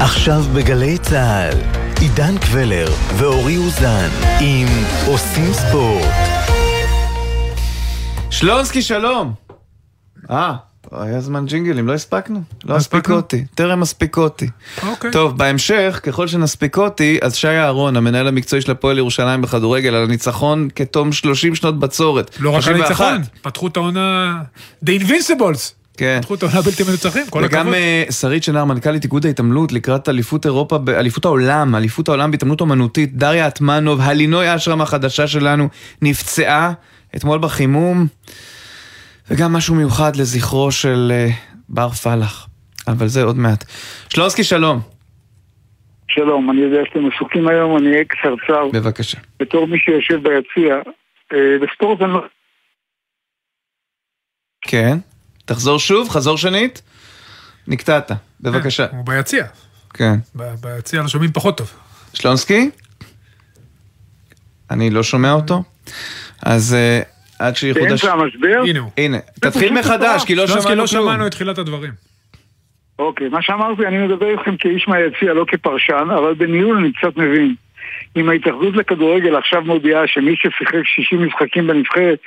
עכשיו 0.00 0.42
בגלי 0.54 0.98
צה"ל, 0.98 1.58
עידן 2.00 2.38
קבלר 2.38 2.88
ואורי 3.16 3.56
אוזן 3.56 4.08
עם 4.40 4.66
עושים 5.06 5.52
ספורט. 5.52 6.14
שלונסקי, 8.30 8.82
שלום. 8.82 9.34
אה, 10.30 10.54
היה 10.92 11.20
זמן 11.20 11.46
ג'ינגלים, 11.46 11.88
לא 11.88 11.94
הספקנו? 11.94 12.42
לא 12.64 12.76
הספיק 12.76 13.10
אותי, 13.10 13.44
טרם 13.54 13.82
הספיק 13.82 14.16
אותי. 14.16 14.48
אוקיי. 14.86 15.10
טוב, 15.10 15.38
בהמשך, 15.38 16.00
ככל 16.02 16.26
שנספיק 16.26 16.78
אותי, 16.78 17.18
אז 17.22 17.34
שי 17.34 17.48
אהרון, 17.48 17.96
המנהל 17.96 18.28
המקצועי 18.28 18.62
של 18.62 18.70
הפועל 18.70 18.98
ירושלים 18.98 19.42
בכדורגל, 19.42 19.94
על 19.94 20.04
הניצחון 20.04 20.68
כתום 20.74 21.12
30 21.12 21.54
שנות 21.54 21.78
בצורת. 21.78 22.36
לא 22.40 22.50
רק 22.50 22.62
31. 22.62 23.04
הניצחון, 23.04 23.22
פתחו 23.42 23.66
את 23.66 23.76
העונה... 23.76 24.42
The 24.84 24.88
Invincibles. 24.88 25.78
כן. 25.98 26.18
פתחו 26.20 26.34
את 26.34 26.42
העונה 26.42 26.62
בלתי 26.62 26.82
מנוצחים, 26.82 27.26
כל 27.30 27.42
וגם 27.44 27.60
הכבוד. 27.60 27.74
אה, 27.74 28.04
שרית 28.10 28.44
שנר, 28.44 28.64
מנכ"לית 28.64 29.04
איגוד 29.04 29.26
ההתעמלות 29.26 29.72
לקראת 29.72 30.08
אליפות 30.08 30.46
אירופה, 30.46 30.78
אליפות 30.88 31.24
העולם, 31.24 31.74
אליפות 31.74 32.08
העולם 32.08 32.30
בהתעמלות 32.30 32.60
אומנותית, 32.60 33.16
דריה 33.16 33.46
עטמנוב, 33.46 34.00
הלינוי 34.00 34.54
אשרם 34.54 34.80
החדשה 34.80 35.26
שלנו, 35.26 35.68
נפצעה 36.02 36.72
אתמול 37.16 37.38
בחימום, 37.38 38.06
וגם 39.30 39.52
משהו 39.52 39.74
מיוחד 39.74 40.16
לזכרו 40.16 40.72
של 40.72 41.12
אה, 41.14 41.28
בר 41.68 41.88
פלח, 41.88 42.46
אבל 42.88 43.06
זה 43.06 43.22
עוד 43.22 43.36
מעט. 43.36 43.64
שלונסקי, 44.08 44.44
שלום. 44.44 44.80
שלום, 46.08 46.50
אני 46.50 46.60
יודע 46.60 46.78
שאתם 46.84 47.00
עסוקים 47.14 47.48
היום, 47.48 47.76
אני 47.76 47.92
אהיה 47.92 48.04
קצרצר. 48.04 48.68
בבקשה. 48.72 49.18
בתור 49.40 49.66
מי 49.66 49.78
שיושב 49.78 50.28
ביציע, 50.28 50.74
אה, 51.32 51.56
בספורט 51.60 52.02
אני 52.02 52.12
לא... 52.12 52.20
כן, 54.62 54.98
תחזור 55.48 55.78
שוב, 55.78 56.08
חזור 56.08 56.36
שנית. 56.36 56.82
נקטעת, 57.68 58.10
בבקשה. 58.40 58.86
הוא 58.90 59.06
ביציע. 59.06 59.44
כן. 59.94 60.14
ביציע 60.34 61.02
לא 61.02 61.08
שומעים 61.08 61.32
פחות 61.32 61.58
טוב. 61.58 61.72
שלונסקי? 62.14 62.70
אני 64.70 64.90
לא 64.90 65.02
שומע 65.02 65.32
אותו. 65.32 65.62
אז 66.42 66.74
אה, 66.74 67.00
עד 67.38 67.56
שיחודש... 67.56 67.86
באמצע 67.86 68.12
המשבר? 68.12 68.62
הנה 68.66 68.78
הוא. 68.78 68.90
הנה, 68.96 69.18
תתחיל 69.40 69.72
מחדש, 69.72 70.24
כי 70.24 70.34
לא 70.34 70.46
שלונסקי, 70.46 70.62
שמענו 70.62 70.82
לא 70.82 70.86
כלום. 70.88 71.04
שמענו 71.04 71.26
את 71.26 71.32
תחילת 71.32 71.58
הדברים. 71.58 71.92
אוקיי, 72.98 73.28
מה 73.28 73.42
שאמרתי, 73.42 73.86
אני 73.86 73.98
מדבר 73.98 74.30
איתכם 74.30 74.56
כאיש 74.56 74.88
מהיציע, 74.88 75.34
לא 75.34 75.44
כפרשן, 75.48 76.08
אבל 76.18 76.34
בניהול 76.34 76.76
אני 76.76 76.92
קצת 76.92 77.16
מבין. 77.16 77.54
אם 78.16 78.28
ההתאחדות 78.28 78.76
לכדורגל 78.76 79.36
עכשיו 79.36 79.62
מודיעה 79.62 80.06
שמי 80.06 80.34
ששיחק 80.36 80.82
60 80.84 81.26
משחקים 81.26 81.66
בנבחרת 81.66 82.18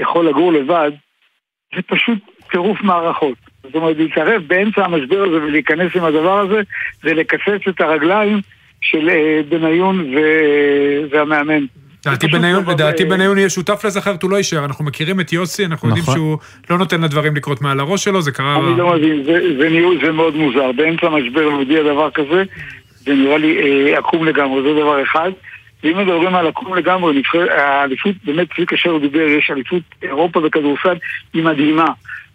יכול 0.00 0.28
לגור 0.28 0.52
לבד, 0.52 0.90
זה 1.76 1.82
פשוט 1.82 2.18
טירוף 2.52 2.78
מערכות. 2.82 3.34
זאת 3.62 3.74
אומרת, 3.74 3.96
להתערב 3.98 4.42
באמצע 4.46 4.84
המשבר 4.84 5.22
הזה 5.22 5.36
ולהיכנס 5.36 5.96
עם 5.96 6.04
הדבר 6.04 6.38
הזה, 6.40 6.60
זה 7.02 7.14
לקצץ 7.14 7.68
את 7.68 7.80
הרגליים 7.80 8.40
של 8.80 9.08
אה, 9.08 9.40
בניון 9.48 10.00
ו- 10.16 11.00
והמאמן. 11.10 11.64
לדעתי 12.06 12.26
פשוט 12.28 12.40
בניון- 12.40 12.64
לדעתי 12.70 13.02
אה, 13.04 13.08
בניון 13.08 13.38
יהיה 13.38 13.48
שותף 13.50 13.84
לזה, 13.84 13.98
אחרת 13.98 14.22
הוא 14.22 14.30
לא 14.30 14.36
יישאר. 14.36 14.64
אנחנו 14.64 14.84
מכירים 14.84 15.20
את 15.20 15.32
יוסי, 15.32 15.64
אנחנו 15.64 15.88
יודעים 15.88 16.02
נכון. 16.02 16.14
שהוא 16.14 16.38
לא 16.70 16.78
נותן 16.78 17.00
לדברים 17.00 17.36
לקרות 17.36 17.62
מעל 17.62 17.80
הראש 17.80 18.04
שלו, 18.04 18.22
זה 18.22 18.32
קרה... 18.32 18.56
אני 18.56 18.78
לא 18.78 18.94
מבין, 18.96 19.22
זה, 19.24 19.40
זה 19.58 19.68
ניהול, 19.68 19.98
זה 20.04 20.12
מאוד 20.12 20.36
מוזר. 20.36 20.72
באמצע 20.72 21.06
המשבר 21.06 21.48
להודיע 21.48 21.82
דבר 21.82 22.10
כזה, 22.10 22.42
זה 22.96 23.14
נראה 23.14 23.38
לי 23.38 23.58
אה, 23.92 23.98
עקום 23.98 24.24
לגמרי, 24.24 24.62
זה 24.62 24.80
דבר 24.80 25.02
אחד. 25.02 25.30
ואם 25.84 25.98
מדברים 25.98 26.34
על 26.34 26.46
עקום 26.46 26.74
לגמרי, 26.74 27.22
האליפות, 27.50 28.14
באמת 28.24 28.48
צביקה 28.56 28.76
שר 28.76 28.98
דיבר, 28.98 29.20
יש 29.20 29.50
אליפות 29.50 29.82
אירופה 30.02 30.40
בכדורסל, 30.40 30.94
היא 31.34 31.44
מדהימה. 31.44 31.86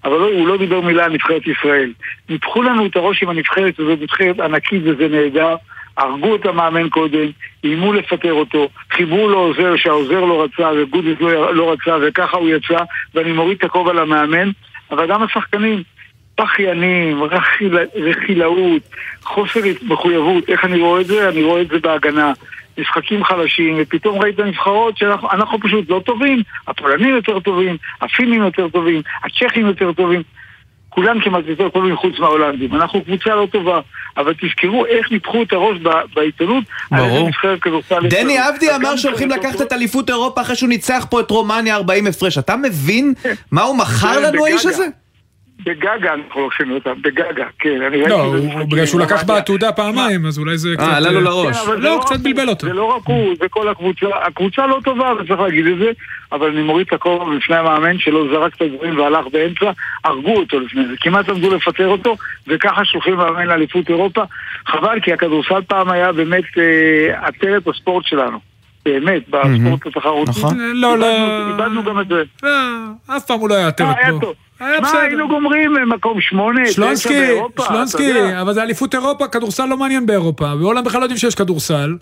אבל 0.06 0.18
לא, 0.18 0.26
הוא 0.26 0.48
לא 0.48 0.58
דיבר 0.58 0.82
מילה 0.82 1.06
על 1.06 1.14
נבחרת 1.14 1.48
ישראל. 1.48 1.92
ניפחו 2.30 2.62
לנו 2.62 2.86
את 2.86 2.96
הראש 2.96 3.24
עם 3.24 3.30
הנבחרת 3.30 3.80
הזאת, 3.80 4.02
נבחרת 4.02 4.40
ענקית 4.40 4.82
וזה 4.86 5.08
נהדר. 5.08 5.56
הרגו 5.98 6.36
את 6.36 6.46
המאמן 6.46 6.90
קודם, 6.90 7.28
איימו 7.64 7.94
לפטר 7.94 8.34
אותו, 8.34 8.70
חיברו 8.92 9.30
לו 9.30 9.40
עוזר 9.40 9.76
שהעוזר 9.76 10.20
לא 10.20 10.44
רצה 10.44 10.72
וגודס 10.78 11.20
לא, 11.20 11.56
לא 11.56 11.72
רצה 11.72 11.98
וככה 12.02 12.38
הוא 12.38 12.50
יצא 12.50 12.78
ואני 13.16 13.32
מוריד 13.32 13.58
את 13.58 13.64
הכובע 13.64 13.94
למאמן 13.94 14.50
אבל 14.92 15.08
גם 15.08 15.24
השחקנים 15.24 15.84
רכיל, 16.40 17.78
רכילאות, 17.96 18.82
חוסר 19.24 19.60
מחויבות, 19.84 20.50
איך 20.50 20.66
אני 20.66 20.80
רואה 20.80 21.02
את 21.02 21.06
זה? 21.06 21.30
אני 21.30 21.44
רואה 21.44 21.62
את 21.62 21.68
זה 21.68 21.80
בהגנה. 21.80 22.34
משחקים 22.78 23.24
חלשים, 23.24 23.76
ופתאום 23.78 24.22
ראית 24.22 24.40
נבחרות 24.40 24.98
שאנחנו 24.98 25.32
אנחנו 25.32 25.60
פשוט 25.60 25.90
לא 25.90 26.02
טובים, 26.06 26.42
הפולנים 26.68 27.16
יותר 27.16 27.40
טובים, 27.40 27.78
הפינים 28.02 28.44
יותר 28.44 28.68
טובים, 28.70 29.02
הצ'כים 29.24 29.66
יותר 29.68 29.94
טובים, 29.94 30.22
כולם 30.90 31.22
כמעט 31.22 31.44
יותר 31.48 31.70
טובים 31.70 31.96
חוץ 31.96 32.20
מההולנדים. 32.20 32.76
אנחנו 32.76 33.04
קבוצה 33.04 33.36
לא 33.36 33.48
טובה, 33.52 33.80
אבל 34.18 34.34
תזכרו 34.42 34.86
איך 34.86 35.12
ניפחו 35.12 35.44
את 35.44 35.54
הראש 35.54 35.78
בעיתונות. 36.16 36.64
על 36.92 37.04
איזה 37.04 37.16
ברור. 37.16 37.28
נבחרת 37.28 37.62
כדורסל 37.62 38.08
דני. 38.08 38.38
עבדי 38.38 38.76
אמר 38.76 38.96
שהולכים 38.96 39.28
נבחרת 39.28 39.46
לקחת 39.46 39.62
את 39.62 39.74
אליפות 39.74 40.10
אירופה 40.10 40.42
אחרי 40.42 40.56
שהוא 40.56 40.70
ניצח 40.70 41.08
פה 41.10 41.20
את 41.20 41.32
רומניה 41.32 41.76
40 41.76 42.08
הפרש. 42.08 42.38
אתה 42.38 42.56
מבין 42.56 43.14
מה 43.52 43.62
הוא 43.62 43.78
מכר 43.78 44.14
כן, 44.14 44.24
לנו 44.24 44.46
האיש. 44.46 44.66
הזה? 44.66 44.88
בגגה 45.66 46.14
אנחנו 46.14 46.42
לוקחים 46.42 46.72
אותם, 46.72 47.02
בגגה, 47.02 47.46
כן. 47.60 47.80
לא, 48.10 48.22
הוא- 48.24 48.64
בגלל 48.72 48.86
שהוא 48.86 49.02
לקח 49.02 49.24
בעתודה 49.24 49.72
פעמיים, 49.72 50.26
אז 50.26 50.40
אולי 50.40 50.58
זה 50.58 50.70
קצת... 50.78 50.88
עלה 50.96 51.12
לו 51.12 51.22
לראש. 51.22 51.58
כן, 51.58 51.66
זה 51.72 51.78
לא, 51.78 51.96
רק 51.96 52.02
קצת 52.06 52.16
הוא, 52.16 52.24
בלבל 52.24 52.50
אותו. 52.50 52.68
זה 52.68 52.74
לא 52.74 52.84
רק 52.86 53.02
הוא, 53.06 53.36
זה 53.40 53.48
כל 53.50 53.70
הקבוצה. 53.70 54.06
הקבוצה 54.28 54.68
לא 54.68 54.80
טובה, 54.84 55.12
וצריך 55.20 55.40
להגיד 55.40 55.68
את 55.68 55.78
זה, 55.78 55.92
אבל 56.32 56.48
אני 56.48 56.62
מוריד 56.62 56.88
את 56.88 56.94
הכובע 56.94 57.36
בפני 57.38 57.56
המאמן 57.56 58.00
שלא 58.00 58.26
זרק 58.34 58.56
את 58.56 58.62
הדברים 58.62 59.00
והלך 59.00 59.26
באמצע, 59.32 59.72
הרגו 60.04 60.36
אותו 60.36 60.60
לפני 60.60 60.88
זה, 60.88 60.94
כמעט 61.02 61.30
עמדו 61.30 61.56
לפטר 61.56 61.88
אותו, 61.88 62.16
וככה 62.48 62.86
שולחים 62.86 63.16
מאמן 63.16 63.46
לאליפות 63.48 63.90
אירופה. 63.90 64.24
חבל, 64.68 65.00
כי 65.04 65.14
הכדורסל 65.14 65.62
פעם 65.68 65.90
היה 65.90 66.12
באמת 66.12 66.44
אה, 66.58 67.28
עטרת 67.28 67.68
הספורט 67.68 68.06
שלנו. 68.06 68.40
באמת, 68.86 69.30
בספורט 69.30 69.88
התחרותי. 69.88 70.32
נכון. 70.32 70.58
לא, 70.74 70.98
לא... 70.98 71.08
איבדנו- 71.50 71.84
גם 71.84 72.00
את 72.00 72.08
זה. 72.08 72.24
לא, 72.44 72.50
אף 73.18 73.26
פעם 73.26 73.40
הוא 73.40 73.50
לא 73.50 73.54
היה 73.56 73.64
אה, 73.64 73.68
עטרת 73.68 73.96
היה 74.04 74.12
פה. 74.22 74.34
היה 74.60 74.80
מה, 74.82 74.88
בסדר. 74.88 75.00
היינו 75.00 75.28
גומרים 75.28 75.78
אה, 75.78 75.86
מקום 75.86 76.22
שמונה, 76.22 76.64
תשע 76.64 76.74
שלונסקי, 76.74 77.14
באירופה, 77.22 77.64
שלונסקי. 77.64 78.12
אבל 78.42 78.54
זה 78.54 78.64
אליפות 78.64 78.96
אירופה, 78.96 79.28
כדורסל 79.28 79.66
לא 79.66 79.78
מעניין 79.78 80.06
באירופה. 80.06 80.56
בהולנד 80.56 80.86
בכלל 80.86 81.00
לא 81.00 81.06
יודעים 81.06 81.18
שיש 81.18 81.36
כדורסל. 81.36 81.96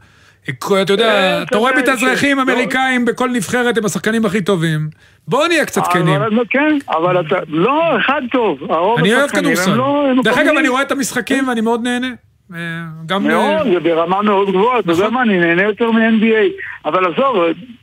אתה 0.81 0.93
יודע, 0.93 1.05
אה, 1.13 1.41
אתה 1.43 1.57
רואה 1.57 1.77
מתאזרחים 1.77 2.37
ש- 2.37 2.41
אמריקאים 2.41 3.05
בכל 3.05 3.29
נבחרת 3.29 3.77
הם 3.77 3.85
השחקנים 3.85 4.25
הכי 4.25 4.41
טובים. 4.41 4.89
בואו 5.27 5.47
נהיה 5.47 5.65
קצת 5.65 5.81
כנים. 5.87 6.21
אבל, 6.21 6.29
כן, 6.49 6.77
אבל 6.89 7.19
אתה, 7.19 7.35
לא, 7.47 7.97
אחד 7.99 8.21
טוב. 8.31 8.59
אני 8.97 9.15
אוהב 9.15 9.29
כדורסל. 9.29 9.75
לא- 9.75 10.07
דרך 10.23 10.37
אגב. 10.37 10.57
אני 10.57 10.67
רואה 10.67 10.81
את 10.81 10.91
המשחקים 10.91 11.47
ואני 11.47 11.61
מאוד 11.61 11.83
נהנה. 11.83 12.07
אה, 12.53 12.57
גם... 13.05 13.23
מאוד, 13.27 13.67
אה, 13.67 13.73
זה 13.73 13.79
ברמה 13.79 14.21
מאוד 14.21 14.49
גבוהה, 14.49 14.79
אתה 14.79 14.91
יודע 14.91 15.03
נכון. 15.03 15.13
מה, 15.13 15.21
אני 15.21 15.39
נהנה 15.39 15.63
יותר 15.63 15.91
מ-NBA. 15.91 16.61
אבל 16.85 17.13
עזוב, 17.13 17.35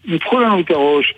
ניפחו 0.04 0.40
לנו 0.40 0.60
את 0.60 0.70
הראש, 0.70 1.14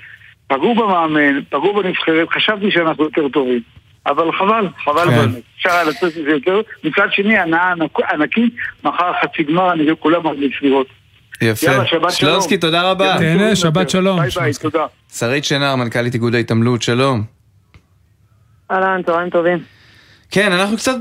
פגעו 0.52 0.74
במאמן, 0.74 1.40
פגעו 1.50 1.74
בנבחרת, 1.74 2.28
חשבתי 2.32 2.70
שאנחנו 2.70 3.04
יותר 3.04 3.28
טובים. 3.32 3.60
אבל 4.06 4.32
חבל, 4.38 4.68
חבל 4.84 5.04
כן. 5.10 5.16
באמת. 5.16 5.42
אפשר 5.56 5.70
היה 5.70 5.84
לצאת 5.84 6.16
מזה 6.16 6.30
יותר. 6.30 6.60
מצד 6.84 7.06
שני, 7.10 7.38
הנאה 7.38 7.72
ענק- 7.72 8.12
ענקית, 8.12 8.54
מחר 8.84 9.12
חצי 9.22 9.42
גמר, 9.42 9.72
אני 9.72 9.82
כולם 10.00 10.22
מרגיש 10.22 10.58
לראות. 10.62 10.86
יפה. 11.42 11.66
יאללה, 11.66 11.86
שבת 11.86 12.00
שלום. 12.00 12.10
שלונסקי, 12.10 12.56
תודה 12.58 12.90
רבה. 12.90 13.14
תהנה, 13.18 13.56
שבת 13.56 13.90
שלום. 13.90 14.20
ביי 14.20 14.30
ביי. 14.36 14.52
תודה. 14.60 14.86
שרית 15.12 15.44
שנר, 15.44 15.76
מנכ"לית 15.76 16.14
איגוד 16.14 16.34
ההתעמלות, 16.34 16.82
שלום. 16.82 17.22
אהלן, 18.70 19.02
צהריים 19.06 19.30
טובים. 19.30 19.58
כן, 20.30 20.52
אנחנו 20.52 20.76
קצת 20.76 20.94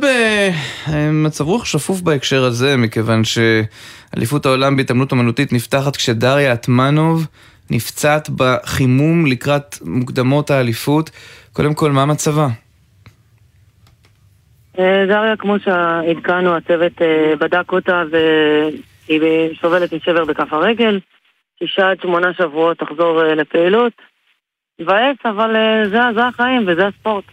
במצב 0.97 1.43
רוח 1.43 1.65
שפוף 1.65 2.01
בהקשר 2.01 2.43
הזה, 2.43 2.77
מכיוון 2.77 3.21
שאליפות 3.23 4.45
העולם 4.45 4.75
בהתעמלות 4.75 5.13
אמנותית 5.13 5.53
נפתחת 5.53 5.95
כשדריה 5.95 6.51
עטמנוב 6.51 7.27
נפצעת 7.71 8.29
בחימום 8.29 9.25
לקראת 9.25 9.75
מוקדמות 9.81 10.51
האליפות. 10.51 11.09
קודם 11.53 11.73
כל, 11.73 11.91
מה 11.91 12.05
מצבה? 12.05 12.47
אה, 14.79 15.05
דריה, 15.07 15.37
כמו 15.37 15.55
שעדכנו, 15.59 16.55
הצוות 16.55 17.01
אה, 17.01 17.33
בדק 17.39 17.71
אותה 17.71 18.03
והיא 18.11 19.21
סובלת 19.61 19.93
משבר 19.93 20.25
בכף 20.25 20.53
הרגל. 20.53 20.99
שישה 21.59 21.89
עד 21.89 21.97
שמונה 22.01 22.33
שבועות 22.37 22.77
תחזור 22.77 23.23
אה, 23.23 23.35
לפעילות. 23.35 23.93
מבאס, 24.81 25.17
אבל 25.25 25.55
אה, 25.55 25.89
זה, 25.89 25.99
זה 26.15 26.27
החיים 26.27 26.65
וזה 26.67 26.87
הספורט. 26.87 27.23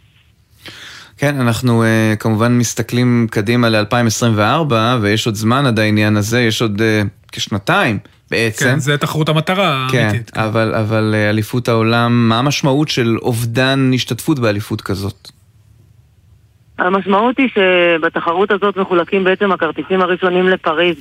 כן, 1.18 1.40
אנחנו 1.40 1.82
uh, 1.82 2.16
כמובן 2.16 2.58
מסתכלים 2.58 3.26
קדימה 3.30 3.68
ל-2024, 3.68 4.72
ויש 5.00 5.26
עוד 5.26 5.34
זמן 5.34 5.66
עד 5.66 5.78
העניין 5.78 6.16
הזה, 6.16 6.40
יש 6.40 6.62
עוד 6.62 6.80
uh, 6.80 7.08
כשנתיים 7.32 7.98
בעצם. 8.30 8.64
כן, 8.64 8.78
זה 8.78 8.98
תחרות 8.98 9.28
המטרה 9.28 9.86
כן, 9.92 9.98
האמיתית. 9.98 10.36
אבל, 10.36 10.74
אבל 10.74 11.14
אה, 11.14 11.30
אליפות 11.30 11.68
העולם, 11.68 12.28
מה 12.28 12.38
המשמעות 12.38 12.88
של 12.88 13.16
אובדן 13.22 13.90
השתתפות 13.94 14.38
באליפות 14.38 14.80
כזאת? 14.80 15.28
המשמעות 16.78 17.38
היא 17.38 17.48
שבתחרות 17.54 18.50
הזאת 18.50 18.76
מחולקים 18.76 19.24
בעצם 19.24 19.52
הכרטיסים 19.52 20.00
הראשונים 20.00 20.48
לפריז. 20.48 20.96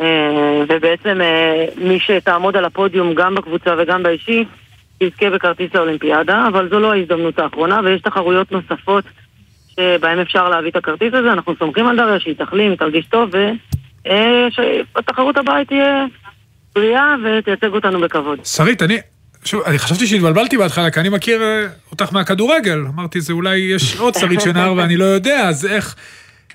אה, 0.00 0.62
ובעצם 0.68 1.20
אה, 1.20 1.64
מי 1.76 1.98
שתעמוד 2.00 2.56
על 2.56 2.64
הפודיום 2.64 3.14
גם 3.14 3.34
בקבוצה 3.34 3.74
וגם 3.78 4.02
באישי, 4.02 4.44
תזכה 4.98 5.30
בכרטיס 5.30 5.74
לאולימפיאדה, 5.74 6.48
אבל 6.48 6.68
זו 6.70 6.80
לא 6.80 6.92
ההזדמנות 6.92 7.38
האחרונה, 7.38 7.80
ויש 7.84 8.00
תחרויות 8.00 8.52
נוספות 8.52 9.04
שבהן 9.70 10.18
אפשר 10.18 10.48
להביא 10.48 10.70
את 10.70 10.76
הכרטיס 10.76 11.14
הזה. 11.14 11.32
אנחנו 11.32 11.54
סומכים 11.58 11.86
על 11.86 11.96
דריה 11.96 12.20
שהיא 12.20 12.34
תחלים, 12.34 12.70
היא 12.70 12.78
תרגיש 12.78 13.06
טוב, 13.06 13.30
ושבתחרות 14.04 15.36
הבאה 15.36 15.56
היא 15.56 15.66
תהיה 15.66 16.04
בריאה 16.74 17.14
ותייצג 17.24 17.74
אותנו 17.74 18.00
בכבוד. 18.00 18.38
שרית, 18.44 18.82
אני... 18.82 18.98
שוב, 19.44 19.62
אני 19.62 19.78
חשבתי 19.78 20.06
שהתבלבלתי 20.06 20.58
בהתחלה, 20.58 20.90
כי 20.90 21.00
אני 21.00 21.08
מכיר 21.08 21.42
אה, 21.42 21.66
אותך 21.90 22.12
מהכדורגל. 22.12 22.78
אמרתי, 22.94 23.20
זה 23.20 23.32
אולי 23.32 23.56
יש 23.56 23.96
עוד 23.96 24.14
שרית 24.14 24.40
שנהר 24.40 24.74
ואני 24.76 24.96
לא 24.96 25.04
יודע, 25.04 25.48
אז 25.48 25.66
איך... 25.66 25.96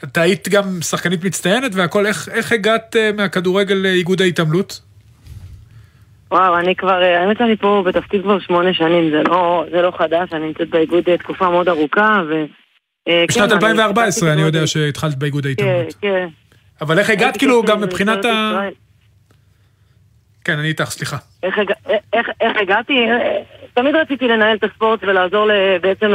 אתה 0.04 0.22
היית 0.22 0.50
גם 0.50 0.82
שחקנית 0.82 1.24
מצטיינת 1.24 1.72
והכל, 1.76 2.06
איך, 2.06 2.30
איך 2.30 2.52
הגעת 2.52 2.96
אה, 2.96 3.12
מהכדורגל 3.18 3.76
לאיגוד 3.76 4.22
ההתעמלות? 4.22 4.82
וואו, 6.32 6.58
אני 6.58 6.76
כבר, 6.76 7.02
אה, 7.04 7.22
האמת 7.22 7.38
שאני 7.38 7.56
פה 7.56 7.84
בתפקיד 7.86 8.22
כבר 8.22 8.40
שמונה 8.40 8.74
שנים, 8.74 9.12
זה 9.12 9.24
לא, 9.24 9.66
זה 9.72 9.82
לא 9.82 9.92
חדש, 9.98 10.34
אני 10.34 10.48
נמצאת 10.48 10.70
באיגוד 10.70 11.04
תקופה 11.20 11.50
מאוד 11.50 11.70
ארוכה, 11.70 12.22
ו... 12.30 12.46
אה, 13.08 13.26
בשנת 13.28 13.50
כן, 13.50 13.56
2014 13.56 14.34
אני 14.34 14.42
התחלתי 14.42 14.58
יודע. 14.58 14.68
שהתחלת 14.68 15.16
באיגוד 15.16 15.44
כן, 15.44 15.50
ההתעמלות. 15.50 15.94
כן. 16.02 16.28
אבל 16.82 17.00
איך 17.00 17.10
הגעת 17.10 17.38
כאילו 17.38 17.64
גם 17.64 17.82
מבחינת 17.82 18.26
ה... 18.26 18.30
ישראל. 18.30 18.74
כן, 20.48 20.60
אני 20.60 20.68
איתך, 20.68 20.84
סליחה. 20.84 21.18
איך. 21.44 21.60
איך, 22.14 22.30
איך 22.42 22.58
הגעתי? 22.58 23.08
תמיד 23.74 23.96
רציתי 23.96 24.28
לנהל 24.28 24.58
את 24.58 24.64
הספורט 24.64 25.00
ולעזור 25.04 25.50
בעצם 25.82 26.12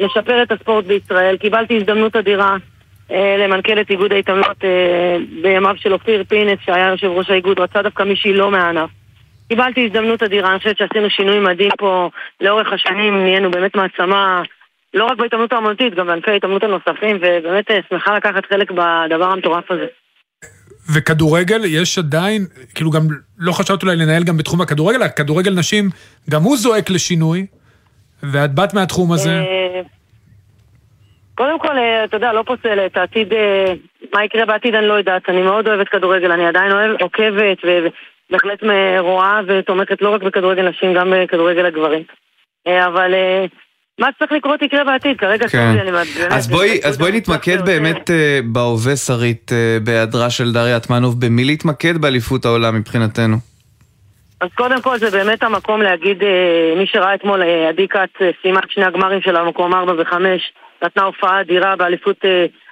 לשפר 0.00 0.42
את 0.42 0.52
הספורט 0.52 0.84
בישראל. 0.84 1.36
קיבלתי 1.36 1.76
הזדמנות 1.76 2.16
אדירה 2.16 2.56
אה, 3.10 3.36
למנכ"ל 3.38 3.80
את 3.80 3.90
איגוד 3.90 4.12
ההתעמלות 4.12 4.64
אה, 4.64 5.16
בימיו 5.42 5.74
של 5.76 5.92
אופיר 5.92 6.24
פינס, 6.28 6.58
שהיה 6.64 6.88
יושב 6.88 7.06
ראש 7.06 7.30
האיגוד, 7.30 7.60
רצה 7.60 7.82
דווקא 7.82 8.02
מישהי 8.02 8.32
לא 8.32 8.50
מהענף. 8.50 8.90
קיבלתי 9.48 9.86
הזדמנות 9.86 10.22
אדירה, 10.22 10.50
אני 10.50 10.58
חושבת 10.58 10.78
שעשינו 10.78 11.10
שינוי 11.10 11.40
מדהים 11.40 11.70
פה 11.78 12.10
לאורך 12.40 12.72
השנים, 12.72 13.22
נהיינו 13.22 13.50
באמת 13.50 13.76
מעצמה, 13.76 14.42
לא 14.94 15.04
רק 15.04 15.18
בהתעמלות 15.18 15.52
האמנותית, 15.52 15.94
גם 15.94 16.06
בענפי 16.06 16.30
ההתעמלות 16.30 16.62
הנוספים, 16.62 17.16
ובאמת 17.16 17.70
אה, 17.70 17.78
שמחה 17.90 18.16
לקחת 18.16 18.46
חלק 18.46 18.70
בדבר 18.70 19.30
המטורף 19.32 19.70
הזה. 19.70 19.86
וכדורגל, 20.94 21.64
יש 21.64 21.98
עדיין, 21.98 22.46
כאילו 22.74 22.90
גם 22.90 23.02
לא 23.38 23.52
חשבת 23.52 23.82
אולי 23.82 23.96
לנהל 23.96 24.24
גם 24.24 24.36
בתחום 24.36 24.60
הכדורגל, 24.60 25.02
הכדורגל 25.02 25.54
נשים, 25.54 25.90
גם 26.30 26.42
הוא 26.42 26.56
זועק 26.56 26.90
לשינוי, 26.90 27.46
ואת 28.22 28.54
באת 28.54 28.74
מהתחום 28.74 29.12
הזה. 29.12 29.30
אה, 29.30 29.80
קודם 31.34 31.58
כל, 31.58 31.78
אה, 31.78 32.04
אתה 32.04 32.16
יודע, 32.16 32.32
לא 32.32 32.42
פוסלת, 32.46 32.96
העתיד, 32.96 33.32
אה, 33.32 33.72
מה 34.14 34.24
יקרה 34.24 34.46
בעתיד 34.46 34.74
אני 34.74 34.86
לא 34.86 34.94
יודעת, 34.94 35.28
אני 35.28 35.42
מאוד 35.42 35.68
אוהבת 35.68 35.88
כדורגל, 35.88 36.32
אני 36.32 36.46
עדיין 36.46 36.72
אוהבת, 36.72 37.02
עוקבת 37.02 37.58
ובהחלט 37.64 38.62
רואה 38.98 39.40
ותומכת 39.46 40.02
לא 40.02 40.14
רק 40.14 40.22
בכדורגל 40.22 40.68
נשים, 40.68 40.94
גם 40.94 41.12
בכדורגל 41.16 41.66
הגברים. 41.66 42.02
אבל 42.66 43.14
מה 43.98 44.08
שצריך 44.16 44.32
לקרות 44.32 44.62
יקרה 44.62 44.84
בעתיד, 44.84 45.18
כרגע 45.18 45.48
כן. 45.48 45.58
סורי, 45.58 45.80
אני 45.80 45.92
באמת... 45.92 46.32
אז 46.32 46.48
בואי, 46.48 46.80
אז 46.84 46.98
בואי 46.98 47.12
נתמקד 47.12 47.64
באמת 47.64 48.10
אה, 48.10 48.40
בהווה, 48.44 48.96
שרית, 48.96 49.52
אה, 49.52 49.78
בהיעדרה 49.84 50.30
של 50.30 50.52
דריה 50.52 50.76
עטמנוב, 50.76 51.20
במי 51.20 51.44
להתמקד 51.44 51.98
באליפות 51.98 52.44
העולם 52.44 52.76
מבחינתנו? 52.78 53.36
אז 54.40 54.48
קודם 54.54 54.82
כל 54.82 54.98
זה 54.98 55.10
באמת 55.10 55.42
המקום 55.42 55.82
להגיד, 55.82 56.22
אה, 56.22 56.74
מי 56.76 56.86
שראה 56.86 57.14
אתמול, 57.14 57.42
עדי 57.68 57.88
כץ 57.88 58.10
סיימה 58.42 58.60
את 58.64 58.70
שני 58.70 58.84
הגמרים 58.84 59.20
שלה 59.20 59.44
במקום 59.44 59.74
4 59.74 59.92
ו-5, 59.92 60.14
נתנה 60.82 61.02
הופעה 61.02 61.40
אדירה 61.40 61.76
באליפות 61.76 62.16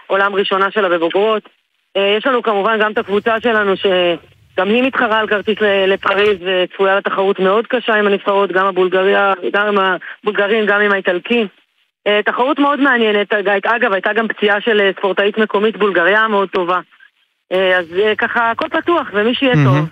עולם 0.06 0.34
ראשונה 0.34 0.70
שלה 0.70 0.88
בבוגרות. 0.88 1.48
יש 2.18 2.26
לנו 2.26 2.42
כמובן 2.42 2.78
גם 2.80 2.92
את 2.92 2.98
הקבוצה 2.98 3.40
שלנו 3.40 3.76
שגם 4.54 4.68
היא 4.68 4.82
מתחרה 4.82 5.18
על 5.18 5.26
כרטיס 5.26 5.58
לפריז 5.86 6.38
וצפויה 6.46 6.96
לתחרות 6.96 7.38
מאוד 7.40 7.66
קשה 7.66 7.94
עם 7.94 8.06
הנבחרות, 8.06 8.52
גם 8.52 8.66
הבולגריה, 8.66 9.32
גם 9.52 9.66
עם 9.66 9.78
הבולגרים, 10.22 10.66
גם 10.66 10.80
עם 10.80 10.92
האיטלקים. 10.92 11.46
אה, 12.06 12.20
תחרות 12.24 12.58
מאוד 12.58 12.80
מעניינת, 12.80 13.32
אגב, 13.64 13.92
הייתה 13.92 14.12
גם 14.12 14.28
פציעה 14.28 14.60
של 14.60 14.80
אה, 14.80 14.90
ספורטאית 14.98 15.38
מקומית 15.38 15.76
בולגריה 15.76 16.28
מאוד 16.28 16.48
טובה. 16.48 16.80
אה, 17.52 17.78
אז 17.78 17.86
אה, 17.98 18.14
ככה, 18.16 18.50
הכל 18.50 18.68
פתוח, 18.68 19.06
ומי 19.12 19.34
שיהיה 19.34 19.54
טוב. 19.64 19.88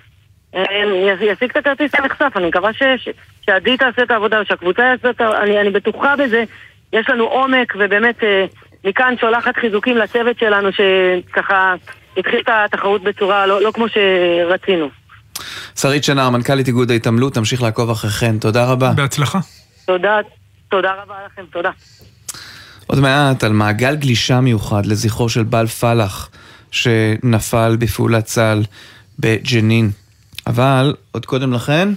אה, 0.55 0.65
י- 0.85 1.25
ישיג 1.25 1.51
את 1.51 1.57
הכרטיס 1.57 1.95
הנחשף, 1.95 2.33
אני 2.37 2.47
מקווה 2.47 2.73
ש- 2.73 3.09
שעדי 3.47 3.77
תעשה 3.77 4.03
את 4.03 4.11
העבודה 4.11 4.41
ושהקבוצה 4.41 4.83
יעשה 4.83 5.11
את 5.11 5.21
ה... 5.21 5.43
אני, 5.43 5.61
אני 5.61 5.71
בטוחה 5.71 6.17
בזה, 6.17 6.45
יש 6.93 7.11
לנו 7.11 7.25
עומק 7.25 7.75
ובאמת 7.79 8.25
אה, 8.25 8.45
מכאן 8.85 9.15
שולחת 9.21 9.57
חיזוקים 9.57 9.97
לצוות 9.97 10.39
שלנו 10.39 10.69
שככה 10.73 11.75
התחיל 12.17 12.41
את 12.41 12.49
התחרות 12.49 13.03
בצורה 13.03 13.47
לא, 13.47 13.63
לא 13.63 13.71
כמו 13.75 13.87
שרצינו. 13.89 14.89
שרית 15.77 16.05
שנר, 16.05 16.31
מנכ"לית 16.31 16.67
איגוד 16.67 16.91
ההתעמלות, 16.91 17.35
תמשיך 17.35 17.63
לעקוב 17.63 17.91
אחריכן, 17.91 18.39
תודה 18.39 18.65
רבה. 18.65 18.93
בהצלחה. 18.93 19.39
תודה, 19.87 20.19
תודה 20.69 20.93
רבה 21.03 21.15
לכם, 21.27 21.43
תודה. 21.53 21.71
עוד 22.87 23.01
מעט 23.01 23.45
על 23.45 23.53
מעגל 23.53 23.97
גלישה 23.97 24.41
מיוחד 24.41 24.87
לזכרו 24.87 25.29
של 25.29 25.43
בל 25.43 25.67
פלח 25.67 26.31
שנפל 26.71 27.77
בפעולת 27.79 28.25
צה"ל 28.25 28.63
בג'נין. 29.19 29.91
אבל 30.47 30.95
עוד 31.13 31.27
קודם 31.27 31.53
לכן, 31.53 31.89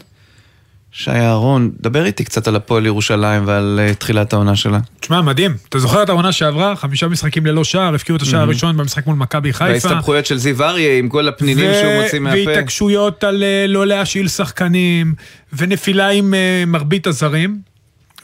שי 0.98 1.12
אהרון, 1.12 1.72
דבר 1.82 2.06
איתי 2.06 2.24
קצת 2.24 2.48
על 2.48 2.56
הפועל 2.56 2.86
ירושלים 2.86 3.44
ועל 3.46 3.80
uh, 3.92 3.96
תחילת 3.96 4.34
העונה 4.34 4.56
שלה. 4.56 4.80
תשמע, 5.00 5.22
מדהים. 5.22 5.56
אתה 5.70 5.80
זוכר 5.80 6.04
את 6.04 6.10
העונה 6.10 6.32
שעברה? 6.32 6.76
חמישה 6.76 7.08
משחקים 7.08 7.46
ללא 7.46 7.64
שער, 7.64 7.96
הפקיעו 7.96 8.16
את 8.16 8.22
השער. 8.22 8.42
הראשון 8.42 8.78
במשחק 8.78 9.08
מול 9.08 9.16
מכבי 9.16 9.54
חיפה. 9.54 9.72
וההסתבכויות 9.72 10.26
של 10.26 10.38
זיו 10.38 10.64
אריה 10.64 10.98
עם 10.98 11.10
כל 11.10 11.28
הפנינים 11.28 11.70
ו- 11.70 11.74
שהוא 11.82 12.04
מוציא 12.04 12.20
מהפה. 12.20 12.38
והתעקשויות 12.48 13.24
על 13.24 13.44
אה, 13.44 13.66
לא 13.68 13.88
להשאיל 13.88 14.28
שחקנים, 14.28 15.14
ונפילה 15.54 16.10
עם 16.10 16.34
אה, 16.34 16.64
מרבית 16.68 17.08
הזרים. 17.08 17.60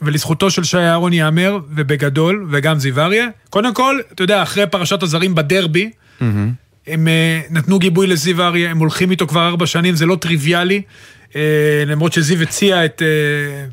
ולזכותו 0.02 0.50
של 0.50 0.64
שי 0.64 0.76
אהרון 0.76 1.12
ייאמר, 1.12 1.58
ובגדול, 1.74 2.46
וגם 2.50 2.78
זיו 2.78 3.00
אריה. 3.00 3.26
קודם 3.50 3.74
כל, 3.74 3.98
אתה 4.12 4.22
יודע, 4.22 4.42
אחרי 4.42 4.66
פרשת 4.66 5.02
הזרים 5.02 5.34
בדרבי, 5.34 5.90
מהמם. 6.20 6.52
הם 6.86 7.08
אה, 7.08 7.40
נתנו 7.50 7.78
גיבוי 7.78 8.06
לזיו 8.06 8.42
אריה, 8.42 8.70
הם 8.70 8.78
הולכים 8.78 9.10
איתו 9.10 9.26
כבר 9.26 9.46
ארבע 9.46 9.66
שנים, 9.66 9.94
זה 9.94 10.06
לא 10.06 10.16
טריוויאלי. 10.16 10.82
אה, 11.36 11.84
למרות 11.86 12.12
שזיו 12.12 12.42
הציע 12.42 12.84
את 12.84 13.02
אה, 13.02 13.66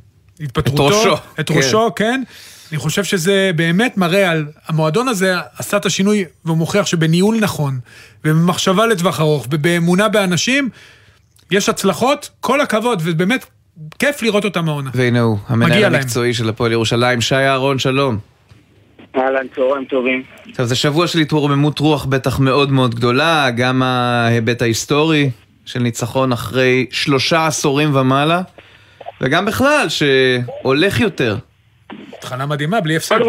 התפטרותו. 0.45 0.89
את 0.89 0.93
ראשו, 0.93 1.15
את 1.39 1.47
כן. 1.47 1.57
ראשו, 1.57 1.91
כן. 1.95 2.23
אני 2.71 2.79
חושב 2.79 3.03
שזה 3.03 3.51
באמת 3.55 3.97
מראה 3.97 4.29
על... 4.29 4.45
המועדון 4.67 5.07
הזה 5.07 5.35
עשה 5.57 5.77
את 5.77 5.85
השינוי, 5.85 6.25
והוא 6.45 6.57
מוכיח 6.57 6.85
שבניהול 6.85 7.39
נכון, 7.39 7.79
ובמחשבה 8.25 8.87
לטווח 8.87 9.19
ארוך, 9.19 9.47
ובאמונה 9.51 10.09
באנשים, 10.09 10.69
יש 11.51 11.69
הצלחות, 11.69 12.29
כל 12.39 12.61
הכבוד, 12.61 13.01
ובאמת 13.05 13.45
כיף 13.99 14.21
לראות 14.21 14.45
אותם 14.45 14.69
העונה. 14.69 14.89
והנה 14.93 15.19
הוא, 15.19 15.37
המנהל 15.47 15.81
להם. 15.81 15.95
המקצועי 15.95 16.33
של 16.33 16.49
הפועל 16.49 16.71
ירושלים, 16.71 17.21
שי 17.21 17.35
אהרון, 17.35 17.79
שלום. 17.79 18.17
אהלן, 19.15 19.47
צהריים 19.55 19.85
טובים. 19.85 20.23
עכשיו, 20.49 20.65
זה 20.65 20.75
שבוע 20.75 21.07
של 21.07 21.19
התרוממות 21.19 21.79
רוח 21.79 22.05
בטח 22.05 22.39
מאוד 22.39 22.71
מאוד 22.71 22.95
גדולה, 22.95 23.49
גם 23.57 23.81
ההיבט 23.83 24.61
ההיסטורי 24.61 25.29
של 25.65 25.79
ניצחון 25.79 26.31
אחרי 26.31 26.85
שלושה 26.91 27.47
עשורים 27.47 27.95
ומעלה, 27.95 28.41
וגם 29.21 29.45
בכלל, 29.45 29.85
שהולך 29.89 30.99
יותר. 30.99 31.37
התחלה 32.17 32.45
מדהימה, 32.45 32.81
בלי 32.81 32.95
הפסד. 32.95 33.19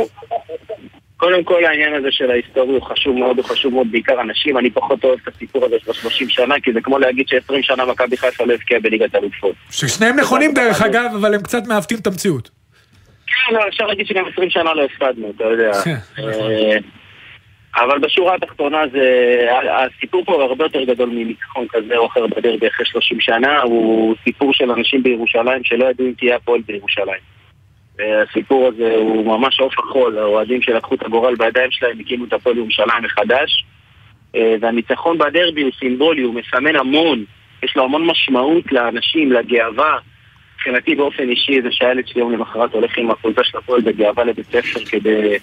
קודם 1.16 1.44
כל 1.44 1.64
העניין 1.64 1.94
הזה 1.94 2.08
של 2.10 2.30
ההיסטוריה 2.30 2.78
הוא 2.78 2.82
חשוב 2.82 3.16
מאוד, 3.16 3.38
הוא 3.38 3.44
חשוב 3.44 3.74
מאוד 3.74 3.86
בעיקר 3.90 4.20
אנשים, 4.20 4.58
אני 4.58 4.70
פחות 4.70 5.04
אוהב 5.04 5.18
את 5.22 5.34
הסיפור 5.34 5.64
הזה 5.64 5.76
של 5.86 5.92
30 5.92 6.28
שנה, 6.28 6.54
כי 6.62 6.72
זה 6.72 6.80
כמו 6.80 6.98
להגיד 6.98 7.28
ש-20 7.28 7.54
שנה 7.62 7.84
מכבי 7.84 8.16
חיפה 8.16 8.44
לא 8.44 8.52
הבקיעה 8.52 8.80
בליגת 8.80 9.14
אלופות. 9.14 9.54
ששניהם 9.70 10.16
נכונים 10.16 10.54
דרך 10.54 10.82
אגב, 10.82 11.10
אבל 11.20 11.34
הם 11.34 11.42
קצת 11.42 11.66
מעוותים 11.66 11.98
את 11.98 12.06
המציאות. 12.06 12.59
כן, 13.30 13.54
לא, 13.54 13.68
אפשר 13.68 13.86
להגיד 13.86 14.06
שגם 14.06 14.24
20 14.32 14.50
שנה 14.50 14.74
לא 14.74 14.84
הפסדנו, 14.84 15.32
אתה 15.36 15.44
יודע. 15.44 15.72
אה, 16.18 16.78
אבל 17.76 17.98
בשורה 17.98 18.34
התחתונה 18.34 18.82
זה, 18.92 19.46
הסיפור 19.70 20.24
פה 20.24 20.42
הרבה 20.42 20.64
יותר 20.64 20.84
גדול 20.84 21.08
מניצחון 21.08 21.66
כזה 21.68 21.96
או 21.96 22.06
אחר 22.06 22.26
בדרבי 22.26 22.68
אחרי 22.68 22.86
30 22.86 23.20
שנה, 23.20 23.60
הוא 23.60 24.14
סיפור 24.24 24.54
של 24.54 24.70
אנשים 24.70 25.02
בירושלים 25.02 25.64
שלא 25.64 25.84
ידעו 25.84 26.06
אם 26.06 26.12
תהיה 26.12 26.36
הפועל 26.36 26.60
בירושלים. 26.60 27.20
והסיפור 27.98 28.68
הזה 28.68 28.94
הוא 28.96 29.26
ממש 29.26 29.60
עוף 29.60 29.78
החול, 29.78 30.18
האוהדים 30.18 30.62
שלקחו 30.62 30.94
את 30.94 31.02
הגורל 31.02 31.34
בידיים 31.34 31.70
שלהם 31.70 32.00
הקימו 32.00 32.24
את 32.24 32.32
הפועל 32.32 32.58
ירושלים 32.58 33.02
מחדש. 33.02 33.64
אה, 34.36 34.54
והניצחון 34.60 35.18
בדרבי 35.18 35.62
הוא 35.62 35.70
סימבולי, 35.78 36.22
הוא 36.22 36.34
מסמן 36.34 36.76
המון, 36.76 37.24
יש 37.62 37.76
לו 37.76 37.84
המון 37.84 38.06
משמעות 38.06 38.72
לאנשים, 38.72 39.32
לגאווה. 39.32 39.98
מבחינתי 40.60 40.94
באופן 40.94 41.28
אישי 41.28 41.62
זה 41.62 41.68
שהילד 41.70 42.08
שלי 42.08 42.20
יום 42.20 42.32
למחרת 42.32 42.72
הולך 42.72 42.98
עם 42.98 43.10
החולצה 43.10 43.40
של 43.44 43.58
הפועל 43.58 43.80
בגאווה 43.80 44.24
לבית 44.24 44.46
ספר 44.46 44.84
כדי... 44.84 45.38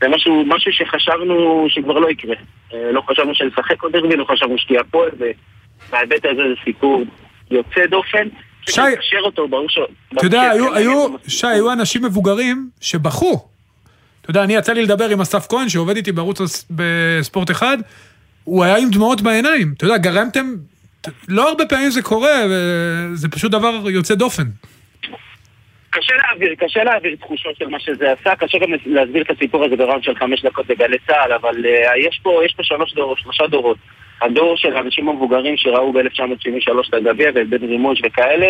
זה 0.00 0.08
משהו, 0.08 0.44
משהו 0.46 0.72
שחשבנו 0.72 1.66
שכבר 1.68 1.98
לא 1.98 2.10
יקרה. 2.10 2.34
אה, 2.74 2.92
לא 2.92 3.02
חשבנו 3.10 3.34
שנשחק 3.34 3.82
עוד 3.82 3.92
דרבי, 3.92 4.16
לא 4.16 4.24
חשבנו 4.24 4.58
שתהיה 4.58 4.80
הפועל, 4.80 5.10
ובהיבט 5.12 6.24
הזה 6.24 6.42
זה 6.48 6.54
סיפור 6.64 7.02
יוצא 7.50 7.86
דופן. 7.86 8.28
שי, 8.66 8.72
צריך 8.72 8.98
לקשר 8.98 9.20
אותו, 9.24 9.48
ברור 9.48 9.68
ש... 9.68 9.78
אתה 10.14 10.26
יודע, 10.26 10.50
היו, 10.50 10.74
היו, 10.74 11.06
שי, 11.28 11.46
היו 11.46 11.72
אנשים 11.72 12.04
מבוגרים 12.04 12.68
שבכו. 12.80 13.48
אתה 14.20 14.30
יודע, 14.30 14.44
אני 14.44 14.54
יצא 14.54 14.72
לי 14.72 14.82
לדבר 14.82 15.08
עם 15.08 15.20
אסף 15.20 15.46
כהן, 15.48 15.68
שעובד 15.68 15.96
איתי 15.96 16.12
בערוץ 16.12 16.64
בספורט 16.70 17.50
אחד, 17.50 17.78
הוא 18.44 18.64
היה 18.64 18.76
עם 18.76 18.90
דמעות 18.90 19.20
בעיניים. 19.20 19.74
אתה 19.76 19.84
יודע, 19.84 19.96
גרמתם, 19.96 20.54
לא 21.28 21.48
הרבה 21.48 21.66
פעמים 21.66 21.90
זה 21.90 22.02
קורה, 22.02 22.44
וזה 22.50 23.28
פשוט 23.28 23.50
דבר 23.52 23.90
יוצא 23.90 24.14
דופן. 24.14 24.42
קשה 25.90 26.14
להעביר, 26.16 26.54
קשה 26.58 26.84
להעביר 26.84 27.16
תחושות 27.20 27.56
של 27.56 27.68
מה 27.68 27.80
שזה 27.80 28.12
עשה, 28.12 28.36
קשה 28.36 28.58
גם 28.58 28.68
להסביר 28.86 29.22
את 29.22 29.30
הסיפור 29.30 29.64
הזה 29.64 29.76
בראונד 29.76 30.02
של 30.02 30.14
חמש 30.14 30.42
דקות 30.42 30.66
בגלי 30.66 30.96
צה"ל, 31.06 31.32
אבל 31.32 31.54
uh, 31.56 32.08
יש 32.08 32.20
פה, 32.22 32.40
יש 32.44 32.54
פה 32.56 32.62
שלוש 32.62 32.94
דורות, 32.94 33.18
שלושה 33.18 33.46
דורות. 33.46 33.76
הדור 34.22 34.56
של 34.56 34.76
האנשים 34.76 35.08
המבוגרים 35.08 35.56
שראו 35.56 35.92
ב-1973 35.92 36.88
את 36.88 36.94
הגביע 36.94 37.30
ואת 37.34 37.48
בן 37.48 37.64
רימון 37.68 37.94
וכאלה, 38.04 38.46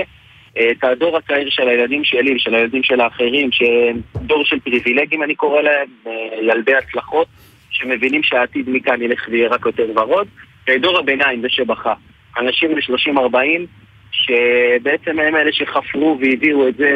אה, 0.56 0.70
את 0.70 0.84
הדור 0.84 1.16
הצעיר 1.16 1.50
של 1.50 1.68
הילדים 1.68 2.04
שלי 2.04 2.34
ושל 2.34 2.54
הילדים 2.54 2.82
של 2.82 3.00
האחרים, 3.00 3.52
שהם 3.52 4.00
דור 4.16 4.44
של 4.44 4.60
פריבילגים 4.60 5.22
אני 5.22 5.34
קורא 5.34 5.62
להם, 5.62 5.88
אה, 6.06 6.12
ילדי 6.42 6.74
הצלחות, 6.74 7.26
שמבינים 7.70 8.22
שהעתיד 8.22 8.70
מכאן 8.70 9.02
ילך 9.02 9.28
ויהיה 9.30 9.48
רק 9.48 9.66
יותר 9.66 9.86
ורוד, 9.96 10.28
ודור 10.68 10.98
הביניים, 10.98 11.40
זה 11.40 11.48
שבכה. 11.48 11.94
אנשים 12.38 12.74
ב-30-40, 12.74 13.66
שבעצם 14.12 15.18
הם 15.18 15.36
אלה 15.36 15.52
שחפרו 15.52 16.18
והביאו 16.20 16.68
את 16.68 16.76
זה 16.76 16.90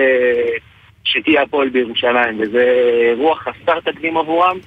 שתהיה 1.04 1.42
הפועל 1.42 1.68
בירושלים, 1.68 2.40
וזה 2.40 2.64
רוח 3.18 3.42
חסר 3.42 3.80
תקדים 3.80 4.16
עבורם. 4.16 4.58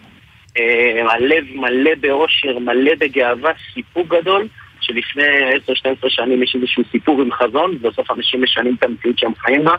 אה, 0.58 1.14
הלב 1.14 1.44
מלא 1.56 1.92
באושר, 2.02 2.60
מלא 2.60 2.92
בגאווה, 3.00 3.52
סיפוק 3.74 4.08
גדול, 4.08 4.48
שלפני 4.82 5.24
10-12 5.68 6.06
שנים 6.08 6.44
יש 6.44 6.56
איזשהו 6.56 6.84
סיפור 6.92 7.22
עם 7.22 7.32
חזון, 7.32 7.78
ובסוף 7.82 8.12
אנשים 8.12 8.44
משנים 8.44 8.76
את 8.80 8.84
המציאות 8.84 9.20
שהם 9.20 9.36
חיים 9.36 9.64
בה. 9.64 9.76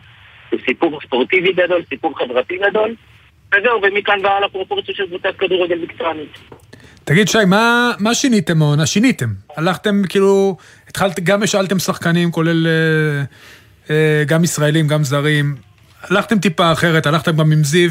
זה 0.51 0.57
סיפור 0.67 1.01
ספורטיבי 1.07 1.53
גדול, 1.53 1.83
סיפור 1.89 2.19
חברתי 2.19 2.57
גדול, 2.57 2.95
וזהו, 3.55 3.81
ומכאן 3.83 4.19
והלאה 4.23 4.49
פרופורציה 4.49 4.95
של 4.95 5.07
קבוצת 5.07 5.37
כדורגל 5.39 5.79
מקצוענית. 5.79 6.39
תגיד, 7.05 7.29
שי, 7.29 7.39
מה, 7.47 7.91
מה 7.99 8.15
שיניתם 8.15 8.63
העונה? 8.63 8.87
שיניתם. 8.87 9.27
הלכתם, 9.57 10.03
כאילו, 10.09 10.57
התחלתם, 10.91 11.25
גם 11.25 11.43
השאלתם 11.43 11.79
שחקנים, 11.79 12.31
כולל 12.31 12.67
אה, 12.67 13.23
אה, 13.91 14.25
גם 14.27 14.45
ישראלים, 14.45 14.89
גם 14.89 15.05
זרים. 15.05 15.57
הלכתם 16.11 16.39
טיפה 16.39 16.73
אחרת, 16.73 17.07
הלכתם 17.07 17.37
גם 17.37 17.53
עם 17.53 17.65
זיו. 17.65 17.91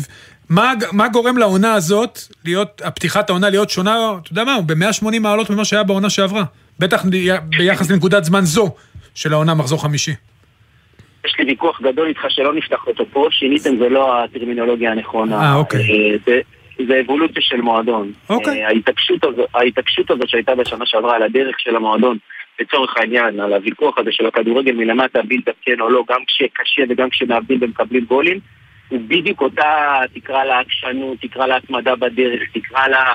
מה, 0.50 0.74
מה 0.92 1.08
גורם 1.08 1.38
לעונה 1.38 1.74
הזאת, 1.74 2.20
להיות, 2.46 2.82
הפתיחת 2.86 3.30
העונה 3.30 3.50
להיות 3.50 3.70
שונה, 3.70 3.98
אתה 4.24 4.32
יודע 4.32 4.44
מה, 4.44 4.58
ב-180 4.66 5.20
מעלות 5.20 5.50
ממה 5.50 5.66
שהיה 5.66 5.84
בעונה 5.84 6.10
שעברה. 6.10 6.44
בטח 6.80 7.06
ביחס 7.58 7.92
לנקודת 7.92 8.24
זמן 8.24 8.42
זו 8.42 8.70
של 9.16 9.34
העונה 9.34 9.54
מחזור 9.54 9.82
חמישי. 9.82 10.14
יש 11.26 11.36
לי 11.40 11.46
ויכוח 11.46 11.82
גדול 11.82 12.08
איתך 12.08 12.22
שלא 12.30 12.54
נפתח 12.54 12.88
אותו 12.88 13.04
פה, 13.12 13.28
שיניתם 13.32 13.78
זה 13.80 13.90
לא 13.90 14.24
הטרמינולוגיה 14.24 14.92
הנכונה. 14.92 15.36
אה, 15.42 15.56
אוקיי. 15.56 15.80
אה, 15.82 16.18
זה, 16.26 16.40
זה 16.88 17.02
אבולוציה 17.06 17.42
של 17.42 17.62
מועדון. 17.62 18.12
אוקיי. 18.30 18.64
ההתעקשות 18.66 19.24
הזו- 19.24 19.48
ההתעקשות 19.56 20.12
הזאת 20.12 20.30
שהייתה 20.30 20.56
בשנה 20.56 20.86
שעברה 20.86 21.16
על 21.16 21.24
הדרך 21.24 21.56
של 21.60 21.76
המועדון, 21.76 22.18
לצורך 22.60 22.98
העניין, 22.98 23.40
על 23.40 23.54
הוויכוח 23.54 23.98
הזה 23.98 24.12
של 24.12 24.26
הכדורגל 24.26 24.72
מלמטה, 24.72 25.22
בילדאפ 25.22 25.56
כן 25.62 25.80
או 25.80 25.90
לא, 25.90 26.04
גם 26.10 26.26
כשקשה 26.28 26.84
וגם 26.90 27.10
כשמאבדים 27.10 27.58
ומקבלים 27.62 28.06
גולים, 28.06 28.40
הוא 28.90 29.00
בדיוק 29.08 29.42
אותה, 29.42 30.00
תקרא 30.14 30.44
לה 30.44 30.60
עקשנות, 30.60 31.18
תקרא 31.22 31.46
לה 31.48 31.56
התמדה 31.58 31.96
בדרך, 31.96 32.42
תקרא 32.54 32.88
לה... 32.88 33.14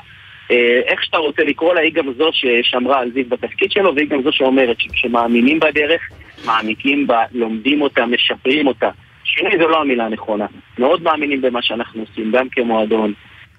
אה, 0.50 0.80
איך 0.86 1.04
שאתה 1.04 1.16
רוצה 1.16 1.44
לקרוא 1.44 1.74
לה, 1.74 1.80
היא 1.80 1.92
גם 1.92 2.12
זו 2.12 2.30
ששמרה 2.32 3.00
על 3.00 3.10
זיו 3.10 3.24
בתפקיד 3.28 3.70
שלו, 3.70 3.94
והיא 3.94 4.08
גם 4.08 4.22
זו 4.22 4.32
שאומרת 4.32 4.80
שכשמאמינים 4.80 5.60
בדרך, 5.60 6.02
מעמיקים 6.46 7.06
בה, 7.06 7.24
לומדים 7.32 7.82
אותה, 7.82 8.06
משפרים 8.06 8.66
אותה. 8.66 8.90
שינוי 9.24 9.52
זו 9.58 9.68
לא 9.68 9.80
המילה 9.80 10.06
הנכונה. 10.06 10.46
מאוד 10.78 11.02
מאמינים 11.02 11.40
במה 11.40 11.62
שאנחנו 11.62 12.00
עושים, 12.00 12.32
גם 12.32 12.48
כמועדון, 12.48 13.12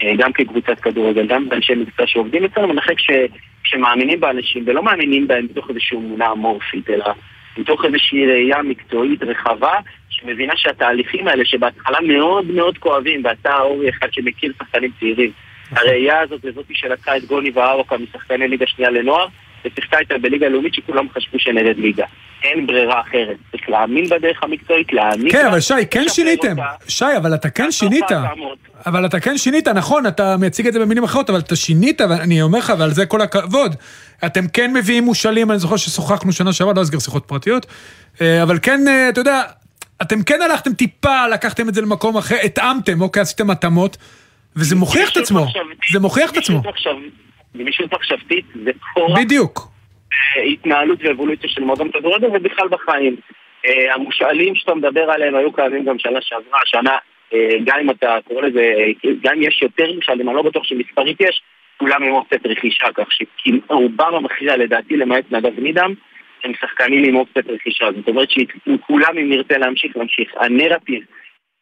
אה, 0.03 0.15
גם 0.17 0.33
כקבוצת 0.33 0.79
כדורגל, 0.79 1.27
גם 1.27 1.49
באנשי 1.49 1.75
מקצוע 1.75 2.07
שעובדים 2.07 2.45
אצלנו, 2.45 2.67
ואני 2.67 2.81
חושב 2.81 2.93
כשמאמינים 3.65 4.19
באנשים, 4.19 4.63
ולא 4.67 4.83
מאמינים 4.83 5.27
בהם 5.27 5.45
מתוך 5.45 5.69
איזושהי 5.69 5.97
אמונה 5.97 6.31
אמורפית, 6.31 6.89
אלא 6.89 7.05
מתוך 7.57 7.85
איזושהי 7.85 8.25
ראייה 8.25 8.61
מקצועית 8.61 9.23
רחבה, 9.23 9.73
שמבינה 10.09 10.53
שהתהליכים 10.55 11.27
האלה, 11.27 11.45
שבהתחלה 11.45 11.97
מאוד 12.01 12.45
מאוד 12.45 12.77
כואבים, 12.77 13.21
ואתה 13.23 13.57
אורי 13.59 13.89
אחד 13.89 14.07
שמכיר 14.11 14.53
שחקנים 14.59 14.91
צעירים, 14.99 15.31
הראייה 15.71 16.19
הזאת 16.19 16.41
זה 16.41 16.51
זאתי 16.51 16.75
שלקחה 16.75 17.17
את 17.17 17.25
גוני 17.25 17.51
וארוקה 17.53 17.97
משחקני 17.97 18.47
ליגה 18.47 18.67
שנייה 18.67 18.91
לנוער, 18.91 19.27
ושיחקה 19.65 19.97
איתה 19.99 20.17
בליגה 20.17 20.49
לאומית 20.49 20.73
שכולם 20.73 21.07
חשבו 21.09 21.39
שנרד 21.39 21.77
ליגה. 21.77 22.05
אין 22.43 22.67
ברירה 22.67 23.01
אחרת. 23.01 23.37
צריך 23.51 23.69
להאמין 23.69 24.05
בדרך 24.05 24.43
המקצועית, 24.43 24.93
להאמין 24.93 25.31
כן, 25.31 25.45
אבל 25.45 25.59
שי, 25.59 25.73
כן 25.91 26.03
שיניתם. 26.09 26.55
שי, 26.87 27.05
אבל 27.17 27.33
אתה 27.33 27.49
כן 27.49 27.71
שינית. 27.71 28.05
אבל 28.85 29.05
אתה 29.05 29.19
כן 29.19 29.37
שינית, 29.37 29.67
נכון, 29.67 30.07
אתה 30.07 30.35
מציג 30.37 30.67
את 30.67 30.73
זה 30.73 30.79
במילים 30.79 31.03
אחרות, 31.03 31.29
אבל 31.29 31.39
אתה 31.39 31.55
שינית, 31.55 32.01
ואני 32.01 32.41
אומר 32.41 32.59
לך, 32.59 32.73
ועל 32.79 32.91
זה 32.91 33.05
כל 33.05 33.21
הכבוד. 33.21 33.75
אתם 34.25 34.47
כן 34.47 34.73
מביאים 34.73 35.03
מושאלים, 35.03 35.51
אני 35.51 35.59
זוכר 35.59 35.77
ששוחחנו 35.77 36.31
שנה 36.31 36.53
שעברה, 36.53 36.73
לא 36.73 36.81
אסגר 36.81 36.99
שיחות 36.99 37.25
פרטיות, 37.25 37.65
אה, 38.21 38.43
אבל 38.43 38.59
כן, 38.61 38.87
אה, 38.87 39.09
אתה 39.09 39.21
יודע, 39.21 39.41
אתם 40.01 40.23
כן 40.23 40.41
הלכתם 40.41 40.73
טיפה, 40.73 41.27
לקחתם 41.27 41.69
את 41.69 41.73
זה 41.73 41.81
למקום 41.81 42.17
אחר, 42.17 42.35
התאמתם, 42.43 43.01
אוקיי, 43.01 43.21
עשיתם 43.21 43.49
התאמות, 43.49 43.97
וזה 44.55 44.75
מוכיח 44.75 45.11
את 45.11 45.17
עצמו. 45.17 45.47
זה 45.91 45.99
מוכיח 45.99 46.31
את 46.31 46.37
עצמו. 46.37 46.61
גמישות 47.57 47.93
מחשבתית 47.93 48.45
זה 48.63 48.71
כורח 48.93 49.19
בדיוק. 49.19 49.59
אה, 50.37 50.41
התנהלות 50.41 50.99
ואבולוציה 51.03 51.49
של 51.49 51.63
מועדון 51.63 51.91
כדורגל 51.91 52.27
ובכלל 52.33 52.67
בחיים. 52.67 53.15
אה, 53.65 53.93
המושאלים 53.93 54.55
שאתה 54.55 54.75
מדבר 54.75 55.11
עליהם 55.11 55.35
היו 55.35 55.53
קיימים 55.53 55.85
גם 55.85 55.99
שנה 55.99 56.21
שעברה, 56.21 56.59
השנה, 56.63 56.97
אה, 57.33 57.49
גם 57.65 57.79
אם 57.81 57.89
אתה 57.89 58.17
קורא 58.27 58.41
לזה, 58.41 58.73
גם 59.23 59.33
אם 59.35 59.41
יש 59.41 59.61
יותר 59.61 59.93
מושאלים, 59.93 60.29
אני 60.29 60.35
לא 60.35 60.41
בטוח 60.41 60.63
שמספרית 60.63 61.21
יש, 61.21 61.41
כולם 61.77 62.03
עם 62.03 62.13
אופציית 62.13 62.45
רכישה, 62.45 62.87
כך 62.95 63.07
שרובם 63.11 64.15
המכריע 64.15 64.57
לדעתי, 64.57 64.97
למעט 64.97 65.23
נדב 65.31 65.59
נידם, 65.59 65.93
הם 66.43 66.51
שחקנים 66.61 67.03
עם 67.03 67.15
אופציית 67.15 67.49
רכישה. 67.49 67.85
זאת 67.95 68.07
אומרת 68.07 68.29
שכולם 68.31 69.17
אם 69.17 69.29
נרצה 69.29 69.57
להמשיך, 69.57 69.97
נמשיך. 69.97 70.31
הנרטיב 70.39 71.03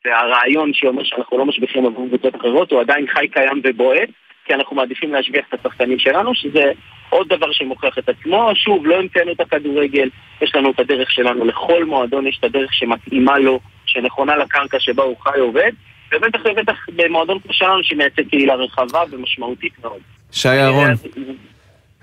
והרעיון 0.06 0.74
שאומר 0.74 1.04
שאנחנו 1.04 1.38
לא 1.38 1.46
משביחים 1.46 1.86
עבור 1.86 2.08
קבוצות 2.08 2.36
אחרות, 2.36 2.72
הוא 2.72 2.82
עדיין 2.82 3.08
חי, 3.08 3.28
קיים 3.28 3.62
ובועט, 3.64 4.10
כי 4.46 4.54
אנחנו 4.54 4.76
מעדיפים 4.76 5.14
להשביח 5.14 5.46
את 5.50 5.60
השחקנים 5.60 6.00
שלנו, 6.00 6.36
שזה 6.36 6.72
עוד 7.10 7.28
דבר 7.28 7.52
שמוכיח 7.52 7.98
את 7.98 8.10
עצמו. 8.10 8.52
שוב, 8.56 8.86
לא 8.86 8.96
המצאנו 8.96 9.32
את 9.32 9.40
הכדורגל, 9.40 10.10
יש 10.42 10.56
לנו 10.56 10.72
את 10.72 10.80
הדרך 10.80 11.12
שלנו. 11.12 11.46
לכל 11.46 11.86
מועדון 11.86 12.28
יש 12.28 12.38
את 12.40 12.44
הדרך 12.44 12.74
שמתאימה 12.74 13.40
לו, 13.40 13.60
שנכונה 13.86 14.36
לקרקע 14.36 14.78
שבה 14.80 15.04
הוא 15.04 15.18
חי 15.24 15.40
עובד, 15.40 15.72
ובטח 16.12 16.40
ובטח 16.46 16.76
במועדון 16.96 17.40
כמו 17.40 17.54
שלנו 17.54 17.84
שמייצג 17.84 18.30
קהילה 18.30 18.56
רחבה 18.56 19.04
ומשמעותית 19.12 19.74
מאוד. 19.82 20.00
שי 20.32 20.50
אהרון. 20.50 20.90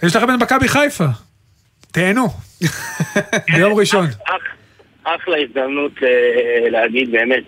יש 0.02 0.16
לכם 0.16 0.26
את 0.34 0.42
מכבי 0.42 0.68
חיפה. 0.68 1.04
תהנו. 1.92 2.26
ביום 3.54 3.78
ראשון. 3.78 4.06
אחלה 5.04 5.36
הזדמנות 5.36 5.92
אה, 6.02 6.70
להגיד 6.70 7.10
באמת 7.10 7.44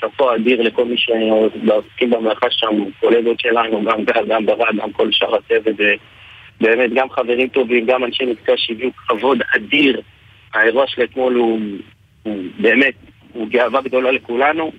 שאפו 0.00 0.34
אדיר 0.34 0.62
לכל 0.62 0.84
מי 0.84 0.96
שעוסקים 0.96 2.10
במלאכה 2.10 2.46
שם, 2.50 2.90
קולגות 3.00 3.40
שלנו, 3.40 3.84
גם 3.84 4.04
גל, 4.04 4.26
גם 4.28 4.46
ברד, 4.46 4.76
גם 4.76 4.92
כל 4.92 5.12
שאר 5.12 5.34
הצוות, 5.34 5.76
באמת 6.60 6.90
גם 6.94 7.10
חברים 7.10 7.48
טובים, 7.48 7.86
גם 7.86 8.04
אנשי 8.04 8.24
מקצוע 8.24 8.54
שהביאו 8.58 8.90
כבוד 8.96 9.38
אדיר. 9.56 10.00
האירוע 10.54 10.86
של 10.86 11.02
אתמול 11.02 11.34
הוא, 11.34 11.60
הוא 12.22 12.36
באמת, 12.58 12.94
הוא 13.32 13.48
גאווה 13.48 13.80
גדולה 13.82 14.10
לכולנו. 14.10 14.72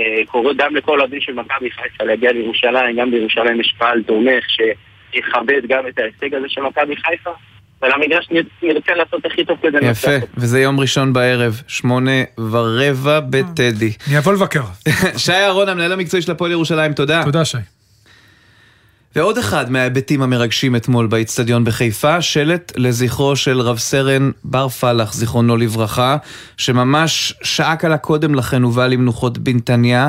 אה, 0.00 0.26
קורא 0.26 0.52
גם 0.56 0.76
לכל 0.76 1.00
אוהדים 1.00 1.20
של 1.20 1.32
מכבי 1.32 1.70
חיפה 1.70 2.04
להגיע 2.04 2.32
לירושלים, 2.32 2.96
גם 2.96 3.10
בירושלים 3.10 3.60
יש 3.60 3.74
קהל 3.78 4.02
תומך 4.02 4.44
שיכבד 4.50 5.66
גם 5.68 5.86
את 5.86 5.98
ההישג 5.98 6.34
הזה 6.34 6.48
של 6.48 6.60
מכבי 6.60 6.96
חיפה. 6.96 7.30
ולמגרש 7.82 8.28
נרצה 8.62 8.94
לעשות 8.94 9.26
הכי 9.26 9.44
טוב 9.44 9.56
כדי 9.62 9.70
לנצח. 9.70 9.98
יפה, 9.98 10.26
וזה 10.36 10.60
יום 10.60 10.80
ראשון 10.80 11.12
בערב, 11.12 11.62
שמונה 11.66 12.24
ורבע 12.38 13.20
בטדי. 13.20 13.92
אני 14.08 14.18
אבוא 14.18 14.32
לבקר. 14.32 14.62
שי 15.16 15.32
אהרון, 15.32 15.68
המנהל 15.68 15.92
המקצועי 15.92 16.22
של 16.22 16.32
הפועל 16.32 16.50
ירושלים, 16.50 16.92
תודה. 16.92 17.24
תודה, 17.24 17.44
שי. 17.44 17.58
ועוד 19.16 19.38
אחד 19.38 19.70
מההיבטים 19.70 20.22
המרגשים 20.22 20.76
אתמול 20.76 21.06
באיצטדיון 21.06 21.64
בחיפה, 21.64 22.22
שלט 22.22 22.72
לזכרו 22.76 23.36
של 23.36 23.60
רב 23.60 23.78
סרן 23.78 24.30
בר 24.44 24.68
פלח, 24.68 25.12
זיכרונו 25.12 25.56
לברכה, 25.56 26.16
שממש 26.56 27.34
שעה 27.42 27.76
קלה 27.76 27.98
קודם 27.98 28.34
לכן 28.34 28.62
הובא 28.62 28.86
למנוחות 28.86 29.38
בנתניה. 29.38 30.08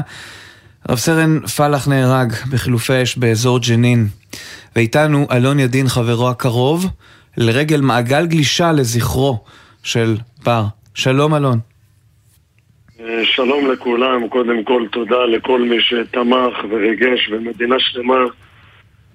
רב 0.90 0.98
סרן 0.98 1.40
פלח 1.40 1.88
נהרג 1.88 2.34
בחילופי 2.50 3.04
אש 3.04 3.18
באזור 3.18 3.60
ג'נין. 3.60 4.08
ואיתנו 4.76 5.28
אלון 5.32 5.60
ידין, 5.60 5.88
חברו 5.88 6.30
הקרוב, 6.30 6.88
לרגל 7.38 7.82
מעגל 7.82 8.26
גלישה 8.26 8.72
לזכרו 8.72 9.44
של 9.84 10.16
בר. 10.46 10.64
שלום 10.96 11.36
אלון. 11.36 11.60
שלום 13.24 13.72
לכולם, 13.72 14.28
קודם 14.28 14.64
כל 14.64 14.84
תודה 14.92 15.26
לכל 15.26 15.62
מי 15.62 15.82
שתמך 15.82 16.58
וריגש 16.70 17.30
ומדינה 17.32 17.76
שלמה 17.80 18.16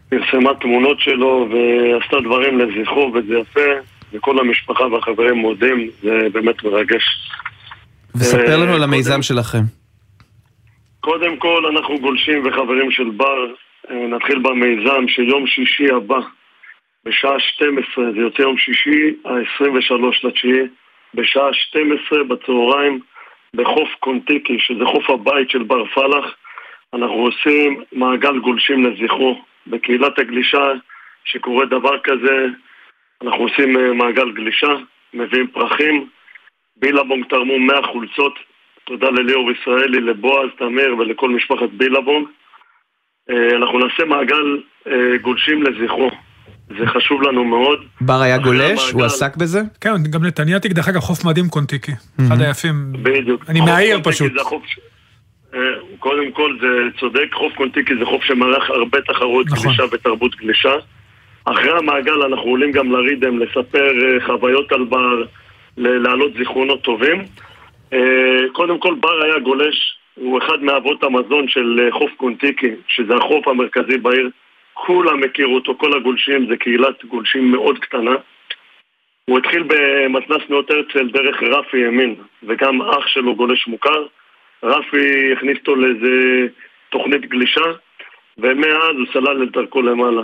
פרסמה 0.09 0.51
תמונות 0.61 1.01
שלו 1.01 1.49
ועשתה 1.51 2.17
דברים 2.25 2.59
לזכרו 2.59 3.13
וזה 3.15 3.35
יפה 3.39 3.71
וכל 4.13 4.39
המשפחה 4.39 4.85
והחברים 4.85 5.35
מודים, 5.35 5.91
זה 6.03 6.19
באמת 6.33 6.65
מרגש. 6.65 7.03
וספר 8.15 8.57
לנו 8.57 8.73
על 8.75 8.83
המיזם 8.83 9.23
שלכם. 9.23 9.63
קודם 11.01 11.37
כל 11.37 11.63
אנחנו 11.73 11.99
גולשים 11.99 12.47
וחברים 12.47 12.91
של 12.91 13.11
בר, 13.17 13.47
נתחיל 13.91 14.39
במיזם 14.39 15.05
שיום 15.09 15.47
שישי 15.47 15.91
הבא 15.97 16.21
בשעה 17.05 17.41
12, 17.41 18.13
זה 18.13 18.19
יוצא 18.19 18.43
יום 18.43 18.59
שישי, 18.59 19.15
ה-23 19.25 20.27
לתשיעי, 20.27 20.63
בשעה 21.15 21.53
12 21.53 22.25
בצהריים 22.25 23.01
בחוף 23.55 23.89
קונטיקי, 24.01 24.59
שזה 24.59 24.85
חוף 24.85 25.11
הבית 25.11 25.51
של 25.51 25.63
בר 25.63 25.85
פלח, 25.85 26.35
אנחנו 26.95 27.15
עושים 27.17 27.83
מעגל 27.93 28.39
גולשים 28.39 28.87
לזכרו. 28.87 29.43
בקהילת 29.67 30.19
הגלישה, 30.19 30.73
שקורה 31.25 31.67
דבר 31.67 31.99
כזה, 31.99 32.47
אנחנו 33.23 33.45
עושים 33.45 33.77
אה, 33.77 33.93
מעגל 33.93 34.33
גלישה, 34.33 34.75
מביאים 35.15 35.47
פרחים, 35.47 36.09
בילבונג 36.77 37.25
תרמו 37.29 37.59
100 37.59 37.83
חולצות, 37.83 38.39
תודה 38.85 39.11
לליאור 39.11 39.51
ישראלי, 39.51 40.01
לבועז, 40.01 40.51
תמיר 40.59 40.97
ולכל 40.99 41.29
משפחת 41.29 41.69
בילבונג. 41.69 42.27
אה, 43.31 43.57
אנחנו 43.57 43.79
נעשה 43.79 44.05
מעגל 44.05 44.63
אה, 44.87 45.17
גולשים 45.23 45.63
לזכרו. 45.63 46.11
זה 46.79 46.87
חשוב 46.87 47.23
לנו 47.23 47.45
מאוד. 47.45 47.79
בר 48.01 48.21
היה 48.21 48.39
גולש? 48.39 48.91
הוא 48.91 49.05
עסק 49.05 49.37
בזה? 49.37 49.61
כן, 49.81 49.91
גם 50.11 50.25
נתניאתיק, 50.25 50.73
דרך 50.73 50.89
אגב, 50.89 51.01
חוף 51.01 51.25
מדהים 51.25 51.49
קונטיקי. 51.49 51.93
אחד 52.21 52.41
היפים. 52.41 52.93
בדיוק. 52.93 53.45
אני 53.49 53.61
מהעיר 53.61 54.01
פשוט. 54.05 54.33
אה, 55.55 55.61
קודם 55.99 56.33
כל 56.33 56.57
זה 56.61 56.99
צודק, 57.01 57.29
חוף 57.33 57.53
קונטיקי 57.55 57.95
זה 57.99 58.05
חוף 58.05 58.25
שמארח 58.25 58.71
הרבה 58.71 59.01
תחרות 59.01 59.47
נכון. 59.47 59.67
גלישה 59.67 59.83
ותרבות 59.93 60.37
גלישה. 60.37 60.75
אחרי 61.45 61.79
המעגל 61.79 62.23
אנחנו 62.23 62.51
עולים 62.51 62.73
גם 62.73 62.93
לרידם 62.93 63.39
לספר 63.39 63.91
אה, 64.05 64.27
חוויות 64.27 64.73
על 64.73 64.85
בר, 64.85 65.23
להעלות 65.77 66.33
זיכרונות 66.39 66.83
טובים. 66.83 67.25
אה, 67.93 67.99
קודם 68.53 68.79
כל 68.79 68.95
בר 69.01 69.23
היה 69.25 69.39
גולש, 69.39 69.99
הוא 70.15 70.39
אחד 70.39 70.63
מאבות 70.63 71.05
המזון 71.05 71.49
של 71.49 71.89
חוף 71.93 72.11
קונטיקי, 72.17 72.71
שזה 72.89 73.15
החוף 73.15 73.49
המרכזי 73.49 73.99
בעיר. 73.99 74.31
כולם 74.75 75.23
הכירו 75.23 75.55
אותו, 75.55 75.75
כל 75.79 75.97
הגולשים, 75.97 76.47
זה 76.49 76.57
קהילת 76.57 77.05
גולשים 77.05 77.51
מאוד 77.51 77.79
קטנה. 77.79 78.15
הוא 79.25 79.39
התחיל 79.39 79.63
במתנ"ס 79.67 80.51
נאות 80.51 80.71
הרצל 80.71 81.09
דרך 81.09 81.43
רפי 81.43 81.79
ימין, 81.79 82.15
וגם 82.43 82.83
אח 82.83 83.07
שלו 83.07 83.35
גולש 83.35 83.67
מוכר. 83.67 84.07
רפי 84.63 85.33
הכניס 85.33 85.59
אותו 85.59 85.77
לאיזה 85.77 86.47
תוכנית 86.89 87.27
גלישה, 87.27 87.65
ומאז 88.39 88.97
הוא 88.99 89.07
סלל 89.13 89.43
את 89.43 89.53
דרכו 89.53 89.83
למעלה. 89.83 90.23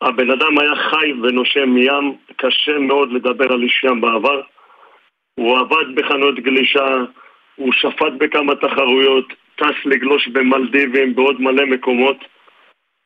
הבן 0.00 0.30
אדם 0.30 0.58
היה 0.58 0.76
חי 0.76 1.12
ונושם 1.22 1.68
מים, 1.70 2.14
קשה 2.36 2.78
מאוד 2.78 3.12
לדבר 3.12 3.52
על 3.52 3.62
איש 3.62 3.84
ים 3.84 4.00
בעבר. 4.00 4.40
הוא 5.40 5.58
עבד 5.58 5.94
בחנויות 5.94 6.38
גלישה, 6.38 6.86
הוא 7.56 7.72
שפט 7.72 8.12
בכמה 8.18 8.54
תחרויות, 8.54 9.32
טס 9.56 9.76
לגלוש 9.84 10.28
במלדיבים, 10.28 11.14
בעוד 11.14 11.40
מלא 11.40 11.64
מקומות. 11.64 12.16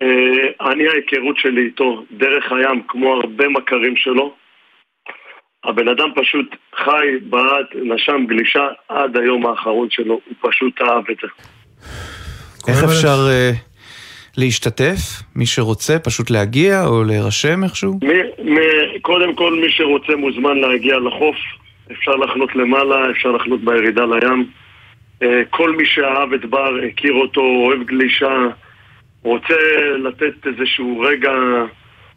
אה, 0.03 0.71
אני 0.71 0.89
ההיכרות 0.89 1.39
שלי 1.39 1.65
איתו 1.65 2.05
דרך 2.11 2.53
הים, 2.53 2.83
כמו 2.89 3.15
הרבה 3.15 3.49
מכרים 3.49 3.97
שלו. 3.97 4.35
הבן 5.65 5.89
אדם 5.89 6.09
פשוט 6.15 6.57
חי, 6.77 7.07
בעט, 7.23 7.67
נשם 7.75 8.27
גלישה 8.27 8.69
עד 8.89 9.17
היום 9.17 9.47
האחרון 9.47 9.89
שלו, 9.91 10.15
הוא 10.15 10.51
פשוט 10.51 10.83
אהב 10.83 11.05
את 11.11 11.17
זה. 11.23 11.29
איך 12.69 12.85
אפשר 12.85 13.17
uh, 13.29 13.57
להשתתף? 14.37 15.23
מי 15.37 15.47
שרוצה 15.47 15.99
פשוט 15.99 16.31
להגיע 16.31 16.87
או 16.87 17.05
להירשם 17.05 17.65
איכשהו? 17.65 17.93
מ- 17.93 18.55
מ- 18.55 18.99
קודם 19.03 19.35
כל 19.35 19.53
מי 19.53 19.71
שרוצה 19.71 20.17
מוזמן 20.17 20.57
להגיע 20.57 20.99
לחוף, 20.99 21.37
אפשר 21.93 22.17
לחנות 22.17 22.57
למעלה, 22.57 23.11
אפשר 23.11 23.29
לחנות 23.29 23.65
בירידה 23.65 24.05
לים. 24.05 24.51
Uh, 25.23 25.27
כל 25.51 25.77
מי 25.77 25.87
שאהב 25.87 26.33
את 26.33 26.45
בר, 26.45 26.75
הכיר 26.89 27.13
אותו, 27.13 27.41
אוהב 27.41 27.83
גלישה, 27.83 28.47
רוצה 29.23 29.55
לתת 29.99 30.47
איזשהו 30.47 31.01
רגע 31.01 31.33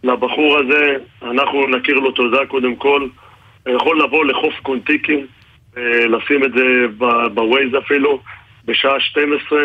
לבחור 0.03 0.57
הזה, 0.57 0.95
אנחנו 1.21 1.67
נכיר 1.67 1.95
לו 1.95 2.11
תודה 2.11 2.45
קודם 2.45 2.75
כל. 2.75 3.07
יכול 3.67 4.03
לבוא 4.03 4.25
לחוף 4.25 4.53
קונטיקי, 4.61 5.23
אה, 5.77 6.05
לשים 6.05 6.43
את 6.43 6.51
זה 6.53 6.85
בווייז 7.33 7.75
אפילו, 7.77 8.19
בשעה 8.65 8.99
12. 8.99 9.59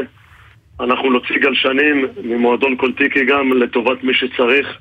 אנחנו 0.80 1.11
נוציא 1.11 1.39
גלשנים 1.39 2.05
ממועדון 2.24 2.76
קונטיקי 2.76 3.24
גם 3.24 3.53
לטובת 3.53 4.05
מי 4.05 4.14
שצריך. 4.14 4.78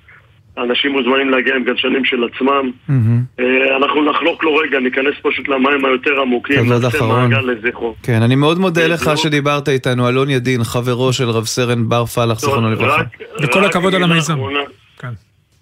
אנשים 0.57 0.91
מוזמנים 0.91 1.29
להגיע 1.29 1.55
עם 1.55 1.63
גלשנים 1.63 2.05
של 2.05 2.17
עצמם. 2.23 2.71
Mm-hmm. 2.89 3.41
אנחנו 3.77 4.11
נחלוק 4.11 4.43
לו 4.43 4.55
רגע, 4.55 4.79
ניכנס 4.79 5.13
פשוט 5.21 5.47
למים 5.47 5.85
היותר 5.85 6.21
עמוקים, 6.21 6.65
מעגל 7.01 7.39
לזכרו. 7.39 7.95
כן, 8.03 8.21
אני 8.21 8.35
מאוד 8.35 8.59
מודה 8.59 8.87
לך 8.87 9.11
שדיברת 9.15 9.69
איתנו, 9.69 10.09
אלון 10.09 10.29
ידין, 10.29 10.63
חברו 10.63 11.13
של 11.13 11.29
רב 11.29 11.45
סרן 11.45 11.89
בר 11.89 12.05
פלח, 12.05 12.39
זכרונו 12.39 12.71
לברכה. 12.71 13.03
וכל 13.41 13.65
הכבוד 13.65 13.95
על 13.95 14.03
המיזם. 14.03 14.37
כן. 14.99 15.07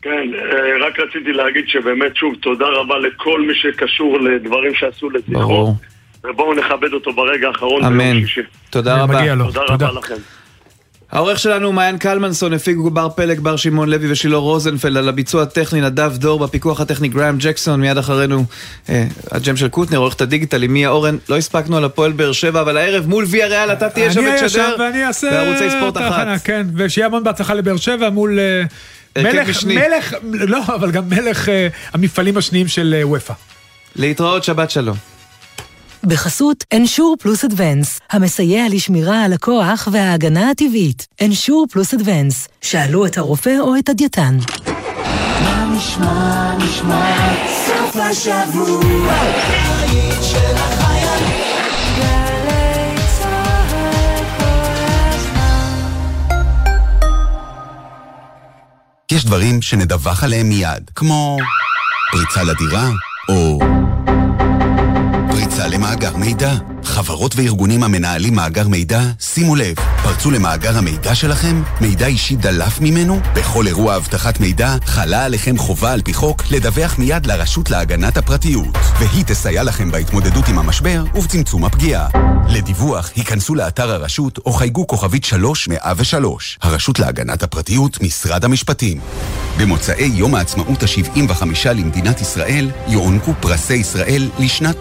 כן, 0.02 0.28
אה, 0.36 0.88
רק 0.88 1.00
רציתי 1.00 1.34
להגיד 1.34 1.68
שבאמת, 1.68 2.16
שוב, 2.16 2.36
תודה 2.42 2.66
רבה 2.66 2.98
לכל 2.98 3.42
מי 3.48 3.56
שקשור 3.56 4.20
לדברים 4.20 4.76
שעשו 4.76 5.10
לזכרו. 5.10 5.42
ברור. 5.42 5.76
ובואו 6.24 6.54
נכבד 6.54 6.94
אותו 6.94 7.14
ברגע 7.14 7.48
האחרון 7.48 7.86
אמן. 7.86 7.98
ביום 7.98 8.28
שישי. 8.28 8.42
תודה 8.70 9.04
רבה. 9.04 9.20
מגיע 9.20 9.36
לו. 9.36 9.46
תודה, 9.46 9.62
תודה 9.68 9.88
רבה 9.88 10.00
לכם. 10.00 10.16
העורך 11.12 11.40
שלנו 11.40 11.72
מעיין 11.72 11.98
קלמנסון, 11.98 12.54
הפיקו 12.54 12.90
בר 12.90 13.10
פלג, 13.10 13.40
בר 13.40 13.56
שמעון 13.56 13.90
לוי 13.90 14.12
ושילה 14.12 14.38
רוזנפלד, 14.38 14.98
על 14.98 15.10
הביצוע 15.10 15.44
הטכני 15.44 15.82
נדב 15.82 16.14
דור, 16.18 16.40
בפיקוח 16.40 16.82
הטכני 16.82 17.08
גראם 17.08 17.36
ג'קסון, 17.40 17.82
מיד 17.82 17.98
אחרינו 17.98 18.46
אה, 18.90 19.06
הג'ם 19.32 19.58
של 19.58 19.68
קוטנר, 19.68 19.98
עורכת 19.98 20.22
הדיגיטל 20.22 20.64
עם 20.64 20.74
מיה 20.74 20.90
אורן, 20.90 21.18
לא 21.30 21.38
הספקנו 21.38 21.78
על 21.78 21.86
הפועל 21.86 22.12
באר 22.12 22.32
שבע, 22.32 22.62
אבל 22.62 22.78
הערב 22.78 23.08
מול 23.08 23.26
ויה 23.28 23.48
ריאל 23.48 23.74
אתה 23.74 23.90
תהיה 23.90 24.14
שם 24.14 24.24
ותשדר. 24.44 24.76
בערוצי 25.32 25.70
ספורט 25.70 25.98
את 25.98 26.02
אחת. 26.02 26.28
כן, 26.44 26.68
ושיהיה 26.76 27.08
המון 27.08 27.24
בהצלחה 27.24 27.54
לבאר 27.54 27.78
שבע 27.78 28.10
מול... 28.10 28.40
אה, 28.40 28.64
מלך, 29.24 29.50
משני. 29.50 29.76
מלך, 29.76 30.16
לא, 30.34 30.60
אבל 30.68 30.92
גם 30.92 31.10
מלך 31.10 31.50
אה, 31.50 31.68
המפעלים 31.94 32.38
השניים 32.38 32.68
של 32.68 32.96
אה, 32.98 33.08
וופא. 33.08 33.34
להתראות, 33.96 34.44
שבת 34.44 34.72
שלום. 34.72 35.15
בחסות 36.06 36.64
אנשור 36.74 37.16
פלוס 37.20 37.44
אדוונס, 37.46 38.00
המסייע 38.12 38.66
לשמירה 38.70 39.24
על 39.24 39.34
הכוח 39.34 39.88
וההגנה 39.92 40.50
הטבעית. 40.50 41.08
אנשור 41.22 41.68
פלוס 41.72 41.94
אדוונס, 41.94 42.48
שאלו 42.62 43.06
את 43.06 43.18
הרופא 43.18 43.60
או 43.60 43.76
את 43.80 43.90
הדייתן. 43.90 44.38
מה 45.44 45.74
נשמע, 45.78 46.56
נשמע, 46.58 47.34
סוף 47.66 47.96
השבוע, 47.96 49.14
של. 50.22 50.56
יש 59.12 59.26
דברים 59.26 59.62
שנדווח 59.62 60.24
עליהם 60.24 60.50
מיד, 60.50 60.90
כמו 60.96 61.38
פריצה 62.12 62.44
לדירה, 62.44 62.90
או 63.30 63.60
פריצה 65.56 65.68
למאגר 65.68 66.18
מידע. 66.18 66.54
חברות 66.84 67.36
וארגונים 67.36 67.84
המנהלים 67.84 68.36
מאגר 68.36 68.68
מידע, 68.68 69.02
שימו 69.20 69.56
לב, 69.56 69.76
פרצו 70.04 70.32
למאגר 70.32 70.78
המידע 70.78 71.16
שלכם? 71.16 71.64
מידע 71.82 72.08
אישי 72.08 72.36
דלף 72.36 72.82
ממנו? 72.82 73.20
בכל 73.36 73.68
אירוע 73.68 73.96
אבטחת 73.96 74.40
מידע 74.40 74.76
חלה 74.86 75.26
עליכם 75.26 75.58
חובה 75.58 75.94
על 75.94 76.02
פי 76.02 76.14
חוק 76.14 76.44
לדווח 76.52 77.00
מיד 77.00 77.26
לרשות 77.26 77.70
להגנת 77.70 78.18
הפרטיות, 78.18 78.78
והיא 79.00 79.24
תסייע 79.26 79.64
לכם 79.64 79.92
בהתמודדות 79.92 80.48
עם 80.48 80.60
המשבר 80.60 81.04
ובצמצום 81.16 81.66
הפגיעה. 81.66 82.08
לדיווח, 82.50 83.12
היכנסו 83.16 83.56
לאתר 83.56 83.92
הרשות 83.92 84.40
או 84.46 84.54
חייגו 84.54 84.88
כוכבית 84.88 85.26
3103, 85.26 86.60
הרשות 86.62 87.00
להגנת 87.00 87.44
הפרטיות, 87.44 88.02
משרד 88.02 88.46
המשפטים. 88.46 89.00
במוצאי 89.60 90.12
יום 90.14 90.36
העצמאות 90.36 90.84
ה-75 90.84 91.70
למדינת 91.76 92.22
ישראל 92.22 92.72
יוענקו 92.88 93.34
פרסי 93.40 93.74
ישראל 93.74 94.30
לשנת 94.40 94.76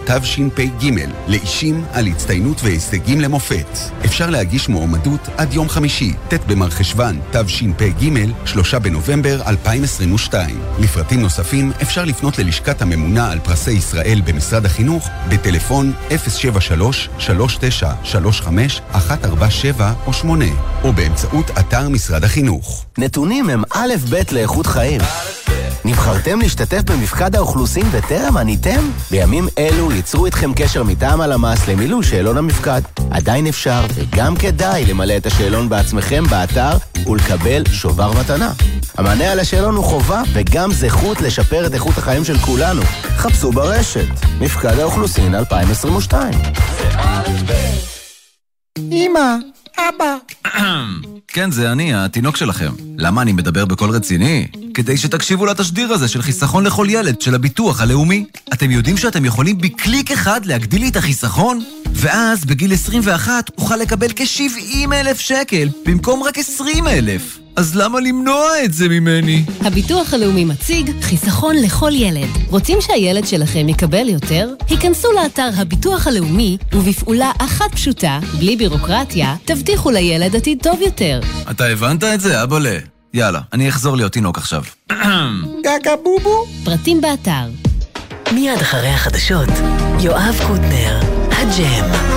תשפ"ג 0.65 0.91
לאישים 1.29 1.85
על 1.93 2.07
הצטיינות 2.07 2.61
והישגים 2.62 3.21
למופת. 3.21 3.79
אפשר 4.05 4.31
להגיש 4.31 4.69
מועמדות 4.69 5.21
עד 5.37 5.53
יום 5.53 5.69
חמישי, 5.69 6.12
ט' 6.29 6.47
במרחשוון 6.47 7.21
תשפ"ג, 7.31 8.11
3 8.45 8.75
בנובמבר 8.75 9.43
2022. 9.47 10.61
לפרטים 10.79 11.21
נוספים 11.21 11.73
אפשר 11.83 12.05
לפנות 12.05 12.39
ללשכת 12.39 12.83
הממונה 12.83 13.33
על 13.33 13.39
פרסי 13.39 13.73
ישראל 13.73 14.21
במשרד 14.25 14.67
החינוך 14.67 15.09
בטלפון 15.29 15.93
073-3935-147 16.11 16.15
או 20.07 20.12
8 20.12 20.45
או 20.85 20.93
באמצעות 20.93 21.51
אתר 21.51 21.89
משרד 21.89 22.25
החינוך. 22.25 22.85
נתונים 22.99 23.51
הם 23.51 23.62
א' 23.75 23.95
ב' 24.11 24.23
לאיכות 24.33 24.67
חיים. 24.67 25.01
נבחרתם 25.87 26.41
להשתתף 26.41 26.82
במפקד 26.91 27.37
האוכלוסין 27.37 27.87
וטרם 27.91 28.37
עניתם? 28.37 28.91
בימים 29.11 29.49
אלו 29.59 29.93
ייצרו 29.93 30.26
איתכם 30.26 30.53
קשר 30.57 30.82
מטעם 30.82 31.20
הלמ"ס 31.20 31.68
למילוי 31.68 32.05
שאלון 32.05 32.37
המפקד. 32.37 32.80
עדיין 33.11 33.47
אפשר 33.47 33.87
וגם 33.95 34.37
כדאי 34.37 34.87
למלא 34.87 35.16
את 35.16 35.26
השאלון 35.26 35.68
בעצמכם 35.68 36.24
באתר 36.30 36.76
ולקבל 37.07 37.62
שובר 37.72 38.12
מתנה. 38.20 38.53
המענה 38.99 39.32
על 39.32 39.41
השאלון 39.41 39.74
הוא 39.74 39.85
חובה 39.85 40.22
וגם 40.32 40.72
זכות 40.72 41.20
לשפר 41.20 41.66
את 41.66 41.74
איכות 41.74 41.99
החיים 41.99 42.24
של 42.24 42.39
כולנו. 42.39 42.82
חפשו 43.16 43.53
ברשת, 43.53 44.09
מפקד 44.41 44.78
האוכלוסין 44.78 45.35
2022. 45.35 46.35
אמא, 48.78 49.37
אבא. 49.78 50.16
כן, 51.35 51.51
זה 51.51 51.72
אני, 51.72 51.95
התינוק 51.95 52.37
שלכם. 52.37 52.72
למה 52.99 53.22
אני 53.22 53.32
מדבר 53.32 53.64
בקול 53.64 53.91
רציני? 53.91 54.47
כדי 54.75 54.97
שתקשיבו 54.97 55.47
לתשדיר 55.47 55.93
הזה 55.93 56.09
של 56.09 56.22
חיסכון 56.22 56.64
לכל 56.64 56.87
ילד 56.91 57.20
של 57.20 57.35
הביטוח 57.35 57.81
הלאומי. 57.81 58.25
אתם 58.53 58.70
יודעים 58.70 58.97
שאתם 58.97 59.25
יכולים 59.25 59.59
בקליק 59.59 60.11
אחד 60.11 60.47
להגדיל 60.47 60.81
לי 60.81 60.89
את 60.89 60.97
החיסכון? 60.97 61.64
ואז 61.93 62.45
בגיל 62.45 62.72
21 62.72 63.51
אוכל 63.59 63.77
לקבל 63.77 64.09
כ-70 64.16 64.93
אלף 64.93 65.20
שקל 65.20 65.68
במקום 65.87 66.22
רק 66.22 66.39
20 66.39 66.89
אלף. 66.89 67.39
אז 67.57 67.77
למה 67.77 68.01
למנוע 68.01 68.64
את 68.64 68.72
זה 68.72 68.89
ממני? 68.89 69.45
הביטוח 69.61 70.14
הלאומי 70.14 70.45
מציג 70.45 70.91
חיסכון 71.01 71.57
לכל 71.57 71.91
ילד. 71.95 72.29
רוצים 72.49 72.79
שהילד 72.81 73.27
שלכם 73.27 73.68
יקבל 73.68 74.09
יותר? 74.09 74.51
היכנסו 74.68 75.09
לאתר 75.12 75.51
הביטוח 75.57 76.07
הלאומי, 76.07 76.59
ובפעולה 76.72 77.31
אחת 77.39 77.72
פשוטה, 77.72 78.20
בלי 78.39 78.57
בירוקרטיה, 78.57 79.37
תבטיחו 79.45 79.91
לילד 79.91 80.37
עתיד 80.37 80.59
טוב 80.62 80.81
יותר. 80.81 81.20
אתה 81.51 81.66
הבנת 81.66 82.05
את 82.05 82.20
זה, 82.20 82.43
אבאלה? 82.43 82.93
יאללה, 83.15 83.41
אני 83.53 83.69
אחזור 83.69 83.97
להיות 83.97 84.12
תינוק 84.12 84.39
עכשיו. 84.39 84.62
גגה 85.61 85.97
בובו. 86.05 86.47
פרטים 86.65 87.01
באתר. 87.01 87.49
מיד 88.33 88.59
אחרי 88.61 88.89
החדשות, 88.89 89.49
יואב 90.01 90.37
קוטנר, 90.47 91.01
הג'ם. 91.31 92.14